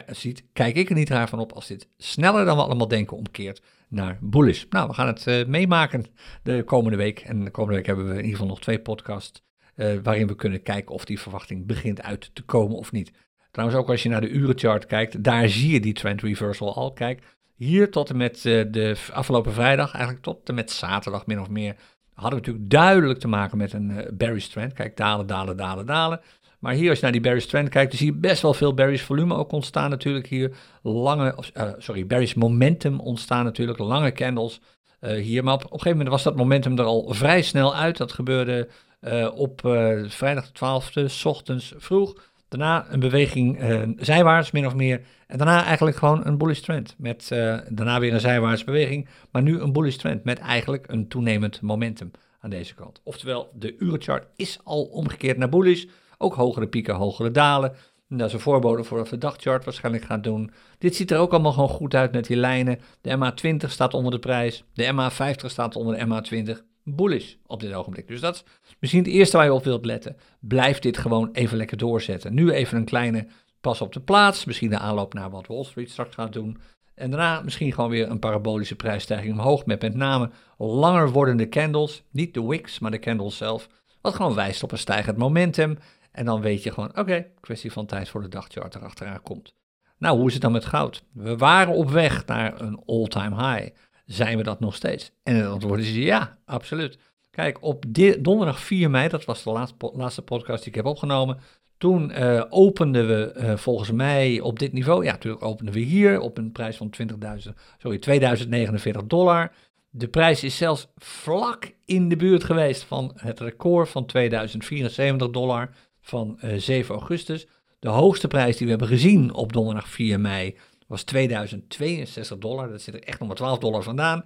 ziet, 0.06 0.44
kijk 0.52 0.76
ik 0.76 0.88
er 0.88 0.94
niet 0.94 1.08
raar 1.08 1.28
van 1.28 1.38
op 1.38 1.52
als 1.52 1.66
dit 1.66 1.88
sneller 1.96 2.44
dan 2.44 2.56
we 2.56 2.62
allemaal 2.62 2.88
denken 2.88 3.16
omkeert 3.16 3.62
naar 3.88 4.18
bullish. 4.20 4.64
Nou, 4.70 4.88
we 4.88 4.94
gaan 4.94 5.06
het 5.06 5.26
uh, 5.26 5.46
meemaken 5.46 6.04
de 6.42 6.62
komende 6.62 6.96
week. 6.96 7.20
En 7.20 7.44
de 7.44 7.50
komende 7.50 7.76
week 7.76 7.86
hebben 7.86 8.04
we 8.04 8.10
in 8.10 8.16
ieder 8.16 8.32
geval 8.32 8.46
nog 8.46 8.60
twee 8.60 8.80
podcasts 8.80 9.42
uh, 9.80 9.98
waarin 10.02 10.26
we 10.26 10.36
kunnen 10.36 10.62
kijken 10.62 10.94
of 10.94 11.04
die 11.04 11.20
verwachting 11.20 11.66
begint 11.66 12.02
uit 12.02 12.30
te 12.32 12.42
komen 12.42 12.76
of 12.76 12.92
niet. 12.92 13.12
Trouwens, 13.50 13.80
ook 13.80 13.88
als 13.88 14.02
je 14.02 14.08
naar 14.08 14.20
de 14.20 14.28
urenchart 14.28 14.86
kijkt, 14.86 15.24
daar 15.24 15.48
zie 15.48 15.72
je 15.72 15.80
die 15.80 15.92
trend 15.92 16.22
reversal 16.22 16.74
al. 16.74 16.92
Kijk, 16.92 17.22
hier 17.54 17.90
tot 17.90 18.10
en 18.10 18.16
met 18.16 18.44
uh, 18.44 18.64
de 18.70 18.96
afgelopen 19.12 19.52
vrijdag, 19.52 19.92
eigenlijk 19.92 20.24
tot 20.24 20.48
en 20.48 20.54
met 20.54 20.70
zaterdag 20.70 21.26
min 21.26 21.40
of 21.40 21.48
meer, 21.48 21.76
hadden 22.14 22.40
we 22.40 22.46
natuurlijk 22.46 22.70
duidelijk 22.70 23.18
te 23.18 23.28
maken 23.28 23.58
met 23.58 23.72
een 23.72 24.08
bearish 24.12 24.46
trend. 24.46 24.72
Kijk, 24.72 24.96
dalen, 24.96 25.26
dalen, 25.26 25.56
dalen, 25.56 25.86
dalen. 25.86 26.20
Maar 26.60 26.72
hier, 26.74 26.88
als 26.88 26.98
je 26.98 27.04
naar 27.04 27.12
die 27.12 27.20
bearish 27.20 27.44
trend 27.44 27.68
kijkt, 27.68 27.90
dan 27.90 27.98
zie 27.98 28.12
je 28.12 28.18
best 28.18 28.42
wel 28.42 28.54
veel 28.54 28.74
bearish 28.74 29.02
volume 29.02 29.34
ook 29.34 29.52
ontstaan 29.52 29.90
natuurlijk 29.90 30.26
hier. 30.26 30.52
Lange, 30.82 31.34
uh, 31.56 31.70
sorry, 31.78 32.06
bearish 32.06 32.34
momentum 32.34 33.00
ontstaan 33.00 33.44
natuurlijk, 33.44 33.78
lange 33.78 34.12
candles 34.12 34.60
uh, 35.00 35.12
hier. 35.12 35.44
Maar 35.44 35.54
op, 35.54 35.64
op, 35.64 35.64
een 35.64 35.78
gegeven 35.78 35.96
moment 35.96 36.14
was 36.14 36.22
dat 36.22 36.36
momentum 36.36 36.78
er 36.78 36.84
al 36.84 37.14
vrij 37.14 37.42
snel 37.42 37.76
uit. 37.76 37.96
Dat 37.96 38.12
gebeurde 38.12 38.68
uh, 39.00 39.30
op 39.34 39.60
vrijdag 40.06 40.52
de 40.52 40.80
12e, 41.02 41.04
s 41.04 41.24
ochtends 41.24 41.74
vroeg. 41.76 42.14
Daarna 42.48 42.86
een 42.88 43.00
beweging 43.00 43.58
zijwaarts, 43.96 44.50
min 44.50 44.66
of 44.66 44.74
meer. 44.74 45.00
En 45.26 45.38
daarna 45.38 45.64
eigenlijk 45.64 45.96
gewoon 45.96 46.26
een 46.26 46.38
bullish 46.38 46.60
trend. 46.60 46.94
Met 46.98 47.28
daarna 47.68 48.00
weer 48.00 48.12
een 48.12 48.20
zijwaarts 48.20 48.64
beweging. 48.64 49.08
Maar 49.30 49.42
nu 49.42 49.60
een 49.60 49.72
bullish 49.72 49.96
trend 49.96 50.24
met 50.24 50.38
eigenlijk 50.38 50.84
een 50.88 51.08
toenemend 51.08 51.60
momentum 51.60 52.10
aan 52.40 52.50
deze 52.50 52.74
kant. 52.74 53.00
Oftewel, 53.04 53.50
de 53.54 53.76
urenchart 53.78 54.26
is 54.36 54.58
al 54.64 54.84
omgekeerd 54.84 55.36
naar 55.36 55.48
bullish. 55.48 55.84
Ook 56.18 56.34
hogere 56.34 56.68
pieken, 56.68 56.94
hogere 56.94 57.30
dalen. 57.30 57.72
dat 58.08 58.26
is 58.26 58.32
een 58.32 58.40
voorbode 58.40 58.84
voor 58.84 58.98
wat 58.98 59.08
de 59.08 59.18
dagchart 59.18 59.64
waarschijnlijk 59.64 60.04
gaat 60.04 60.24
doen. 60.24 60.50
Dit 60.78 60.96
ziet 60.96 61.10
er 61.10 61.18
ook 61.18 61.32
allemaal 61.32 61.52
gewoon 61.52 61.68
goed 61.68 61.94
uit 61.94 62.12
met 62.12 62.26
die 62.26 62.36
lijnen. 62.36 62.80
De 63.00 63.16
MA20 63.16 63.66
staat 63.66 63.94
onder 63.94 64.12
de 64.12 64.18
prijs. 64.18 64.64
De 64.74 64.92
MA50 64.92 65.46
staat 65.46 65.76
onder 65.76 65.98
de 65.98 66.06
MA20. 66.06 66.69
Bullish 66.84 67.34
op 67.46 67.60
dit 67.60 67.72
ogenblik. 67.72 68.08
Dus 68.08 68.20
dat 68.20 68.34
is 68.34 68.44
misschien 68.78 69.02
het 69.02 69.12
eerste 69.12 69.36
waar 69.36 69.46
je 69.46 69.52
op 69.52 69.64
wilt 69.64 69.84
letten. 69.84 70.16
Blijf 70.40 70.78
dit 70.78 70.98
gewoon 70.98 71.28
even 71.32 71.56
lekker 71.56 71.76
doorzetten. 71.76 72.34
Nu 72.34 72.50
even 72.50 72.78
een 72.78 72.84
kleine 72.84 73.26
pas 73.60 73.80
op 73.80 73.92
de 73.92 74.00
plaats. 74.00 74.44
Misschien 74.44 74.70
de 74.70 74.78
aanloop 74.78 75.14
naar 75.14 75.30
wat 75.30 75.46
Wall 75.46 75.64
Street 75.64 75.90
straks 75.90 76.14
gaat 76.14 76.32
doen. 76.32 76.58
En 76.94 77.10
daarna 77.10 77.40
misschien 77.40 77.72
gewoon 77.72 77.90
weer 77.90 78.10
een 78.10 78.18
parabolische 78.18 78.76
prijsstijging 78.76 79.32
omhoog. 79.32 79.66
Met 79.66 79.82
met 79.82 79.94
name 79.94 80.30
langer 80.58 81.10
wordende 81.10 81.48
candles. 81.48 82.02
Niet 82.10 82.34
de 82.34 82.46
wicks, 82.46 82.78
maar 82.78 82.90
de 82.90 82.98
candles 82.98 83.36
zelf. 83.36 83.68
Wat 84.00 84.14
gewoon 84.14 84.34
wijst 84.34 84.62
op 84.62 84.72
een 84.72 84.78
stijgend 84.78 85.16
momentum. 85.16 85.78
En 86.12 86.24
dan 86.24 86.40
weet 86.40 86.62
je 86.62 86.72
gewoon, 86.72 86.98
oké, 86.98 87.26
kwestie 87.40 87.72
van 87.72 87.86
tijd 87.86 88.08
voor 88.08 88.22
de 88.22 88.28
dagchart 88.28 88.74
erachteraan 88.74 89.22
komt. 89.22 89.54
Nou, 89.98 90.18
hoe 90.18 90.26
is 90.26 90.32
het 90.32 90.42
dan 90.42 90.52
met 90.52 90.64
goud? 90.64 91.04
We 91.12 91.36
waren 91.36 91.74
op 91.74 91.90
weg 91.90 92.26
naar 92.26 92.60
een 92.60 92.82
all-time 92.86 93.34
high. 93.34 93.70
Zijn 94.10 94.36
we 94.36 94.42
dat 94.42 94.60
nog 94.60 94.74
steeds? 94.74 95.10
En 95.22 95.34
het 95.34 95.46
antwoord 95.46 95.80
is 95.80 95.94
ja, 95.94 96.38
absoluut. 96.44 96.98
Kijk, 97.30 97.58
op 97.60 97.84
donderdag 98.18 98.60
4 98.60 98.90
mei, 98.90 99.08
dat 99.08 99.24
was 99.24 99.42
de 99.42 99.50
laatste, 99.50 99.90
laatste 99.94 100.22
podcast 100.22 100.58
die 100.58 100.68
ik 100.68 100.74
heb 100.74 100.84
opgenomen. 100.84 101.38
Toen 101.78 102.10
uh, 102.10 102.44
openden 102.48 103.06
we 103.06 103.34
uh, 103.36 103.56
volgens 103.56 103.90
mij 103.90 104.40
op 104.40 104.58
dit 104.58 104.72
niveau, 104.72 105.04
ja, 105.04 105.10
natuurlijk 105.10 105.44
openden 105.44 105.74
we 105.74 105.80
hier 105.80 106.20
op 106.20 106.38
een 106.38 106.52
prijs 106.52 106.76
van 106.76 106.90
20.000, 107.00 107.52
sorry, 107.78 107.98
2049 107.98 109.04
dollar. 109.04 109.52
De 109.90 110.08
prijs 110.08 110.44
is 110.44 110.56
zelfs 110.56 110.88
vlak 110.96 111.72
in 111.84 112.08
de 112.08 112.16
buurt 112.16 112.44
geweest 112.44 112.82
van 112.82 113.12
het 113.14 113.40
record 113.40 113.88
van 113.88 114.06
2074 114.06 115.30
dollar 115.30 115.70
van 116.00 116.38
uh, 116.44 116.54
eh, 116.54 116.60
7 116.60 116.94
augustus. 116.94 117.46
De 117.78 117.88
hoogste 117.88 118.28
prijs 118.28 118.56
die 118.56 118.64
we 118.64 118.70
hebben 118.70 118.88
gezien 118.88 119.34
op 119.34 119.52
donderdag 119.52 119.88
4 119.88 120.20
mei 120.20 120.56
was 120.90 121.02
2062 121.02 122.38
dollar. 122.38 122.70
Dat 122.70 122.82
zit 122.82 122.94
er 122.94 123.02
echt 123.02 123.18
nog 123.18 123.28
maar 123.28 123.36
12 123.36 123.58
dollar 123.58 123.82
vandaan. 123.82 124.24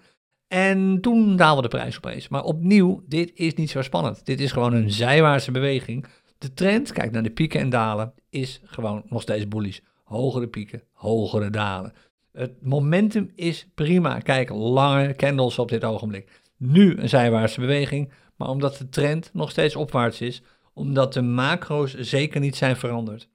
En 0.49 1.01
toen 1.01 1.37
daalde 1.37 1.63
de 1.63 1.69
prijs 1.69 1.97
opeens. 1.97 2.29
Maar 2.29 2.45
opnieuw, 2.45 3.03
dit 3.07 3.31
is 3.35 3.55
niet 3.55 3.71
zo 3.71 3.83
spannend. 3.83 4.27
Dit 4.27 4.41
is 4.41 4.53
gewoon 4.53 4.73
een 4.73 4.91
zijwaartse 4.91 5.51
beweging. 5.51 6.07
De 6.39 6.55
trend, 6.55 6.93
kijk 6.93 7.11
naar 7.11 7.23
de 7.23 7.31
pieken 7.31 7.61
en 7.61 7.71
dalen, 7.71 8.15
is 8.31 8.61
gewoon 8.65 9.03
nog 9.07 9.23
steeds 9.23 9.49
bullish. 9.49 9.79
Hogere 10.05 10.49
pieken, 10.49 10.83
hogere 10.93 11.51
dalen. 11.51 11.93
Het 12.33 12.63
momentum 12.63 13.31
is 13.35 13.69
prima. 13.75 14.19
Kijk, 14.19 14.51
lange 14.51 15.15
candles 15.15 15.59
op 15.59 15.69
dit 15.69 15.85
ogenblik. 15.85 16.41
Nu 16.57 16.97
een 16.97 17.09
zijwaartse 17.09 17.61
beweging, 17.61 18.13
maar 18.37 18.49
omdat 18.49 18.77
de 18.77 18.89
trend 18.89 19.31
nog 19.33 19.51
steeds 19.51 19.77
opwaarts 19.77 20.21
is, 20.21 20.43
omdat 20.75 21.13
de 21.13 21.23
macro's 21.23 21.95
zeker 21.95 22.41
niet 22.41 22.57
zijn 22.57 22.77
veranderd, 22.77 23.29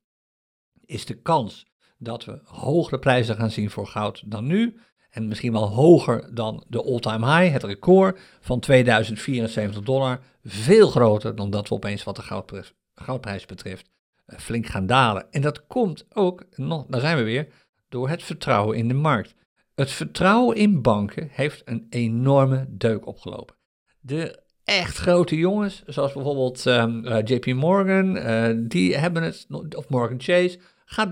is 0.86 1.06
de 1.06 1.22
kans 1.22 1.69
dat 2.00 2.26
we 2.26 2.40
hogere 2.44 3.00
prijzen 3.00 3.36
gaan 3.36 3.52
zien 3.52 3.70
voor 3.70 3.88
goud 3.88 4.24
dan 4.26 4.46
nu. 4.46 4.80
En 5.10 5.28
misschien 5.28 5.52
wel 5.52 5.68
hoger 5.68 6.30
dan 6.34 6.64
de 6.68 6.84
all-time 6.84 7.40
high, 7.40 7.54
het 7.54 7.64
record 7.64 8.20
van 8.40 8.60
2074 8.60 9.84
dollar. 9.84 10.20
Veel 10.44 10.90
groter 10.90 11.36
dan 11.36 11.50
dat 11.50 11.70
we 11.70 11.76
opeens 11.76 12.04
wat 12.04 12.16
de 12.16 12.52
goudprijs 12.96 13.46
betreft 13.46 13.90
eh, 14.26 14.40
flink 14.40 14.66
gaan 14.66 14.86
dalen. 14.86 15.32
En 15.32 15.42
dat 15.42 15.68
komt 15.68 16.06
ook, 16.14 16.46
nog, 16.56 16.86
daar 16.88 17.02
zijn 17.02 17.18
we 17.18 17.24
weer, 17.24 17.48
door 17.90 18.10
het 18.10 18.24
vertrouwen 18.24 18.78
in 18.78 18.88
de 18.88 18.94
markt. 18.94 19.36
Het 19.76 19.92
vertrouwen 19.92 20.56
in 20.56 20.82
banken 20.82 21.28
heeft 21.32 21.62
een 21.66 21.88
enorme 21.90 22.66
deuk 22.70 23.06
opgelopen. 23.06 23.56
De 24.00 24.40
echt 24.64 24.98
grote 24.98 25.36
jongens, 25.36 25.84
zoals 25.86 26.14
bijvoorbeeld 26.14 26.66
um, 26.66 27.06
uh, 27.06 27.18
JP 27.24 27.46
Morgan, 27.46 28.18
uh, 28.18 28.50
die 28.58 28.98
hebben 28.98 29.24
het, 29.24 29.48
of 29.76 29.90
Morgan 29.90 30.22
Chase, 30.22 30.60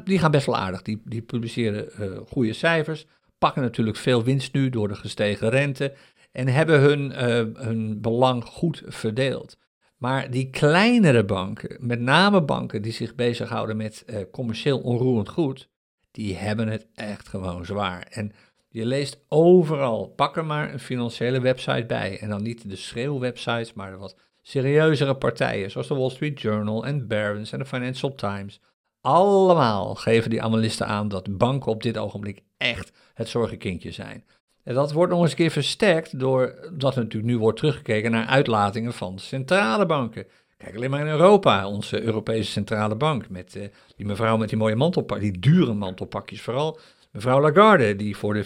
die 0.03 0.19
gaan 0.19 0.31
best 0.31 0.45
wel 0.45 0.57
aardig. 0.57 0.81
Die, 0.81 1.01
die 1.05 1.21
publiceren 1.21 1.89
uh, 1.99 2.17
goede 2.27 2.53
cijfers, 2.53 3.05
pakken 3.37 3.61
natuurlijk 3.61 3.97
veel 3.97 4.23
winst 4.23 4.53
nu 4.53 4.69
door 4.69 4.87
de 4.87 4.95
gestegen 4.95 5.49
rente 5.49 5.93
en 6.31 6.47
hebben 6.47 6.79
hun, 6.79 7.11
hun 7.57 8.01
belang 8.01 8.43
goed 8.43 8.83
verdeeld. 8.85 9.57
Maar 9.97 10.31
die 10.31 10.49
kleinere 10.49 11.25
banken, 11.25 11.77
met 11.79 11.99
name 11.99 12.41
banken 12.41 12.81
die 12.81 12.91
zich 12.91 13.15
bezighouden 13.15 13.77
met 13.77 14.05
commercieel 14.31 14.79
onroerend 14.79 15.29
goed, 15.29 15.69
die 16.11 16.35
hebben 16.35 16.67
het 16.67 16.87
echt 16.95 17.27
gewoon 17.27 17.65
zwaar. 17.65 18.07
En 18.09 18.31
je 18.69 18.85
leest 18.85 19.25
overal, 19.27 20.07
pak 20.07 20.37
er 20.37 20.45
maar 20.45 20.73
een 20.73 20.79
financiële 20.79 21.41
website 21.41 21.85
bij. 21.85 22.19
En 22.19 22.29
dan 22.29 22.43
niet 22.43 22.69
de 22.69 22.75
schreeuwwebsites, 22.75 23.73
maar 23.73 23.91
de 23.91 23.97
wat 23.97 24.17
serieuzere 24.41 25.15
partijen, 25.15 25.71
zoals 25.71 25.87
de 25.87 25.95
Wall 25.95 26.09
Street 26.09 26.41
Journal 26.41 26.85
en 26.85 27.07
Barron's 27.07 27.51
en 27.51 27.59
de 27.59 27.65
Financial 27.65 28.15
Times. 28.15 28.59
Allemaal 29.07 29.95
geven 29.95 30.29
die 30.29 30.41
analisten 30.41 30.87
aan 30.87 31.07
dat 31.07 31.37
banken 31.37 31.71
op 31.71 31.83
dit 31.83 31.97
ogenblik 31.97 32.41
echt 32.57 32.91
het 33.13 33.29
zorgenkindje 33.29 33.91
zijn. 33.91 34.23
En 34.63 34.73
dat 34.73 34.91
wordt 34.91 35.11
nog 35.11 35.21
eens 35.21 35.29
een 35.29 35.37
keer 35.37 35.51
versterkt 35.51 36.19
doordat 36.19 36.95
er 36.95 37.01
natuurlijk 37.01 37.31
nu 37.31 37.37
wordt 37.37 37.59
teruggekeken 37.59 38.11
naar 38.11 38.25
uitlatingen 38.25 38.93
van 38.93 39.19
centrale 39.19 39.85
banken. 39.85 40.27
Kijk 40.57 40.75
alleen 40.75 40.89
maar 40.89 40.99
in 40.99 41.07
Europa, 41.07 41.67
onze 41.67 42.01
Europese 42.01 42.51
Centrale 42.51 42.95
Bank, 42.95 43.29
met 43.29 43.55
uh, 43.55 43.63
die 43.95 44.05
mevrouw 44.05 44.37
met 44.37 44.49
die 44.49 44.57
mooie 44.57 44.75
mantelpakjes, 44.75 45.31
die 45.31 45.39
dure 45.39 45.73
mantelpakjes 45.73 46.41
vooral, 46.41 46.79
Mevrouw 47.11 47.41
Lagarde, 47.41 47.95
die 47.95 48.17
voor 48.17 48.33
de 48.33 48.45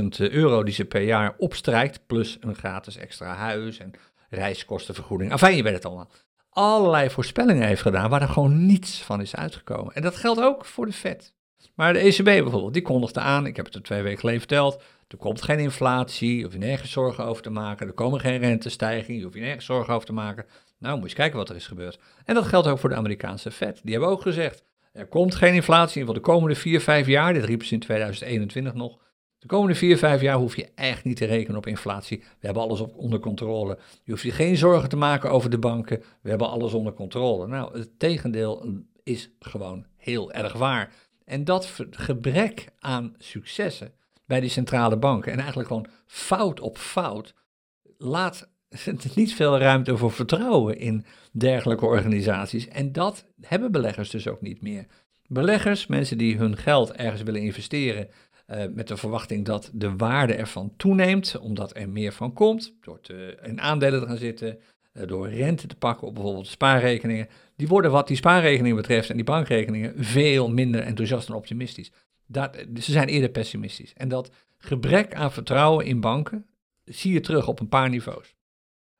400.000 0.00 0.32
euro 0.32 0.62
die 0.62 0.74
ze 0.74 0.84
per 0.84 1.02
jaar 1.02 1.34
opstrijkt, 1.38 2.00
plus 2.06 2.36
een 2.40 2.54
gratis 2.54 2.96
extra 2.96 3.34
huis 3.34 3.78
en 3.78 3.90
reiskostenvergoeding. 4.30 5.30
Enfin, 5.30 5.56
je 5.56 5.62
weet 5.62 5.74
het 5.74 5.84
allemaal. 5.84 6.10
Allerlei 6.58 7.10
voorspellingen 7.10 7.66
heeft 7.66 7.82
gedaan 7.82 8.10
waar 8.10 8.22
er 8.22 8.28
gewoon 8.28 8.66
niets 8.66 9.02
van 9.02 9.20
is 9.20 9.36
uitgekomen. 9.36 9.94
En 9.94 10.02
dat 10.02 10.16
geldt 10.16 10.40
ook 10.40 10.64
voor 10.64 10.86
de 10.86 10.92
Fed. 10.92 11.34
Maar 11.74 11.92
de 11.92 11.98
ECB 11.98 12.24
bijvoorbeeld, 12.24 12.72
die 12.72 12.82
kondigde 12.82 13.20
aan, 13.20 13.46
ik 13.46 13.56
heb 13.56 13.64
het 13.64 13.74
er 13.74 13.82
twee 13.82 14.02
weken 14.02 14.18
geleden 14.18 14.40
verteld, 14.40 14.82
er 15.08 15.16
komt 15.16 15.42
geen 15.42 15.58
inflatie, 15.58 16.36
je 16.36 16.42
hoeft 16.42 16.54
je 16.54 16.58
nergens 16.58 16.90
zorgen 16.90 17.24
over 17.24 17.42
te 17.42 17.50
maken, 17.50 17.86
er 17.86 17.92
komen 17.92 18.20
geen 18.20 18.38
rentestijgingen, 18.38 19.16
je 19.16 19.22
hoeft 19.22 19.36
je 19.36 19.40
nergens 19.40 19.64
zorgen 19.64 19.94
over 19.94 20.06
te 20.06 20.12
maken. 20.12 20.46
Nou, 20.78 20.92
moet 20.92 21.02
je 21.02 21.08
eens 21.08 21.18
kijken 21.18 21.38
wat 21.38 21.48
er 21.48 21.56
is 21.56 21.66
gebeurd. 21.66 21.98
En 22.24 22.34
dat 22.34 22.46
geldt 22.46 22.68
ook 22.68 22.78
voor 22.78 22.88
de 22.88 22.96
Amerikaanse 22.96 23.50
Fed. 23.50 23.80
Die 23.82 23.92
hebben 23.92 24.10
ook 24.10 24.22
gezegd, 24.22 24.62
er 24.92 25.06
komt 25.06 25.34
geen 25.34 25.54
inflatie 25.54 26.00
in 26.00 26.06
voor 26.06 26.14
de 26.14 26.20
komende 26.20 26.54
4, 26.54 26.80
5 26.80 27.06
jaar. 27.06 27.32
Dit 27.32 27.44
riepen 27.44 27.66
ze 27.66 27.74
in 27.74 27.80
2021 27.80 28.74
nog. 28.74 28.98
De 29.46 29.52
komende 29.52 29.74
4, 29.74 29.98
5 29.98 30.20
jaar 30.20 30.36
hoef 30.36 30.56
je 30.56 30.68
echt 30.74 31.04
niet 31.04 31.16
te 31.16 31.24
rekenen 31.24 31.56
op 31.56 31.66
inflatie. 31.66 32.18
We 32.18 32.46
hebben 32.46 32.62
alles 32.62 32.80
onder 32.80 33.18
controle. 33.18 33.78
Je 34.04 34.10
hoeft 34.10 34.22
je 34.22 34.30
geen 34.30 34.56
zorgen 34.56 34.88
te 34.88 34.96
maken 34.96 35.30
over 35.30 35.50
de 35.50 35.58
banken. 35.58 36.02
We 36.20 36.28
hebben 36.28 36.48
alles 36.48 36.72
onder 36.72 36.92
controle. 36.92 37.46
Nou, 37.46 37.78
het 37.78 37.98
tegendeel 37.98 38.82
is 39.02 39.30
gewoon 39.38 39.86
heel 39.96 40.32
erg 40.32 40.52
waar. 40.52 40.92
En 41.24 41.44
dat 41.44 41.74
gebrek 41.90 42.68
aan 42.78 43.14
successen 43.18 43.92
bij 44.24 44.40
die 44.40 44.50
centrale 44.50 44.96
banken 44.96 45.32
en 45.32 45.38
eigenlijk 45.38 45.68
gewoon 45.68 45.88
fout 46.06 46.60
op 46.60 46.78
fout 46.78 47.34
laat 47.98 48.48
niet 49.14 49.34
veel 49.34 49.58
ruimte 49.58 49.96
voor 49.96 50.12
vertrouwen 50.12 50.78
in 50.78 51.04
dergelijke 51.32 51.86
organisaties. 51.86 52.68
En 52.68 52.92
dat 52.92 53.26
hebben 53.40 53.72
beleggers 53.72 54.10
dus 54.10 54.28
ook 54.28 54.40
niet 54.40 54.62
meer. 54.62 54.86
Beleggers, 55.28 55.86
mensen 55.86 56.18
die 56.18 56.36
hun 56.36 56.56
geld 56.56 56.92
ergens 56.92 57.22
willen 57.22 57.40
investeren 57.40 58.08
uh, 58.50 58.64
met 58.74 58.88
de 58.88 58.96
verwachting 58.96 59.44
dat 59.44 59.70
de 59.72 59.96
waarde 59.96 60.34
ervan 60.34 60.72
toeneemt, 60.76 61.38
omdat 61.38 61.76
er 61.76 61.88
meer 61.88 62.12
van 62.12 62.32
komt, 62.32 62.74
door 62.80 63.00
te, 63.00 63.38
in 63.42 63.60
aandelen 63.60 64.00
te 64.00 64.06
gaan 64.06 64.16
zitten, 64.16 64.58
uh, 64.92 65.06
door 65.06 65.28
rente 65.28 65.66
te 65.66 65.76
pakken 65.76 66.06
op 66.06 66.14
bijvoorbeeld 66.14 66.46
spaarrekeningen, 66.46 67.28
die 67.56 67.68
worden 67.68 67.90
wat 67.90 68.08
die 68.08 68.16
spaarrekeningen 68.16 68.76
betreft 68.76 69.10
en 69.10 69.16
die 69.16 69.24
bankrekeningen 69.24 69.92
veel 69.96 70.50
minder 70.50 70.80
enthousiast 70.80 71.28
en 71.28 71.34
optimistisch. 71.34 71.92
Dat, 72.26 72.56
ze 72.56 72.92
zijn 72.92 73.08
eerder 73.08 73.28
pessimistisch. 73.28 73.92
En 73.94 74.08
dat 74.08 74.30
gebrek 74.58 75.14
aan 75.14 75.32
vertrouwen 75.32 75.86
in 75.86 76.00
banken 76.00 76.46
zie 76.84 77.12
je 77.12 77.20
terug 77.20 77.48
op 77.48 77.60
een 77.60 77.68
paar 77.68 77.90
niveaus. 77.90 78.34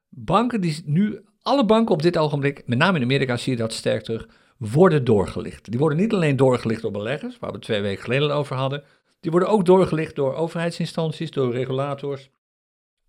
Banken 0.09 0.61
die 0.61 0.83
nu, 0.85 1.21
alle 1.43 1.65
banken 1.65 1.95
op 1.95 2.03
dit 2.03 2.19
ogenblik, 2.19 2.63
met 2.67 2.79
name 2.79 2.97
in 2.97 3.05
Amerika 3.05 3.37
zie 3.37 3.53
je 3.53 3.59
dat 3.59 3.73
sterk 3.73 4.03
terug, 4.03 4.29
worden 4.57 5.05
doorgelicht. 5.05 5.71
Die 5.71 5.79
worden 5.79 5.99
niet 5.99 6.13
alleen 6.13 6.37
doorgelicht 6.37 6.83
door 6.83 6.91
beleggers, 6.91 7.39
waar 7.39 7.53
we 7.53 7.59
twee 7.59 7.81
weken 7.81 8.03
geleden 8.03 8.35
over 8.35 8.57
hadden, 8.57 8.83
die 9.27 9.35
worden 9.35 9.55
ook 9.55 9.65
doorgelicht 9.65 10.15
door 10.15 10.35
overheidsinstanties, 10.35 11.31
door 11.31 11.53
regulators, 11.53 12.31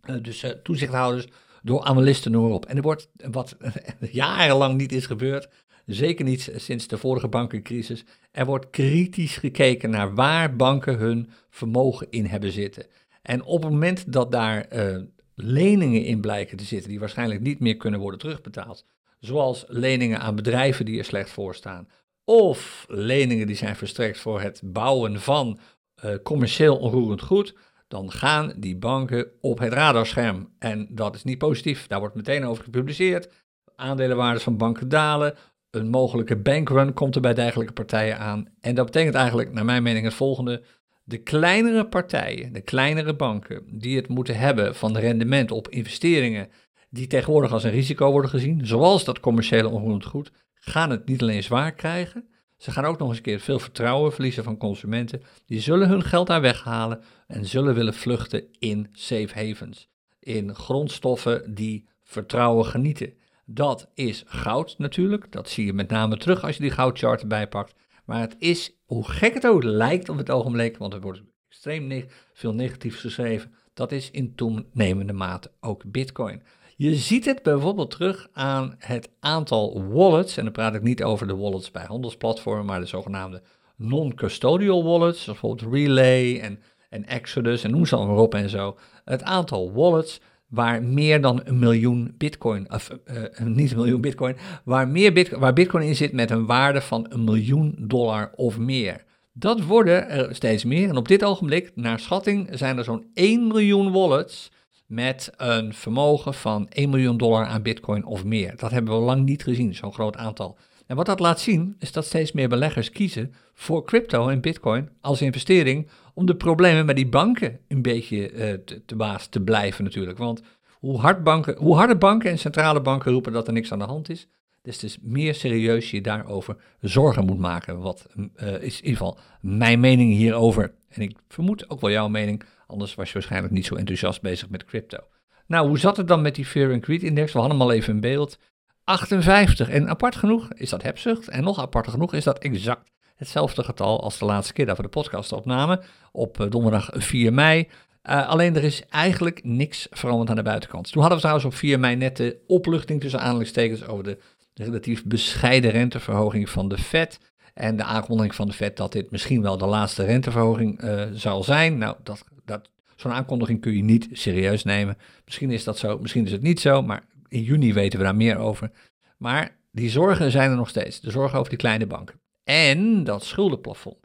eh, 0.02 0.16
dus 0.22 0.44
uh, 0.44 0.52
toezichthouders, 0.52 1.28
door 1.62 1.84
analisten, 1.84 2.32
noem 2.32 2.44
maar 2.44 2.52
op. 2.52 2.66
En 2.66 2.76
er 2.76 2.82
wordt 2.82 3.10
wat 3.32 3.58
jarenlang 4.12 4.78
niet 4.78 4.92
is 4.92 5.06
gebeurd, 5.06 5.50
zeker 5.86 6.26
niet 6.26 6.52
sinds 6.56 6.88
de 6.88 6.98
vorige 6.98 7.28
bankencrisis, 7.28 8.06
er 8.32 8.46
wordt 8.46 8.70
kritisch 8.70 9.38
gekeken 9.38 9.90
naar 9.90 10.16
waar 10.16 10.56
banken 10.56 10.98
hun 10.98 11.30
vermogen 11.50 12.08
in 12.10 12.26
hebben 12.26 12.52
zitten. 12.52 12.86
En 13.22 13.44
op 13.44 13.64
het 13.64 13.72
moment 13.72 14.14
dat 14.14 14.32
daar 14.32 14.66
uh, 14.74 15.02
leningen 15.36 16.04
in 16.04 16.22
blijken 16.22 16.58
te 16.58 16.64
zitten 16.64 16.90
die 16.90 17.00
waarschijnlijk 17.00 17.42
niet 17.42 17.60
meer 17.60 17.78
kunnen 17.78 18.00
worden 18.00 18.20
terugbetaald. 18.20 18.86
Zoals 19.20 19.66
leningen 19.68 20.20
aan 20.20 20.36
bedrijven 20.36 20.86
die 20.86 20.98
er 20.98 21.06
slecht 21.06 21.30
voor 21.30 21.56
staan. 21.56 21.88
Of 22.24 22.86
leningen 22.90 23.48
die 23.48 23.56
zijn 23.56 23.76
verstrekt 23.76 24.20
voor 24.20 24.42
het 24.42 24.62
bouwen 24.64 25.22
van 25.22 25.60
uh, 26.06 26.16
commercieel 26.24 26.78
onroerend 26.78 27.22
goed. 27.22 27.56
Dan 27.88 28.12
gaan 28.12 28.54
die 28.58 28.78
banken 28.78 29.28
op 29.42 29.60
het 29.60 29.74
radarscherm. 29.74 30.50
En 30.60 30.88
dat 30.90 31.16
is 31.16 31.24
niet 31.24 31.38
positief. 31.38 31.88
Daar 31.88 32.00
wordt 32.00 32.16
meteen 32.16 32.46
over 32.46 32.64
gepubliceerd. 32.64 33.30
Aandelenwaardes 33.76 34.44
van 34.44 34.58
banken 34.58 34.90
dalen. 34.90 35.36
Een 35.72 35.90
mogelijke 35.90 36.38
bankrun 36.38 36.94
komt 36.94 37.16
er 37.16 37.22
bij 37.22 37.34
dergelijke 37.34 37.74
partijen 37.74 38.20
aan. 38.20 38.48
En 38.60 38.76
dat 38.76 38.86
betekent 38.86 39.16
eigenlijk, 39.16 39.54
naar 39.54 39.66
mijn 39.66 39.84
mening, 39.84 40.06
het 40.06 40.14
volgende. 40.14 40.64
De 41.04 41.18
kleinere 41.18 41.88
partijen, 41.88 42.54
de 42.54 42.62
kleinere 42.62 43.16
banken, 43.16 43.80
die 43.80 43.96
het 43.96 44.08
moeten 44.08 44.38
hebben 44.38 44.76
van 44.76 44.98
rendement 44.98 45.52
op 45.52 45.68
investeringen 45.68 46.50
die 46.90 47.08
tegenwoordig 47.08 47.52
als 47.52 47.64
een 47.64 47.72
risico 47.72 48.12
worden 48.12 48.30
gezien, 48.30 48.66
zoals 48.66 49.04
dat 49.04 49.20
commerciële 49.20 49.70
onroerend 49.70 50.06
goed, 50.06 50.32
gaan 50.54 50.90
het 50.90 51.06
niet 51.06 51.22
alleen 51.22 51.44
zwaar 51.44 51.74
krijgen, 51.74 52.30
ze 52.58 52.72
gaan 52.72 52.86
ook 52.86 53.00
nog 53.00 53.08
eens 53.08 53.18
een 53.18 53.24
keer 53.24 53.40
veel 53.40 53.60
vertrouwen 53.60 54.14
verliezen 54.14 54.44
van 54.44 54.58
consumenten. 54.58 55.22
Die 55.46 55.60
zullen 55.60 55.90
hun 55.90 56.04
geld 56.04 56.28
daar 56.28 56.42
weghalen 56.42 57.02
en 57.28 57.46
zullen 57.46 57.76
willen 57.76 57.94
vluchten 57.94 58.46
in 58.60 58.90
safe 58.92 59.30
havens, 59.34 59.90
in 60.20 60.56
grondstoffen 60.56 61.56
die 61.56 61.88
vertrouwen 62.04 62.66
genieten. 62.66 63.14
Dat 63.46 63.90
is 63.94 64.24
goud 64.26 64.76
natuurlijk, 64.78 65.32
dat 65.32 65.50
zie 65.50 65.66
je 65.66 65.74
met 65.74 65.90
name 65.90 66.18
terug 66.18 66.44
als 66.44 66.56
je 66.56 66.62
die 66.62 66.72
goudchart 66.72 67.22
erbij 67.22 67.48
pakt. 67.48 67.76
Maar 68.06 68.20
het 68.20 68.36
is, 68.40 68.78
hoe 68.86 69.10
gek 69.10 69.34
het 69.34 69.48
ook 69.48 69.64
lijkt 69.64 70.10
op 70.10 70.18
het 70.18 70.30
ogenblik, 70.30 70.78
want 70.78 70.94
er 70.94 71.02
wordt 71.02 71.22
extreem 71.50 72.06
veel 72.34 72.54
negatief 72.54 73.00
geschreven, 73.00 73.54
dat 73.74 73.92
is 73.92 74.12
in 74.12 74.36
toenemende 74.36 75.14
mate 75.14 75.52
ook 75.60 75.84
Bitcoin. 75.86 76.44
Je 76.80 76.96
ziet 76.96 77.26
het 77.26 77.44
bijvoorbeeld 77.44 77.92
terug 77.92 78.28
aan 78.34 78.76
het 78.78 79.10
aantal 79.20 79.84
wallets, 79.90 80.38
en 80.38 80.44
dan 80.44 80.54
praat 80.54 80.76
ik 80.76 80.82
niet 80.82 81.04
over 81.04 81.28
de 81.28 81.36
wallets 81.36 81.72
bij 81.72 81.86
handelsplatformen, 81.88 82.66
maar 82.66 82.80
de 82.80 82.86
zogenaamde 82.86 83.42
non-custodial 83.76 84.84
wallets, 84.84 85.24
zoals 85.24 85.40
bijvoorbeeld 85.40 85.74
Relay 85.74 86.40
en, 86.40 86.60
en 86.90 87.06
Exodus 87.06 87.64
en 87.64 87.72
noem 87.72 87.86
ze 87.86 87.96
allemaal 87.96 88.24
op 88.24 88.36
en 88.36 88.50
zo. 88.50 88.78
Het 89.06 89.24
aantal 89.24 89.74
wallets 89.74 90.22
waar 90.48 90.84
meer 90.84 91.22
dan 91.22 91.42
een 91.44 91.60
miljoen 91.60 92.14
bitcoin, 92.18 92.74
of 92.74 92.90
uh, 93.06 93.46
niet 93.46 93.72
een 93.72 93.78
miljoen 93.78 94.02
bitcoin, 94.02 94.36
waar, 94.64 94.88
meer 94.88 95.14
bitcoin, 95.14 95.42
waar 95.42 95.54
bitcoin 95.54 95.88
in 95.88 95.96
zit 95.96 96.12
met 96.12 96.32
een 96.32 96.46
waarde 96.46 96.82
van 96.82 97.06
een 97.10 97.24
miljoen 97.24 97.76
dollar 97.80 98.32
of 98.36 98.58
meer. 98.58 99.04
Dat 99.34 99.62
worden 99.64 100.10
er 100.10 100.36
steeds 100.36 100.64
meer 100.64 100.90
en 100.90 100.98
op 100.98 101.08
dit 101.08 101.24
ogenblik, 101.24 101.72
naar 101.76 102.00
schatting, 102.00 102.50
zijn 102.52 102.78
er 102.78 102.84
zo'n 102.84 103.10
1 103.14 103.48
miljoen 103.48 103.92
wallets 103.92 104.52
met 104.88 105.32
een 105.38 105.74
vermogen 105.74 106.34
van 106.34 106.68
1 106.70 106.90
miljoen 106.90 107.18
dollar 107.18 107.46
aan 107.46 107.62
bitcoin 107.62 108.06
of 108.06 108.24
meer. 108.24 108.56
Dat 108.56 108.72
hebben 108.72 108.94
we 108.94 109.06
lang 109.06 109.26
niet 109.26 109.44
gezien, 109.44 109.76
zo'n 109.76 109.94
groot 109.94 110.16
aantal. 110.16 110.58
En 110.86 110.96
wat 110.96 111.06
dat 111.06 111.20
laat 111.20 111.40
zien, 111.40 111.76
is 111.80 111.92
dat 111.92 112.06
steeds 112.06 112.32
meer 112.32 112.50
beleggers 112.50 112.90
kiezen 112.90 113.34
voor 113.54 113.86
crypto 113.86 114.30
en 114.30 114.42
bitcoin 114.42 114.90
als 115.02 115.22
investering 115.22 115.88
om 116.14 116.26
de 116.26 116.36
problemen 116.36 116.86
met 116.86 116.96
die 116.96 117.10
banken 117.10 117.60
een 117.68 117.82
beetje 117.82 118.32
uh, 118.32 118.54
te, 118.54 118.86
te 118.86 118.96
baas 118.96 119.28
te 119.28 119.42
blijven 119.42 119.84
natuurlijk. 119.84 120.18
Want 120.18 120.42
hoe, 120.80 121.00
hard 121.00 121.24
banken, 121.24 121.58
hoe 121.58 121.76
harder 121.76 121.98
banken 121.98 122.30
en 122.30 122.40
centrale 122.40 122.82
banken 122.82 123.12
roepen 123.12 123.34
dat 123.34 123.48
er 123.48 123.54
niks 123.54 123.72
aan 123.72 123.80
de 123.80 123.86
hand 123.86 124.10
is, 124.10 124.28
des 124.68 124.78
te 124.78 124.98
meer 125.02 125.36
serieus 125.36 125.92
je 125.92 126.02
daarover 126.02 126.56
zorgen 126.80 127.26
moet 127.26 127.40
maken. 127.40 127.80
Wat 127.80 128.08
uh, 128.16 128.62
is 128.62 128.82
in 128.82 128.86
ieder 128.86 128.98
geval 128.98 129.18
mijn 129.42 129.80
mening 129.80 130.14
hierover. 130.14 130.74
En 130.90 131.02
ik 131.02 131.18
vermoed 131.28 131.70
ook 131.70 131.82
wel 131.82 131.92
jouw 131.92 132.08
mening, 132.08 132.44
anders 132.68 132.96
was 132.96 133.08
je 133.08 133.14
waarschijnlijk 133.14 133.54
niet 133.54 133.66
zo 133.66 133.76
enthousiast 133.76 134.22
bezig 134.22 134.50
met 134.50 134.66
crypto. 134.66 134.98
Nou, 135.46 135.68
hoe 135.68 135.80
zat 135.80 135.98
het 135.98 136.08
dan 136.08 136.22
met 136.22 136.36
die 136.36 136.46
Fear 136.46 136.74
and 136.74 136.84
Greed 136.84 137.04
Index? 137.04 137.34
We 137.34 137.40
hadden 137.40 137.58
hem 137.58 137.68
al 137.68 137.74
even 137.74 137.94
in 137.94 138.00
beeld. 138.00 138.40
58. 138.84 139.70
En 139.70 139.90
apart 139.90 140.16
genoeg 140.16 140.54
is 140.54 140.70
dat 140.70 140.84
hebzucht. 140.84 141.28
En 141.28 141.44
nog 141.44 141.60
aparter 141.60 141.92
genoeg 141.92 142.14
is 142.14 142.24
dat 142.24 142.40
exact 142.40 142.92
hetzelfde 143.16 143.64
getal 143.64 144.02
als 144.04 144.18
de 144.18 144.26
laatste 144.26 144.54
keer 144.54 144.66
dat 144.66 144.78
we 144.78 144.84
de 144.84 144.90
podcast 144.90 145.32
opnamen, 145.32 145.80
op 146.12 146.40
eh, 146.40 146.50
donderdag 146.50 146.90
4 146.94 147.34
mei. 147.34 147.68
Uh, 148.10 148.28
alleen 148.28 148.56
er 148.56 148.64
is 148.64 148.84
eigenlijk 148.90 149.44
niks 149.44 149.88
veranderd 149.92 150.30
aan 150.30 150.36
de 150.36 150.42
buitenkant. 150.42 150.92
Toen 150.92 151.02
hadden 151.02 151.20
we 151.20 151.24
trouwens 151.24 151.48
op 151.48 151.60
4 151.60 151.80
mei 151.80 151.96
net 151.96 152.18
de 152.18 152.38
opluchting 152.48 153.02
tussen 153.02 153.20
aanhalingstekens 153.20 153.88
over 153.88 154.04
de, 154.04 154.18
de 154.58 154.64
relatief 154.64 155.06
bescheiden 155.06 155.72
renteverhoging 155.72 156.50
van 156.50 156.70
de 156.70 156.78
Fed. 156.78 157.20
En 157.54 157.76
de 157.76 157.84
aankondiging 157.84 158.36
van 158.36 158.48
de 158.48 158.54
Fed 158.54 158.78
dat 158.78 158.92
dit 158.92 159.12
misschien 159.12 159.42
wel 159.42 159.58
de 159.58 159.66
laatste 159.66 160.06
renteverhoging 160.06 160.84
uh, 160.84 161.04
zal 161.14 161.44
zijn. 161.44 161.78
Nou, 161.78 161.96
dat, 162.04 162.24
dat, 162.46 162.70
zo'n 162.96 163.12
aankondiging 163.12 163.62
kun 163.62 163.76
je 163.76 163.84
niet 163.84 164.08
serieus 164.12 164.64
nemen. 164.64 164.98
Misschien 165.26 165.52
is 165.52 165.64
dat 165.64 165.78
zo, 165.78 166.00
misschien 166.00 166.26
is 166.26 166.32
het 166.32 166.42
niet 166.42 166.60
zo, 166.60 166.82
maar 166.82 167.04
in 167.28 167.42
juni 167.42 167.74
weten 167.74 168.00
we 168.00 168.06
daar 168.06 168.16
meer 168.16 168.38
over. 168.38 168.72
Maar 169.18 169.58
die 169.72 169.90
zorgen 169.90 170.32
zijn 170.32 170.50
er 170.50 170.56
nog 170.56 170.70
steeds. 170.70 171.00
De 171.00 171.12
zorgen 171.12 171.38
over 171.38 171.50
die 171.50 171.60
kleine 171.60 171.86
banken. 171.86 172.20
En 172.44 173.04
dat 173.04 173.24
schuldenplafond. 173.24 173.98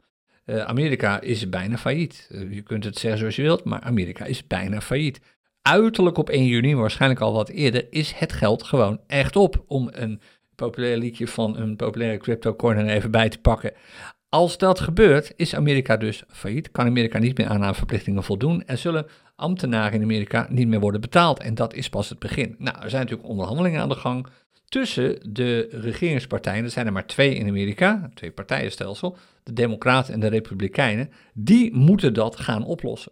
Uh, 0.45 0.59
Amerika 0.59 1.21
is 1.21 1.49
bijna 1.49 1.77
failliet. 1.77 2.29
Uh, 2.31 2.53
je 2.53 2.61
kunt 2.61 2.83
het 2.83 2.97
zeggen 2.97 3.19
zoals 3.19 3.35
je 3.35 3.41
wilt, 3.41 3.63
maar 3.63 3.81
Amerika 3.81 4.25
is 4.25 4.47
bijna 4.47 4.81
failliet. 4.81 5.21
Uiterlijk 5.61 6.17
op 6.17 6.29
1 6.29 6.45
juni, 6.45 6.75
waarschijnlijk 6.75 7.21
al 7.21 7.33
wat 7.33 7.49
eerder, 7.49 7.87
is 7.89 8.11
het 8.11 8.33
geld 8.33 8.63
gewoon 8.63 8.99
echt 9.07 9.35
op. 9.35 9.63
Om 9.67 9.89
een 9.91 10.21
populair 10.55 10.97
liedje 10.97 11.27
van 11.27 11.57
een 11.57 11.75
populaire 11.75 12.17
crypto-coin 12.17 12.87
even 12.87 13.11
bij 13.11 13.29
te 13.29 13.39
pakken. 13.39 13.73
Als 14.29 14.57
dat 14.57 14.79
gebeurt, 14.79 15.33
is 15.35 15.55
Amerika 15.55 15.97
dus 15.97 16.23
failliet. 16.29 16.71
Kan 16.71 16.85
Amerika 16.85 17.19
niet 17.19 17.37
meer 17.37 17.47
aan 17.47 17.63
aan 17.63 17.75
verplichtingen 17.75 18.23
voldoen 18.23 18.65
en 18.65 18.77
zullen 18.77 19.05
ambtenaren 19.35 19.93
in 19.93 20.01
Amerika 20.01 20.47
niet 20.49 20.67
meer 20.67 20.79
worden 20.79 21.01
betaald. 21.01 21.39
En 21.39 21.55
dat 21.55 21.73
is 21.73 21.89
pas 21.89 22.09
het 22.09 22.19
begin. 22.19 22.55
Nou, 22.57 22.77
er 22.81 22.89
zijn 22.89 23.01
natuurlijk 23.01 23.29
onderhandelingen 23.29 23.81
aan 23.81 23.89
de 23.89 23.95
gang 23.95 24.27
tussen 24.67 25.33
de 25.33 25.67
regeringspartijen. 25.71 26.63
Er 26.63 26.69
zijn 26.69 26.85
er 26.85 26.91
maar 26.91 27.05
twee 27.05 27.35
in 27.35 27.47
Amerika, 27.47 28.09
twee 28.13 28.31
partijenstelsel, 28.31 29.17
de 29.43 29.53
Democraten 29.53 30.13
en 30.13 30.19
de 30.19 30.27
Republikeinen. 30.27 31.09
Die 31.33 31.75
moeten 31.75 32.13
dat 32.13 32.39
gaan 32.39 32.65
oplossen. 32.65 33.11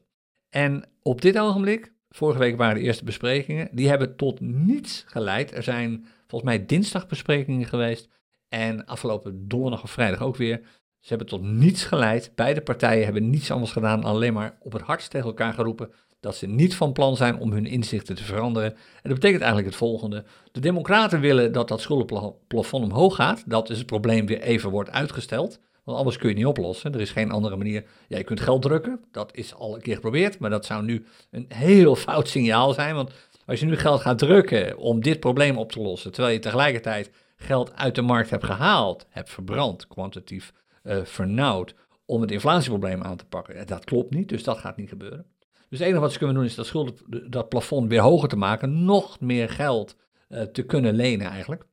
En 0.50 0.84
op 1.02 1.22
dit 1.22 1.40
ogenblik, 1.40 1.92
vorige 2.10 2.40
week 2.40 2.58
waren 2.58 2.76
de 2.76 2.82
eerste 2.82 3.04
besprekingen, 3.04 3.70
die 3.72 3.90
hebben 3.90 4.16
tot 4.16 4.40
niets 4.40 5.04
geleid. 5.08 5.56
Er 5.56 5.64
zijn 5.64 6.06
volgens 6.32 6.52
mij 6.52 6.66
dinsdag 6.66 7.08
besprekingen 7.08 7.68
geweest 7.68 8.10
en 8.50 8.86
afgelopen 8.86 9.48
donderdag 9.48 9.84
of 9.84 9.92
vrijdag 9.92 10.22
ook 10.22 10.36
weer. 10.36 10.62
Ze 11.00 11.10
hebben 11.10 11.28
tot 11.28 11.42
niets 11.42 11.84
geleid. 11.84 12.32
Beide 12.36 12.62
partijen 12.62 13.04
hebben 13.04 13.30
niets 13.30 13.52
anders 13.52 13.72
gedaan, 13.72 14.04
alleen 14.04 14.34
maar 14.34 14.58
op 14.60 14.74
het 14.74 14.82
hardst 14.82 15.10
tegen 15.10 15.28
elkaar 15.28 15.54
geroepen 15.54 15.92
dat 16.20 16.36
ze 16.36 16.48
niet 16.48 16.76
van 16.76 16.94
plan 16.94 17.16
zijn 17.16 17.40
om 17.40 17.52
hun 17.52 17.66
inzichten 17.66 18.16
te 18.16 18.24
veranderen. 18.24 18.72
En 18.74 19.10
dat 19.10 19.14
betekent 19.14 19.42
eigenlijk 19.42 19.70
het 19.70 19.78
volgende. 19.78 20.24
De 20.52 20.60
Democraten 20.60 21.20
willen 21.20 21.52
dat 21.52 21.68
dat 21.68 21.82
schuldenplafond 21.82 22.84
omhoog 22.84 23.16
gaat, 23.16 23.44
dat 23.46 23.68
dus 23.68 23.78
het 23.78 23.86
probleem 23.86 24.26
weer 24.26 24.42
even 24.42 24.70
wordt 24.70 24.92
uitgesteld. 24.92 25.60
Want 25.84 25.98
anders 25.98 26.18
kun 26.18 26.30
je 26.30 26.36
niet 26.36 26.46
oplossen. 26.46 26.94
Er 26.94 27.02
is 27.02 27.12
geen 27.12 27.32
andere 27.32 27.56
manier. 27.56 27.86
Ja, 28.08 28.18
je 28.18 28.24
kunt 28.24 28.40
geld 28.40 28.62
drukken, 28.62 29.00
dat 29.12 29.36
is 29.36 29.54
al 29.54 29.76
een 29.76 29.82
keer 29.82 29.96
geprobeerd, 29.96 30.40
maar 30.40 30.50
dat 30.50 30.66
zou 30.66 30.84
nu 30.84 31.06
een 31.32 31.46
heel 31.48 31.96
fout 31.96 32.28
signaal 32.28 32.74
zijn. 32.74 32.96
Want 32.96 33.12
als 33.52 33.60
je 33.60 33.66
nu 33.66 33.78
geld 33.78 34.02
gaat 34.02 34.18
drukken 34.18 34.78
om 34.78 35.02
dit 35.02 35.20
probleem 35.20 35.58
op 35.58 35.72
te 35.72 35.82
lossen, 35.82 36.12
terwijl 36.12 36.34
je 36.34 36.40
tegelijkertijd 36.40 37.12
geld 37.36 37.76
uit 37.76 37.96
de 37.96 38.02
markt 38.02 38.30
hebt 38.30 38.44
gehaald, 38.44 39.06
hebt 39.10 39.30
verbrand, 39.30 39.88
kwantitatief 39.88 40.54
uh, 40.84 41.04
vernauwd, 41.04 41.76
om 42.06 42.22
het 42.22 42.32
inflatieprobleem 42.32 43.04
aan 43.04 43.18
te 43.18 43.26
pakken, 43.26 43.68
dat 43.68 43.86
klopt 43.86 44.14
niet, 44.14 44.30
dus 44.30 44.44
dat 44.44 44.58
gaat 44.58 44.78
niet 44.78 44.90
gebeuren. 44.90 45.26
Dus 45.70 45.80
het 45.80 45.88
enige 45.88 46.02
wat 46.02 46.12
ze 46.12 46.18
kunnen 46.18 46.36
doen 46.36 46.46
is 46.46 46.56
dat, 46.56 46.66
schulden, 46.66 46.96
dat 47.30 47.50
plafond 47.50 47.90
weer 47.90 48.02
hoger 48.02 48.30
te 48.30 48.36
maken, 48.36 48.84
nog 48.84 49.20
meer 49.20 49.50
geld 49.50 49.96
uh, 50.30 50.42
te 50.42 50.64
kunnen 50.64 50.94
lenen 50.94 51.28
eigenlijk. 51.28 51.66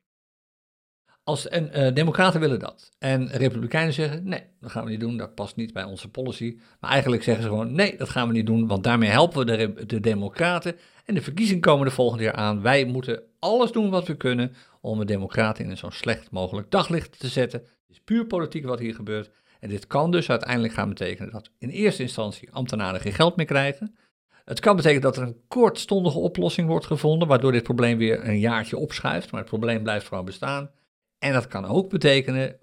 Als, 1.29 1.49
en 1.49 1.70
uh, 1.74 1.95
democraten 1.95 2.41
willen 2.41 2.59
dat. 2.59 2.91
En 2.99 3.29
republikeinen 3.29 3.93
zeggen, 3.93 4.29
nee, 4.29 4.43
dat 4.61 4.70
gaan 4.70 4.85
we 4.85 4.91
niet 4.91 5.01
doen, 5.01 5.16
dat 5.16 5.35
past 5.35 5.57
niet 5.57 5.72
bij 5.72 5.85
onze 5.85 6.09
policy. 6.09 6.59
Maar 6.81 6.91
eigenlijk 6.91 7.22
zeggen 7.22 7.43
ze 7.43 7.49
gewoon, 7.49 7.72
nee, 7.72 7.97
dat 7.97 8.09
gaan 8.09 8.26
we 8.29 8.33
niet 8.33 8.47
doen, 8.47 8.66
want 8.66 8.85
daarmee 8.85 9.11
helpen 9.11 9.47
we 9.47 9.57
de, 9.57 9.87
de 9.87 10.01
democraten. 10.01 10.76
En 11.05 11.14
de 11.14 11.22
verkiezingen 11.22 11.61
komen 11.61 11.87
er 11.87 11.93
volgend 11.93 12.20
jaar 12.20 12.33
aan. 12.33 12.62
Wij 12.62 12.85
moeten 12.85 13.22
alles 13.39 13.72
doen 13.72 13.91
wat 13.91 14.07
we 14.07 14.16
kunnen 14.16 14.55
om 14.81 14.99
de 14.99 15.05
democraten 15.05 15.64
in 15.64 15.70
een 15.70 15.76
zo 15.76 15.91
slecht 15.91 16.31
mogelijk 16.31 16.70
daglicht 16.70 17.18
te 17.18 17.29
zetten. 17.29 17.61
Het 17.61 17.70
is 17.89 18.01
puur 18.05 18.26
politiek 18.26 18.66
wat 18.66 18.79
hier 18.79 18.95
gebeurt. 18.95 19.31
En 19.61 19.68
dit 19.68 19.87
kan 19.87 20.11
dus 20.11 20.31
uiteindelijk 20.31 20.74
gaan 20.74 20.89
betekenen 20.89 21.33
dat 21.33 21.51
in 21.59 21.68
eerste 21.68 22.03
instantie 22.03 22.53
ambtenaren 22.53 23.01
geen 23.01 23.12
geld 23.12 23.37
meer 23.37 23.47
krijgen. 23.47 23.97
Het 24.45 24.61
kan 24.61 24.76
betekenen 24.76 25.03
dat 25.03 25.16
er 25.16 25.22
een 25.22 25.41
kortstondige 25.49 26.18
oplossing 26.18 26.68
wordt 26.68 26.87
gevonden, 26.87 27.29
waardoor 27.29 27.53
dit 27.53 27.62
probleem 27.62 27.99
weer 27.99 28.29
een 28.29 28.39
jaartje 28.39 28.76
opschuift, 28.76 29.31
maar 29.31 29.41
het 29.41 29.51
probleem 29.51 29.83
blijft 29.83 30.07
gewoon 30.07 30.24
bestaan. 30.24 30.70
En 31.19 31.33
dat 31.33 31.47
kan 31.47 31.64
ook 31.64 31.91
betekenen, 31.91 32.57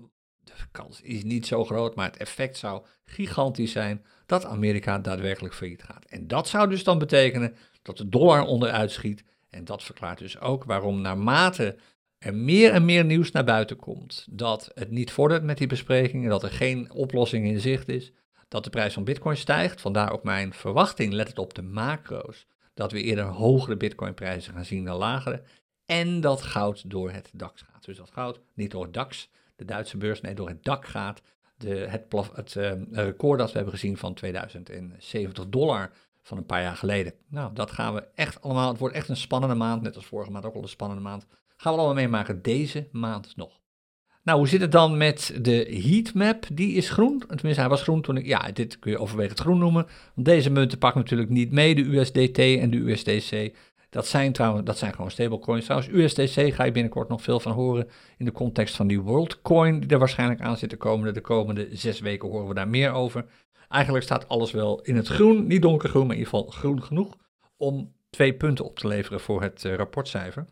de 0.43 0.53
kans 0.71 1.01
is 1.01 1.23
niet 1.23 1.47
zo 1.47 1.65
groot, 1.65 1.95
maar 1.95 2.05
het 2.05 2.17
effect 2.17 2.57
zou 2.57 2.85
gigantisch 3.05 3.71
zijn 3.71 4.05
dat 4.25 4.45
Amerika 4.45 4.99
daadwerkelijk 4.99 5.53
failliet 5.53 5.83
gaat. 5.83 6.05
En 6.05 6.27
dat 6.27 6.47
zou 6.47 6.69
dus 6.69 6.83
dan 6.83 6.97
betekenen 6.97 7.55
dat 7.81 7.97
de 7.97 8.09
dollar 8.09 8.45
onderuit 8.45 8.91
schiet. 8.91 9.23
En 9.49 9.65
dat 9.65 9.83
verklaart 9.83 10.17
dus 10.17 10.39
ook 10.39 10.63
waarom 10.63 11.01
naarmate 11.01 11.75
er 12.17 12.35
meer 12.35 12.71
en 12.71 12.85
meer 12.85 13.05
nieuws 13.05 13.31
naar 13.31 13.43
buiten 13.43 13.77
komt 13.77 14.27
dat 14.29 14.71
het 14.73 14.91
niet 14.91 15.11
vordert 15.11 15.43
met 15.43 15.57
die 15.57 15.67
besprekingen, 15.67 16.29
dat 16.29 16.43
er 16.43 16.51
geen 16.51 16.91
oplossing 16.91 17.45
in 17.45 17.59
zicht 17.59 17.87
is, 17.87 18.11
dat 18.47 18.63
de 18.63 18.69
prijs 18.69 18.93
van 18.93 19.03
bitcoin 19.03 19.37
stijgt. 19.37 19.81
Vandaar 19.81 20.11
ook 20.11 20.23
mijn 20.23 20.53
verwachting, 20.53 21.13
let 21.13 21.27
het 21.27 21.39
op 21.39 21.53
de 21.53 21.61
macro's, 21.61 22.47
dat 22.73 22.91
we 22.91 23.01
eerder 23.01 23.25
hogere 23.25 23.77
bitcoinprijzen 23.77 24.53
gaan 24.53 24.65
zien 24.65 24.85
dan 24.85 24.97
lagere. 24.97 25.43
En 25.85 26.21
dat 26.21 26.41
goud 26.41 26.89
door 26.89 27.11
het 27.11 27.29
DAX 27.33 27.61
gaat. 27.61 27.85
Dus 27.85 27.97
dat 27.97 28.11
goud 28.11 28.39
niet 28.53 28.71
door 28.71 28.83
het 28.83 28.93
DAX, 28.93 29.29
de 29.55 29.65
Duitse 29.65 29.97
beurs, 29.97 30.21
nee, 30.21 30.35
door 30.35 30.47
het 30.47 30.63
DAX 30.63 30.87
gaat. 30.89 31.21
De, 31.57 31.69
het, 31.69 32.05
het 32.33 32.55
uh, 32.55 32.71
record 32.91 33.39
dat 33.39 33.47
we 33.47 33.55
hebben 33.55 33.73
gezien 33.73 33.97
van 33.97 34.13
2070 34.13 35.49
dollar 35.49 35.91
van 36.21 36.37
een 36.37 36.45
paar 36.45 36.61
jaar 36.61 36.75
geleden. 36.75 37.13
Nou, 37.27 37.53
dat 37.53 37.71
gaan 37.71 37.93
we 37.93 38.07
echt 38.15 38.41
allemaal. 38.41 38.69
Het 38.69 38.79
wordt 38.79 38.95
echt 38.95 39.09
een 39.09 39.17
spannende 39.17 39.55
maand, 39.55 39.81
net 39.81 39.95
als 39.95 40.05
vorige 40.05 40.31
maand 40.31 40.45
ook 40.45 40.55
al 40.55 40.61
een 40.61 40.67
spannende 40.67 41.03
maand. 41.03 41.25
Gaan 41.57 41.73
we 41.73 41.79
allemaal 41.79 42.03
meemaken 42.03 42.41
deze 42.41 42.87
maand 42.91 43.35
nog. 43.35 43.59
Nou, 44.23 44.37
hoe 44.37 44.47
zit 44.47 44.61
het 44.61 44.71
dan 44.71 44.97
met 44.97 45.37
de 45.41 45.81
heatmap? 45.83 46.45
Die 46.51 46.75
is 46.75 46.89
groen. 46.89 47.19
Tenminste, 47.19 47.61
hij 47.61 47.69
was 47.69 47.81
groen 47.81 48.01
toen 48.01 48.17
ik. 48.17 48.25
Ja, 48.25 48.51
dit 48.51 48.79
kun 48.79 48.91
je 48.91 48.99
overwegend 48.99 49.39
groen 49.39 49.57
noemen. 49.57 49.87
Want 50.15 50.27
deze 50.27 50.49
munten 50.49 50.77
pakken 50.77 51.01
natuurlijk 51.01 51.29
niet 51.29 51.51
mee, 51.51 51.75
de 51.75 51.81
USDT 51.81 52.37
en 52.37 52.69
de 52.69 52.77
USDC. 52.77 53.55
Dat 53.95 54.07
zijn 54.07 54.31
trouwens, 54.31 54.65
dat 54.65 54.77
zijn 54.77 54.93
gewoon 54.93 55.11
stablecoins. 55.11 55.65
Trouwens, 55.65 55.91
USDC 55.91 56.53
ga 56.53 56.63
je 56.63 56.71
binnenkort 56.71 57.09
nog 57.09 57.21
veel 57.21 57.39
van 57.39 57.51
horen 57.51 57.89
in 58.17 58.25
de 58.25 58.31
context 58.31 58.75
van 58.75 58.87
die 58.87 59.01
WorldCoin 59.01 59.79
die 59.79 59.89
er 59.89 59.99
waarschijnlijk 59.99 60.41
aan 60.41 60.57
zit 60.57 60.69
te 60.69 60.77
komen. 60.77 61.13
De 61.13 61.21
komende 61.21 61.67
zes 61.71 61.99
weken 61.99 62.29
horen 62.29 62.47
we 62.47 62.53
daar 62.53 62.67
meer 62.67 62.91
over. 62.91 63.25
Eigenlijk 63.69 64.03
staat 64.03 64.27
alles 64.27 64.51
wel 64.51 64.81
in 64.81 64.95
het 64.95 65.07
groen, 65.07 65.47
niet 65.47 65.61
donkergroen, 65.61 66.07
maar 66.07 66.15
in 66.15 66.21
ieder 66.21 66.33
geval 66.33 66.51
groen 66.51 66.83
genoeg 66.83 67.17
om 67.57 67.93
twee 68.09 68.33
punten 68.33 68.65
op 68.65 68.79
te 68.79 68.87
leveren 68.87 69.19
voor 69.19 69.41
het 69.41 69.63
uh, 69.63 69.75
rapportcijfer. 69.75 70.45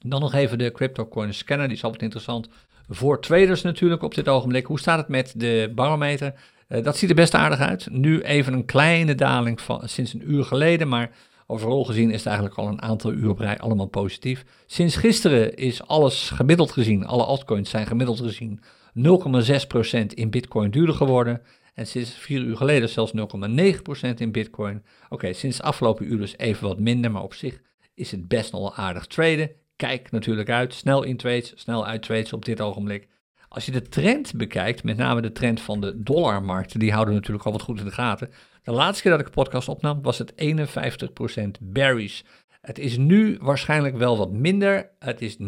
Dan 0.00 0.20
nog 0.20 0.34
even 0.34 0.58
de 0.58 0.72
CryptoCoin 0.72 1.34
scanner, 1.34 1.68
die 1.68 1.76
is 1.76 1.84
altijd 1.84 2.02
interessant 2.02 2.48
voor 2.88 3.20
traders 3.20 3.62
natuurlijk 3.62 4.02
op 4.02 4.14
dit 4.14 4.28
ogenblik. 4.28 4.66
Hoe 4.66 4.78
staat 4.78 4.98
het 4.98 5.08
met 5.08 5.32
de 5.36 5.72
barometer? 5.74 6.34
Uh, 6.68 6.82
dat 6.82 6.96
ziet 6.96 7.08
er 7.08 7.16
best 7.16 7.34
aardig 7.34 7.58
uit. 7.58 7.88
Nu 7.90 8.20
even 8.20 8.52
een 8.52 8.64
kleine 8.64 9.14
daling 9.14 9.60
van 9.60 9.88
sinds 9.88 10.14
een 10.14 10.30
uur 10.30 10.44
geleden, 10.44 10.88
maar 10.88 11.10
overal 11.46 11.84
gezien 11.84 12.10
is 12.10 12.16
het 12.16 12.26
eigenlijk 12.26 12.58
al 12.58 12.68
een 12.68 12.82
aantal 12.82 13.12
uur 13.12 13.28
op 13.30 13.38
rij 13.38 13.58
allemaal 13.58 13.86
positief. 13.86 14.44
Sinds 14.66 14.96
gisteren 14.96 15.56
is 15.56 15.86
alles 15.86 16.30
gemiddeld 16.30 16.72
gezien, 16.72 17.06
alle 17.06 17.24
altcoins 17.24 17.70
zijn 17.70 17.86
gemiddeld 17.86 18.20
gezien 18.20 18.60
0,6% 18.98 20.06
in 20.06 20.30
bitcoin 20.30 20.70
duurder 20.70 20.94
geworden. 20.94 21.42
En 21.74 21.86
sinds 21.86 22.10
vier 22.10 22.40
uur 22.40 22.56
geleden 22.56 22.88
zelfs 22.88 23.12
0,9% 23.16 24.14
in 24.16 24.32
bitcoin. 24.32 24.84
Oké, 25.08 25.32
sinds 25.32 25.62
afgelopen 25.62 26.12
uur 26.12 26.18
dus 26.18 26.38
even 26.38 26.68
wat 26.68 26.78
minder, 26.78 27.10
maar 27.10 27.22
op 27.22 27.34
zich 27.34 27.60
is 27.94 28.10
het 28.10 28.28
best 28.28 28.52
nog 28.52 28.60
wel 28.60 28.74
aardig 28.74 29.06
traden. 29.06 29.50
Kijk 29.76 30.10
natuurlijk 30.10 30.50
uit, 30.50 30.74
snel 30.74 31.02
in 31.02 31.16
trades, 31.16 31.52
snel 31.54 31.86
uit 31.86 32.02
trades 32.02 32.32
op 32.32 32.44
dit 32.44 32.60
ogenblik. 32.60 33.08
Als 33.54 33.66
je 33.66 33.72
de 33.72 33.82
trend 33.82 34.36
bekijkt, 34.36 34.84
met 34.84 34.96
name 34.96 35.20
de 35.20 35.32
trend 35.32 35.60
van 35.60 35.80
de 35.80 36.02
dollarmarkt, 36.02 36.80
die 36.80 36.92
houden 36.92 37.14
natuurlijk 37.14 37.44
al 37.44 37.52
wat 37.52 37.62
goed 37.62 37.78
in 37.78 37.84
de 37.84 37.90
gaten. 37.90 38.30
De 38.62 38.72
laatste 38.72 39.02
keer 39.02 39.10
dat 39.10 39.20
ik 39.20 39.26
een 39.26 39.32
podcast 39.32 39.68
opnam 39.68 40.02
was 40.02 40.18
het 40.18 40.32
51% 40.32 41.50
bearish. 41.60 42.22
Het 42.60 42.78
is 42.78 42.96
nu 42.96 43.38
waarschijnlijk 43.40 43.96
wel 43.96 44.18
wat 44.18 44.32
minder. 44.32 44.90
Het 44.98 45.20
is 45.20 45.36
39,4% 45.36 45.44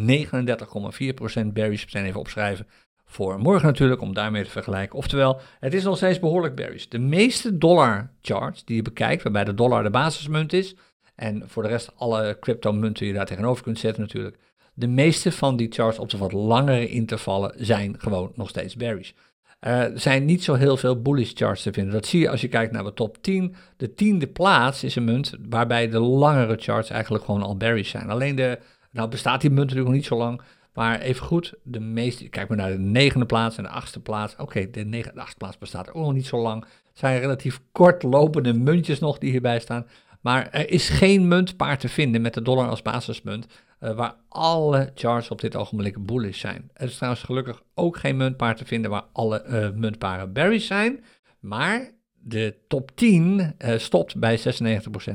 bearish. 1.52 1.84
We 1.84 1.90
zijn 1.90 2.04
even 2.04 2.20
opschrijven 2.20 2.66
voor 3.04 3.38
morgen 3.38 3.66
natuurlijk, 3.66 4.00
om 4.00 4.14
daarmee 4.14 4.44
te 4.44 4.50
vergelijken. 4.50 4.98
Oftewel, 4.98 5.40
het 5.61 5.74
is 5.74 5.84
nog 5.84 5.96
steeds 5.96 6.18
behoorlijk 6.18 6.54
bearish. 6.54 6.84
De 6.84 6.98
meeste 6.98 7.59
dollar 7.59 8.11
charts 8.20 8.64
die 8.64 8.76
je 8.76 8.82
bekijkt, 8.82 9.22
waarbij 9.22 9.44
de 9.44 9.54
dollar 9.54 9.82
de 9.82 9.90
basismunt 9.90 10.52
is, 10.52 10.76
en 11.14 11.42
voor 11.46 11.62
de 11.62 11.68
rest 11.68 11.92
alle 11.96 12.36
crypto-munten 12.40 13.07
je 13.07 13.12
daar 13.12 13.26
tegenover 13.26 13.62
kunt 13.62 13.78
zetten 13.78 14.02
natuurlijk. 14.02 14.36
De 14.79 14.87
meeste 14.87 15.33
van 15.33 15.57
die 15.57 15.72
charts 15.72 15.99
op 15.99 16.11
de 16.11 16.18
wat 16.18 16.33
langere 16.33 16.89
intervallen 16.89 17.53
zijn 17.57 17.95
gewoon 17.99 18.33
nog 18.35 18.49
steeds 18.49 18.77
bearish. 18.77 19.12
Er 19.61 19.93
zijn 19.95 20.24
niet 20.24 20.45
zo 20.45 20.55
heel 20.55 20.77
veel 20.77 21.03
bullish 21.03 21.33
charts 21.35 21.62
te 21.62 21.72
vinden. 21.72 21.93
Dat 21.93 22.07
zie 22.07 22.20
je 22.20 22.31
als 22.31 22.41
je 22.41 22.49
kijkt 22.49 22.72
naar 22.72 22.85
de 22.85 22.95
top 22.95 23.22
10. 23.22 23.55
De 23.77 23.95
tiende 23.95 24.27
plaats 24.27 24.85
is 24.85 24.97
een 24.97 25.05
munt 25.05 25.35
waarbij 25.49 25.89
de 25.89 25.99
langere 25.99 26.57
charts 26.59 26.91
eigenlijk 26.91 27.24
gewoon 27.24 27.43
al 27.43 27.57
bearish 27.57 27.91
zijn. 27.91 28.11
Alleen 28.11 28.37
de, 28.37 28.59
nou 28.91 29.09
bestaat 29.09 29.41
die 29.41 29.51
munt 29.51 29.62
natuurlijk 29.62 29.89
nog 29.89 29.97
niet 29.97 30.07
zo 30.07 30.16
lang, 30.16 30.41
Maar 30.74 31.01
even 31.01 31.27
goed, 31.27 31.55
de 31.62 31.81
meeste, 31.81 32.29
kijk 32.29 32.49
maar 32.49 32.57
naar 32.57 32.70
de 32.70 32.79
negende 32.79 33.27
plaats 33.27 33.57
en 33.57 33.62
de 33.62 33.68
achtste 33.68 34.01
plaats. 34.01 34.37
Oké, 34.37 34.70
de 34.70 34.85
negende 34.85 35.14
de 35.14 35.20
achtste 35.20 35.39
plaats 35.39 35.59
bestaat 35.59 35.89
ook 35.89 36.03
nog 36.03 36.12
niet 36.12 36.27
zo 36.27 36.39
lang. 36.39 36.62
Het 36.62 36.99
zijn 36.99 37.20
relatief 37.20 37.61
kort 37.72 38.03
lopende 38.03 38.55
muntjes 38.55 38.99
nog 38.99 39.18
die 39.18 39.31
hierbij 39.31 39.61
staan. 39.61 39.87
Maar 40.27 40.49
er 40.51 40.70
is 40.70 40.89
geen 40.89 41.29
muntpaar 41.29 41.79
te 41.79 41.89
vinden 41.89 42.20
met 42.20 42.35
de 42.35 42.43
dollar 42.43 42.68
als 42.68 42.83
basismunt, 42.83 43.47
uh, 43.81 43.97
waar 43.97 44.14
alle 44.29 44.91
charts 44.95 45.31
op 45.31 45.41
dit 45.41 45.57
ogenblik 45.57 46.07
bullish 46.07 46.41
zijn. 46.41 46.70
Er 46.72 46.87
is 46.87 46.97
trouwens 46.97 47.22
gelukkig 47.22 47.62
ook 47.74 47.97
geen 47.97 48.16
muntpaar 48.16 48.57
te 48.57 48.64
vinden 48.64 48.91
waar 48.91 49.05
alle 49.12 49.45
uh, 49.49 49.70
muntparen 49.70 50.33
bearish 50.33 50.66
zijn. 50.66 51.05
Maar 51.41 51.91
de 52.18 52.57
top 52.68 52.91
10 52.95 53.39
uh, 53.39 53.51
eh, 53.59 53.81
stopt 53.81 54.16
bij 54.16 54.39
96% 54.39 54.43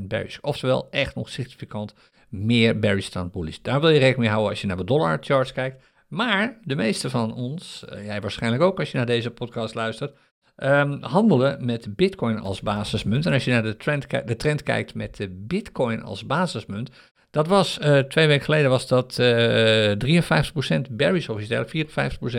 bearish. 0.02 0.38
Oftewel 0.42 0.88
echt 0.92 1.16
nog 1.16 1.30
significant 1.30 1.94
meer 2.30 2.80
bearish 2.80 3.10
dan 3.10 3.30
bullish. 3.30 3.58
Daar 3.62 3.80
wil 3.80 3.90
je 3.90 4.00
rekening 4.00 4.20
mee 4.20 4.30
houden 4.30 4.50
als 4.50 4.62
je 4.62 4.68
naar 4.68 4.78
de 4.78 4.84
dollar 4.84 5.18
charts 5.22 5.54
kijkt. 5.54 5.84
Maar 6.08 6.60
de 6.64 6.76
meeste 6.76 7.10
van 7.10 7.34
ons, 7.34 7.86
jij 8.04 8.22
waarschijnlijk 8.22 8.64
ook 8.64 8.80
als 8.80 8.92
je 8.92 8.98
naar 8.98 9.06
deze 9.06 9.32
podcast 9.32 9.76
luistert, 9.76 10.18
um, 10.64 11.04
handelen 11.04 11.66
met 11.66 11.96
Bitcoin 11.96 12.40
als 12.40 12.62
basismunt. 12.62 13.26
En 13.26 13.34
als 13.34 13.46
je 13.46 13.52
naar 13.52 13.64
de 13.64 13.78
trend, 13.78 14.10
de 14.10 14.36
trend 14.36 14.64
kijkt 14.64 14.94
met 14.96 15.18
de 15.18 15.30
Bitcoin 15.30 16.04
als 16.04 16.26
basismunt, 16.26 16.90
dat 17.32 17.48
was 17.48 17.80
uh, 17.80 18.00
twee 18.00 18.28
weken 18.28 18.46
geleden 18.46 18.70
was 18.70 18.88
dat 18.88 19.18
uh, 19.20 19.92
eh, 19.92 19.98
53% 20.88 20.92
bearish 20.92 21.28
officieel, 21.30 21.66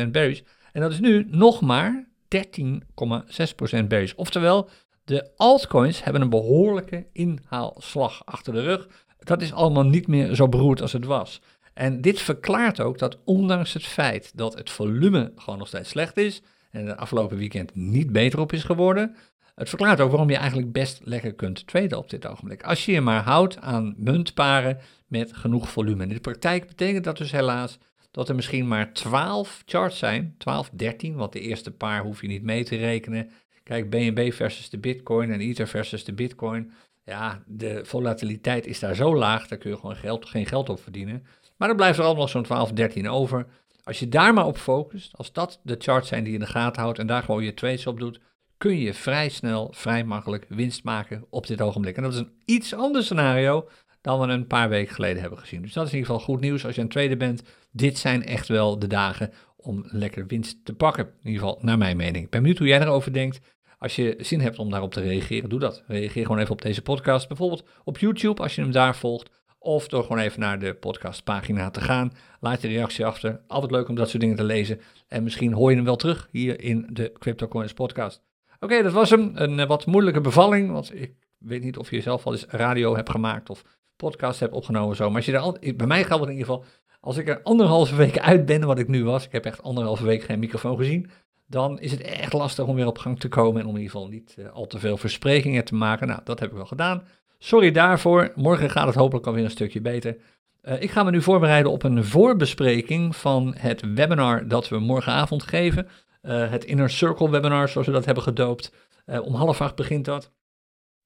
54% 0.06 0.10
bearish. 0.10 0.40
En 0.72 0.80
dat 0.80 0.92
is 0.92 1.00
nu 1.00 1.26
nog 1.30 1.60
maar 1.60 2.08
13,6% 2.36 3.86
bearish. 3.88 4.12
Oftewel, 4.16 4.68
de 5.04 5.30
altcoins 5.36 6.04
hebben 6.04 6.22
een 6.22 6.30
behoorlijke 6.30 7.06
inhaalslag 7.12 8.22
achter 8.24 8.52
de 8.52 8.62
rug. 8.62 8.88
Dat 9.18 9.42
is 9.42 9.52
allemaal 9.52 9.84
niet 9.86 10.06
meer 10.06 10.34
zo 10.34 10.48
beroerd 10.48 10.80
als 10.80 10.92
het 10.92 11.04
was. 11.04 11.40
En 11.74 12.00
dit 12.00 12.20
verklaart 12.20 12.80
ook 12.80 12.98
dat 12.98 13.18
ondanks 13.24 13.72
het 13.72 13.86
feit 13.86 14.32
dat 14.34 14.54
het 14.54 14.70
volume 14.70 15.32
gewoon 15.36 15.58
nog 15.58 15.68
steeds 15.68 15.88
slecht 15.88 16.16
is, 16.16 16.42
en 16.72 16.84
de 16.84 16.96
afgelopen 16.96 17.36
weekend 17.36 17.74
niet 17.74 18.12
beter 18.12 18.40
op 18.40 18.52
is 18.52 18.64
geworden. 18.64 19.16
Het 19.54 19.68
verklaart 19.68 20.00
ook 20.00 20.10
waarom 20.10 20.30
je 20.30 20.36
eigenlijk 20.36 20.72
best 20.72 21.00
lekker 21.04 21.34
kunt 21.34 21.66
traden 21.66 21.98
op 21.98 22.10
dit 22.10 22.26
ogenblik. 22.26 22.62
Als 22.62 22.84
je 22.84 22.92
je 22.92 23.00
maar 23.00 23.22
houdt 23.22 23.60
aan 23.60 23.94
muntparen 23.96 24.78
met 25.06 25.36
genoeg 25.36 25.70
volume. 25.70 26.02
In 26.02 26.08
de 26.08 26.20
praktijk 26.20 26.66
betekent 26.66 27.04
dat 27.04 27.16
dus 27.16 27.32
helaas 27.32 27.78
dat 28.10 28.28
er 28.28 28.34
misschien 28.34 28.68
maar 28.68 28.92
12 28.92 29.62
charts 29.66 29.98
zijn, 29.98 30.34
12, 30.38 30.70
13, 30.72 31.14
want 31.14 31.32
de 31.32 31.40
eerste 31.40 31.70
paar 31.70 32.02
hoef 32.02 32.20
je 32.20 32.28
niet 32.28 32.42
mee 32.42 32.64
te 32.64 32.76
rekenen. 32.76 33.30
Kijk, 33.62 33.90
BNB 33.90 34.32
versus 34.32 34.70
de 34.70 34.78
Bitcoin 34.78 35.30
en 35.32 35.40
Ether 35.40 35.68
versus 35.68 36.04
de 36.04 36.12
Bitcoin. 36.12 36.72
Ja, 37.04 37.42
de 37.46 37.80
volatiliteit 37.84 38.66
is 38.66 38.78
daar 38.78 38.94
zo 38.94 39.16
laag, 39.16 39.48
daar 39.48 39.58
kun 39.58 39.70
je 39.70 39.76
gewoon 39.76 39.96
geld, 39.96 40.26
geen 40.26 40.46
geld 40.46 40.68
op 40.68 40.80
verdienen. 40.80 41.26
Maar 41.56 41.68
er 41.68 41.74
blijft 41.74 41.98
er 41.98 42.04
allemaal 42.04 42.28
zo'n 42.28 42.42
12, 42.42 42.72
13 42.72 43.08
over. 43.08 43.46
Als 43.84 43.98
je 43.98 44.08
daar 44.08 44.34
maar 44.34 44.46
op 44.46 44.56
focust, 44.56 45.16
als 45.16 45.32
dat 45.32 45.60
de 45.62 45.76
charts 45.78 46.08
zijn 46.08 46.22
die 46.24 46.32
je 46.32 46.38
in 46.38 46.44
de 46.44 46.50
gaten 46.50 46.82
houdt 46.82 46.98
en 46.98 47.06
daar 47.06 47.22
gewoon 47.22 47.44
je 47.44 47.54
trades 47.54 47.86
op 47.86 47.98
doet, 47.98 48.20
kun 48.58 48.78
je 48.78 48.94
vrij 48.94 49.28
snel, 49.28 49.72
vrij 49.76 50.04
makkelijk 50.04 50.46
winst 50.48 50.84
maken 50.84 51.26
op 51.30 51.46
dit 51.46 51.60
ogenblik. 51.60 51.96
En 51.96 52.02
dat 52.02 52.12
is 52.12 52.18
een 52.18 52.32
iets 52.44 52.74
ander 52.74 53.02
scenario 53.02 53.68
dan 54.00 54.20
we 54.20 54.26
een 54.26 54.46
paar 54.46 54.68
weken 54.68 54.94
geleden 54.94 55.20
hebben 55.20 55.38
gezien. 55.38 55.62
Dus 55.62 55.72
dat 55.72 55.86
is 55.86 55.92
in 55.92 55.98
ieder 55.98 56.12
geval 56.12 56.26
goed 56.26 56.40
nieuws 56.40 56.64
als 56.66 56.74
je 56.74 56.80
een 56.80 56.88
trader 56.88 57.16
bent. 57.16 57.42
Dit 57.70 57.98
zijn 57.98 58.24
echt 58.24 58.48
wel 58.48 58.78
de 58.78 58.86
dagen 58.86 59.32
om 59.56 59.84
lekker 59.86 60.26
winst 60.26 60.64
te 60.64 60.74
pakken. 60.74 61.04
In 61.04 61.30
ieder 61.30 61.40
geval 61.40 61.58
naar 61.62 61.78
mijn 61.78 61.96
mening. 61.96 62.24
Ik 62.24 62.30
ben 62.30 62.40
benieuwd 62.40 62.58
hoe 62.58 62.66
jij 62.66 62.80
erover 62.80 63.12
denkt. 63.12 63.40
Als 63.78 63.96
je 63.96 64.16
zin 64.18 64.40
hebt 64.40 64.58
om 64.58 64.70
daarop 64.70 64.92
te 64.92 65.00
reageren, 65.00 65.48
doe 65.48 65.58
dat. 65.60 65.84
Reageer 65.86 66.22
gewoon 66.22 66.40
even 66.40 66.52
op 66.52 66.62
deze 66.62 66.82
podcast. 66.82 67.28
Bijvoorbeeld 67.28 67.68
op 67.84 67.98
YouTube 67.98 68.42
als 68.42 68.54
je 68.54 68.60
hem 68.62 68.72
daar 68.72 68.96
volgt. 68.96 69.30
Of 69.62 69.88
door 69.88 70.02
gewoon 70.02 70.18
even 70.18 70.40
naar 70.40 70.58
de 70.58 70.74
podcastpagina 70.74 71.70
te 71.70 71.80
gaan. 71.80 72.12
Laat 72.40 72.62
je 72.62 72.68
reactie 72.68 73.06
achter. 73.06 73.40
Altijd 73.46 73.72
leuk 73.72 73.88
om 73.88 73.94
dat 73.94 74.08
soort 74.08 74.20
dingen 74.20 74.36
te 74.36 74.44
lezen. 74.44 74.80
En 75.08 75.22
misschien 75.22 75.52
hoor 75.52 75.70
je 75.70 75.76
hem 75.76 75.84
wel 75.84 75.96
terug 75.96 76.28
hier 76.30 76.60
in 76.60 76.86
de 76.90 77.12
CryptoCoins 77.18 77.72
podcast. 77.72 78.22
Oké, 78.60 78.82
dat 78.82 78.92
was 78.92 79.10
hem. 79.10 79.30
Een 79.34 79.58
eh, 79.58 79.66
wat 79.66 79.86
moeilijke 79.86 80.20
bevalling. 80.20 80.70
Want 80.70 80.94
ik 80.94 81.14
weet 81.38 81.62
niet 81.62 81.76
of 81.76 81.90
je 81.90 82.00
zelf 82.00 82.26
al 82.26 82.32
eens 82.32 82.46
radio 82.48 82.96
hebt 82.96 83.10
gemaakt 83.10 83.50
of 83.50 83.64
podcast 83.96 84.40
hebt 84.40 84.52
opgenomen. 84.52 84.96
Zo. 84.96 85.06
Maar 85.06 85.16
als 85.16 85.24
je 85.24 85.38
al, 85.38 85.56
bij 85.76 85.86
mij 85.86 86.04
geldt 86.04 86.22
het 86.22 86.32
in 86.32 86.38
ieder 86.38 86.54
geval. 86.54 86.64
Als 87.00 87.16
ik 87.16 87.28
er 87.28 87.42
anderhalve 87.42 87.96
week 87.96 88.18
uit 88.18 88.46
ben, 88.46 88.66
wat 88.66 88.78
ik 88.78 88.88
nu 88.88 89.04
was. 89.04 89.24
Ik 89.24 89.32
heb 89.32 89.44
echt 89.44 89.62
anderhalve 89.62 90.04
week 90.04 90.22
geen 90.22 90.38
microfoon 90.38 90.76
gezien. 90.76 91.10
Dan 91.46 91.80
is 91.80 91.90
het 91.90 92.00
echt 92.00 92.32
lastig 92.32 92.66
om 92.66 92.74
weer 92.74 92.86
op 92.86 92.98
gang 92.98 93.20
te 93.20 93.28
komen. 93.28 93.60
En 93.60 93.66
om 93.66 93.74
in 93.76 93.80
ieder 93.80 93.92
geval 93.92 94.08
niet 94.08 94.36
uh, 94.38 94.50
al 94.52 94.66
te 94.66 94.78
veel 94.78 94.96
versprekingen 94.96 95.64
te 95.64 95.74
maken. 95.74 96.06
Nou, 96.06 96.20
dat 96.24 96.40
heb 96.40 96.50
ik 96.50 96.56
wel 96.56 96.66
gedaan. 96.66 97.02
Sorry 97.44 97.70
daarvoor. 97.70 98.32
Morgen 98.34 98.70
gaat 98.70 98.86
het 98.86 98.94
hopelijk 98.94 99.26
alweer 99.26 99.44
een 99.44 99.50
stukje 99.50 99.80
beter. 99.80 100.16
Uh, 100.62 100.82
ik 100.82 100.90
ga 100.90 101.02
me 101.02 101.10
nu 101.10 101.22
voorbereiden 101.22 101.72
op 101.72 101.82
een 101.82 102.04
voorbespreking 102.04 103.16
van 103.16 103.54
het 103.58 103.94
webinar 103.94 104.48
dat 104.48 104.68
we 104.68 104.78
morgenavond 104.78 105.42
geven. 105.42 105.88
Uh, 106.22 106.50
het 106.50 106.64
Inner 106.64 106.90
Circle 106.90 107.30
webinar, 107.30 107.68
zoals 107.68 107.86
we 107.86 107.92
dat 107.92 108.04
hebben 108.04 108.22
gedoopt. 108.22 108.72
Uh, 109.06 109.22
om 109.22 109.34
half 109.34 109.60
acht 109.60 109.74
begint 109.74 110.04
dat. 110.04 110.32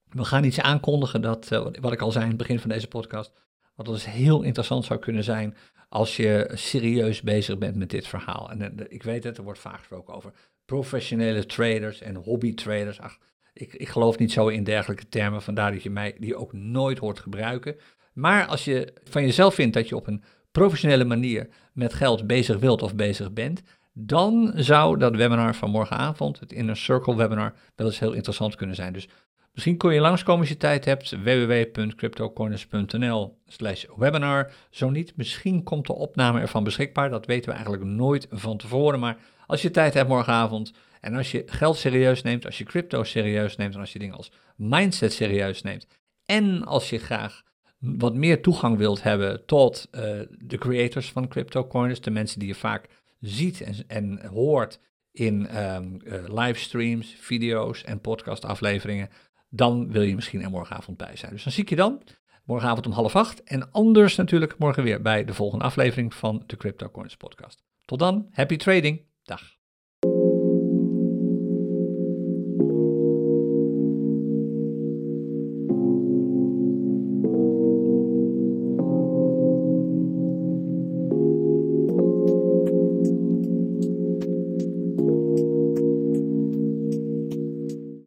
We 0.08 0.24
gaan 0.24 0.44
iets 0.44 0.60
aankondigen, 0.60 1.20
dat, 1.20 1.48
wat 1.80 1.92
ik 1.92 2.00
al 2.00 2.12
zei 2.12 2.24
in 2.24 2.30
het 2.30 2.38
begin 2.38 2.58
van 2.60 2.70
deze 2.70 2.88
podcast. 2.88 3.32
Wat 3.74 3.86
dus 3.86 4.04
heel 4.04 4.42
interessant 4.42 4.84
zou 4.84 5.00
kunnen 5.00 5.24
zijn 5.24 5.56
als 5.88 6.16
je 6.16 6.50
serieus 6.54 7.22
bezig 7.22 7.58
bent 7.58 7.76
met 7.76 7.90
dit 7.90 8.06
verhaal. 8.06 8.50
En 8.50 8.86
ik 8.88 9.02
weet 9.02 9.24
het, 9.24 9.36
er 9.36 9.44
wordt 9.44 9.58
vaak 9.58 9.78
gesproken 9.78 10.14
over 10.14 10.32
professionele 10.64 11.46
traders 11.46 12.00
en 12.00 12.14
hobby 12.14 12.54
traders. 12.54 13.00
Ach, 13.00 13.18
ik, 13.58 13.74
ik 13.74 13.88
geloof 13.88 14.18
niet 14.18 14.32
zo 14.32 14.48
in 14.48 14.64
dergelijke 14.64 15.08
termen, 15.08 15.42
vandaar 15.42 15.72
dat 15.72 15.82
je 15.82 15.90
mij 15.90 16.16
die 16.18 16.36
ook 16.36 16.52
nooit 16.52 16.98
hoort 16.98 17.18
gebruiken. 17.18 17.76
Maar 18.12 18.46
als 18.46 18.64
je 18.64 18.92
van 19.04 19.22
jezelf 19.22 19.54
vindt 19.54 19.74
dat 19.74 19.88
je 19.88 19.96
op 19.96 20.06
een 20.06 20.22
professionele 20.52 21.04
manier 21.04 21.48
met 21.72 21.94
geld 21.94 22.26
bezig 22.26 22.58
wilt 22.58 22.82
of 22.82 22.94
bezig 22.94 23.32
bent, 23.32 23.62
dan 23.92 24.52
zou 24.54 24.98
dat 24.98 25.16
webinar 25.16 25.54
van 25.54 25.70
morgenavond, 25.70 26.40
het 26.40 26.52
Inner 26.52 26.76
Circle 26.76 27.16
webinar, 27.16 27.54
wel 27.76 27.86
eens 27.86 27.98
heel 27.98 28.12
interessant 28.12 28.54
kunnen 28.54 28.76
zijn. 28.76 28.92
Dus 28.92 29.08
misschien 29.52 29.76
kun 29.76 29.94
je 29.94 30.00
langskomen 30.00 30.40
als 30.40 30.48
je 30.48 30.56
tijd 30.56 30.84
hebt, 30.84 31.22
www.cryptocorners.nl 31.22 33.38
slash 33.46 33.84
webinar. 33.96 34.52
Zo 34.70 34.90
niet, 34.90 35.16
misschien 35.16 35.62
komt 35.62 35.86
de 35.86 35.94
opname 35.94 36.40
ervan 36.40 36.64
beschikbaar, 36.64 37.10
dat 37.10 37.26
weten 37.26 37.48
we 37.48 37.52
eigenlijk 37.52 37.84
nooit 37.84 38.26
van 38.30 38.56
tevoren, 38.56 39.00
maar 39.00 39.16
als 39.46 39.62
je 39.62 39.70
tijd 39.70 39.94
hebt 39.94 40.08
morgenavond, 40.08 40.72
en 41.00 41.14
als 41.14 41.30
je 41.30 41.42
geld 41.46 41.76
serieus 41.76 42.22
neemt, 42.22 42.46
als 42.46 42.58
je 42.58 42.64
crypto 42.64 43.04
serieus 43.04 43.56
neemt 43.56 43.74
en 43.74 43.80
als 43.80 43.92
je 43.92 43.98
dingen 43.98 44.16
als 44.16 44.32
mindset 44.56 45.12
serieus 45.12 45.62
neemt 45.62 45.86
en 46.24 46.64
als 46.64 46.90
je 46.90 46.98
graag 46.98 47.42
wat 47.78 48.14
meer 48.14 48.42
toegang 48.42 48.76
wilt 48.76 49.02
hebben 49.02 49.46
tot 49.46 49.88
uh, 49.90 50.00
de 50.28 50.58
creators 50.58 51.12
van 51.12 51.28
CryptoCoins, 51.28 52.00
de 52.00 52.10
mensen 52.10 52.38
die 52.38 52.48
je 52.48 52.54
vaak 52.54 52.88
ziet 53.20 53.60
en, 53.60 53.74
en 53.86 54.26
hoort 54.26 54.80
in 55.12 55.64
um, 55.64 56.00
uh, 56.04 56.24
livestreams, 56.26 57.16
video's 57.18 57.82
en 57.84 58.00
podcastafleveringen, 58.00 59.08
dan 59.48 59.92
wil 59.92 60.02
je 60.02 60.14
misschien 60.14 60.42
er 60.42 60.50
morgenavond 60.50 60.96
bij 60.96 61.16
zijn. 61.16 61.32
Dus 61.32 61.44
dan 61.44 61.52
zie 61.52 61.62
ik 61.62 61.68
je 61.68 61.76
dan 61.76 62.02
morgenavond 62.44 62.86
om 62.86 62.92
half 62.92 63.16
acht 63.16 63.42
en 63.42 63.70
anders 63.70 64.16
natuurlijk 64.16 64.58
morgen 64.58 64.82
weer 64.82 65.02
bij 65.02 65.24
de 65.24 65.34
volgende 65.34 65.64
aflevering 65.64 66.14
van 66.14 66.42
de 66.46 66.56
CryptoCoins 66.56 67.16
podcast. 67.16 67.62
Tot 67.84 67.98
dan, 67.98 68.28
happy 68.30 68.56
trading. 68.56 69.04
Dag. 69.22 69.55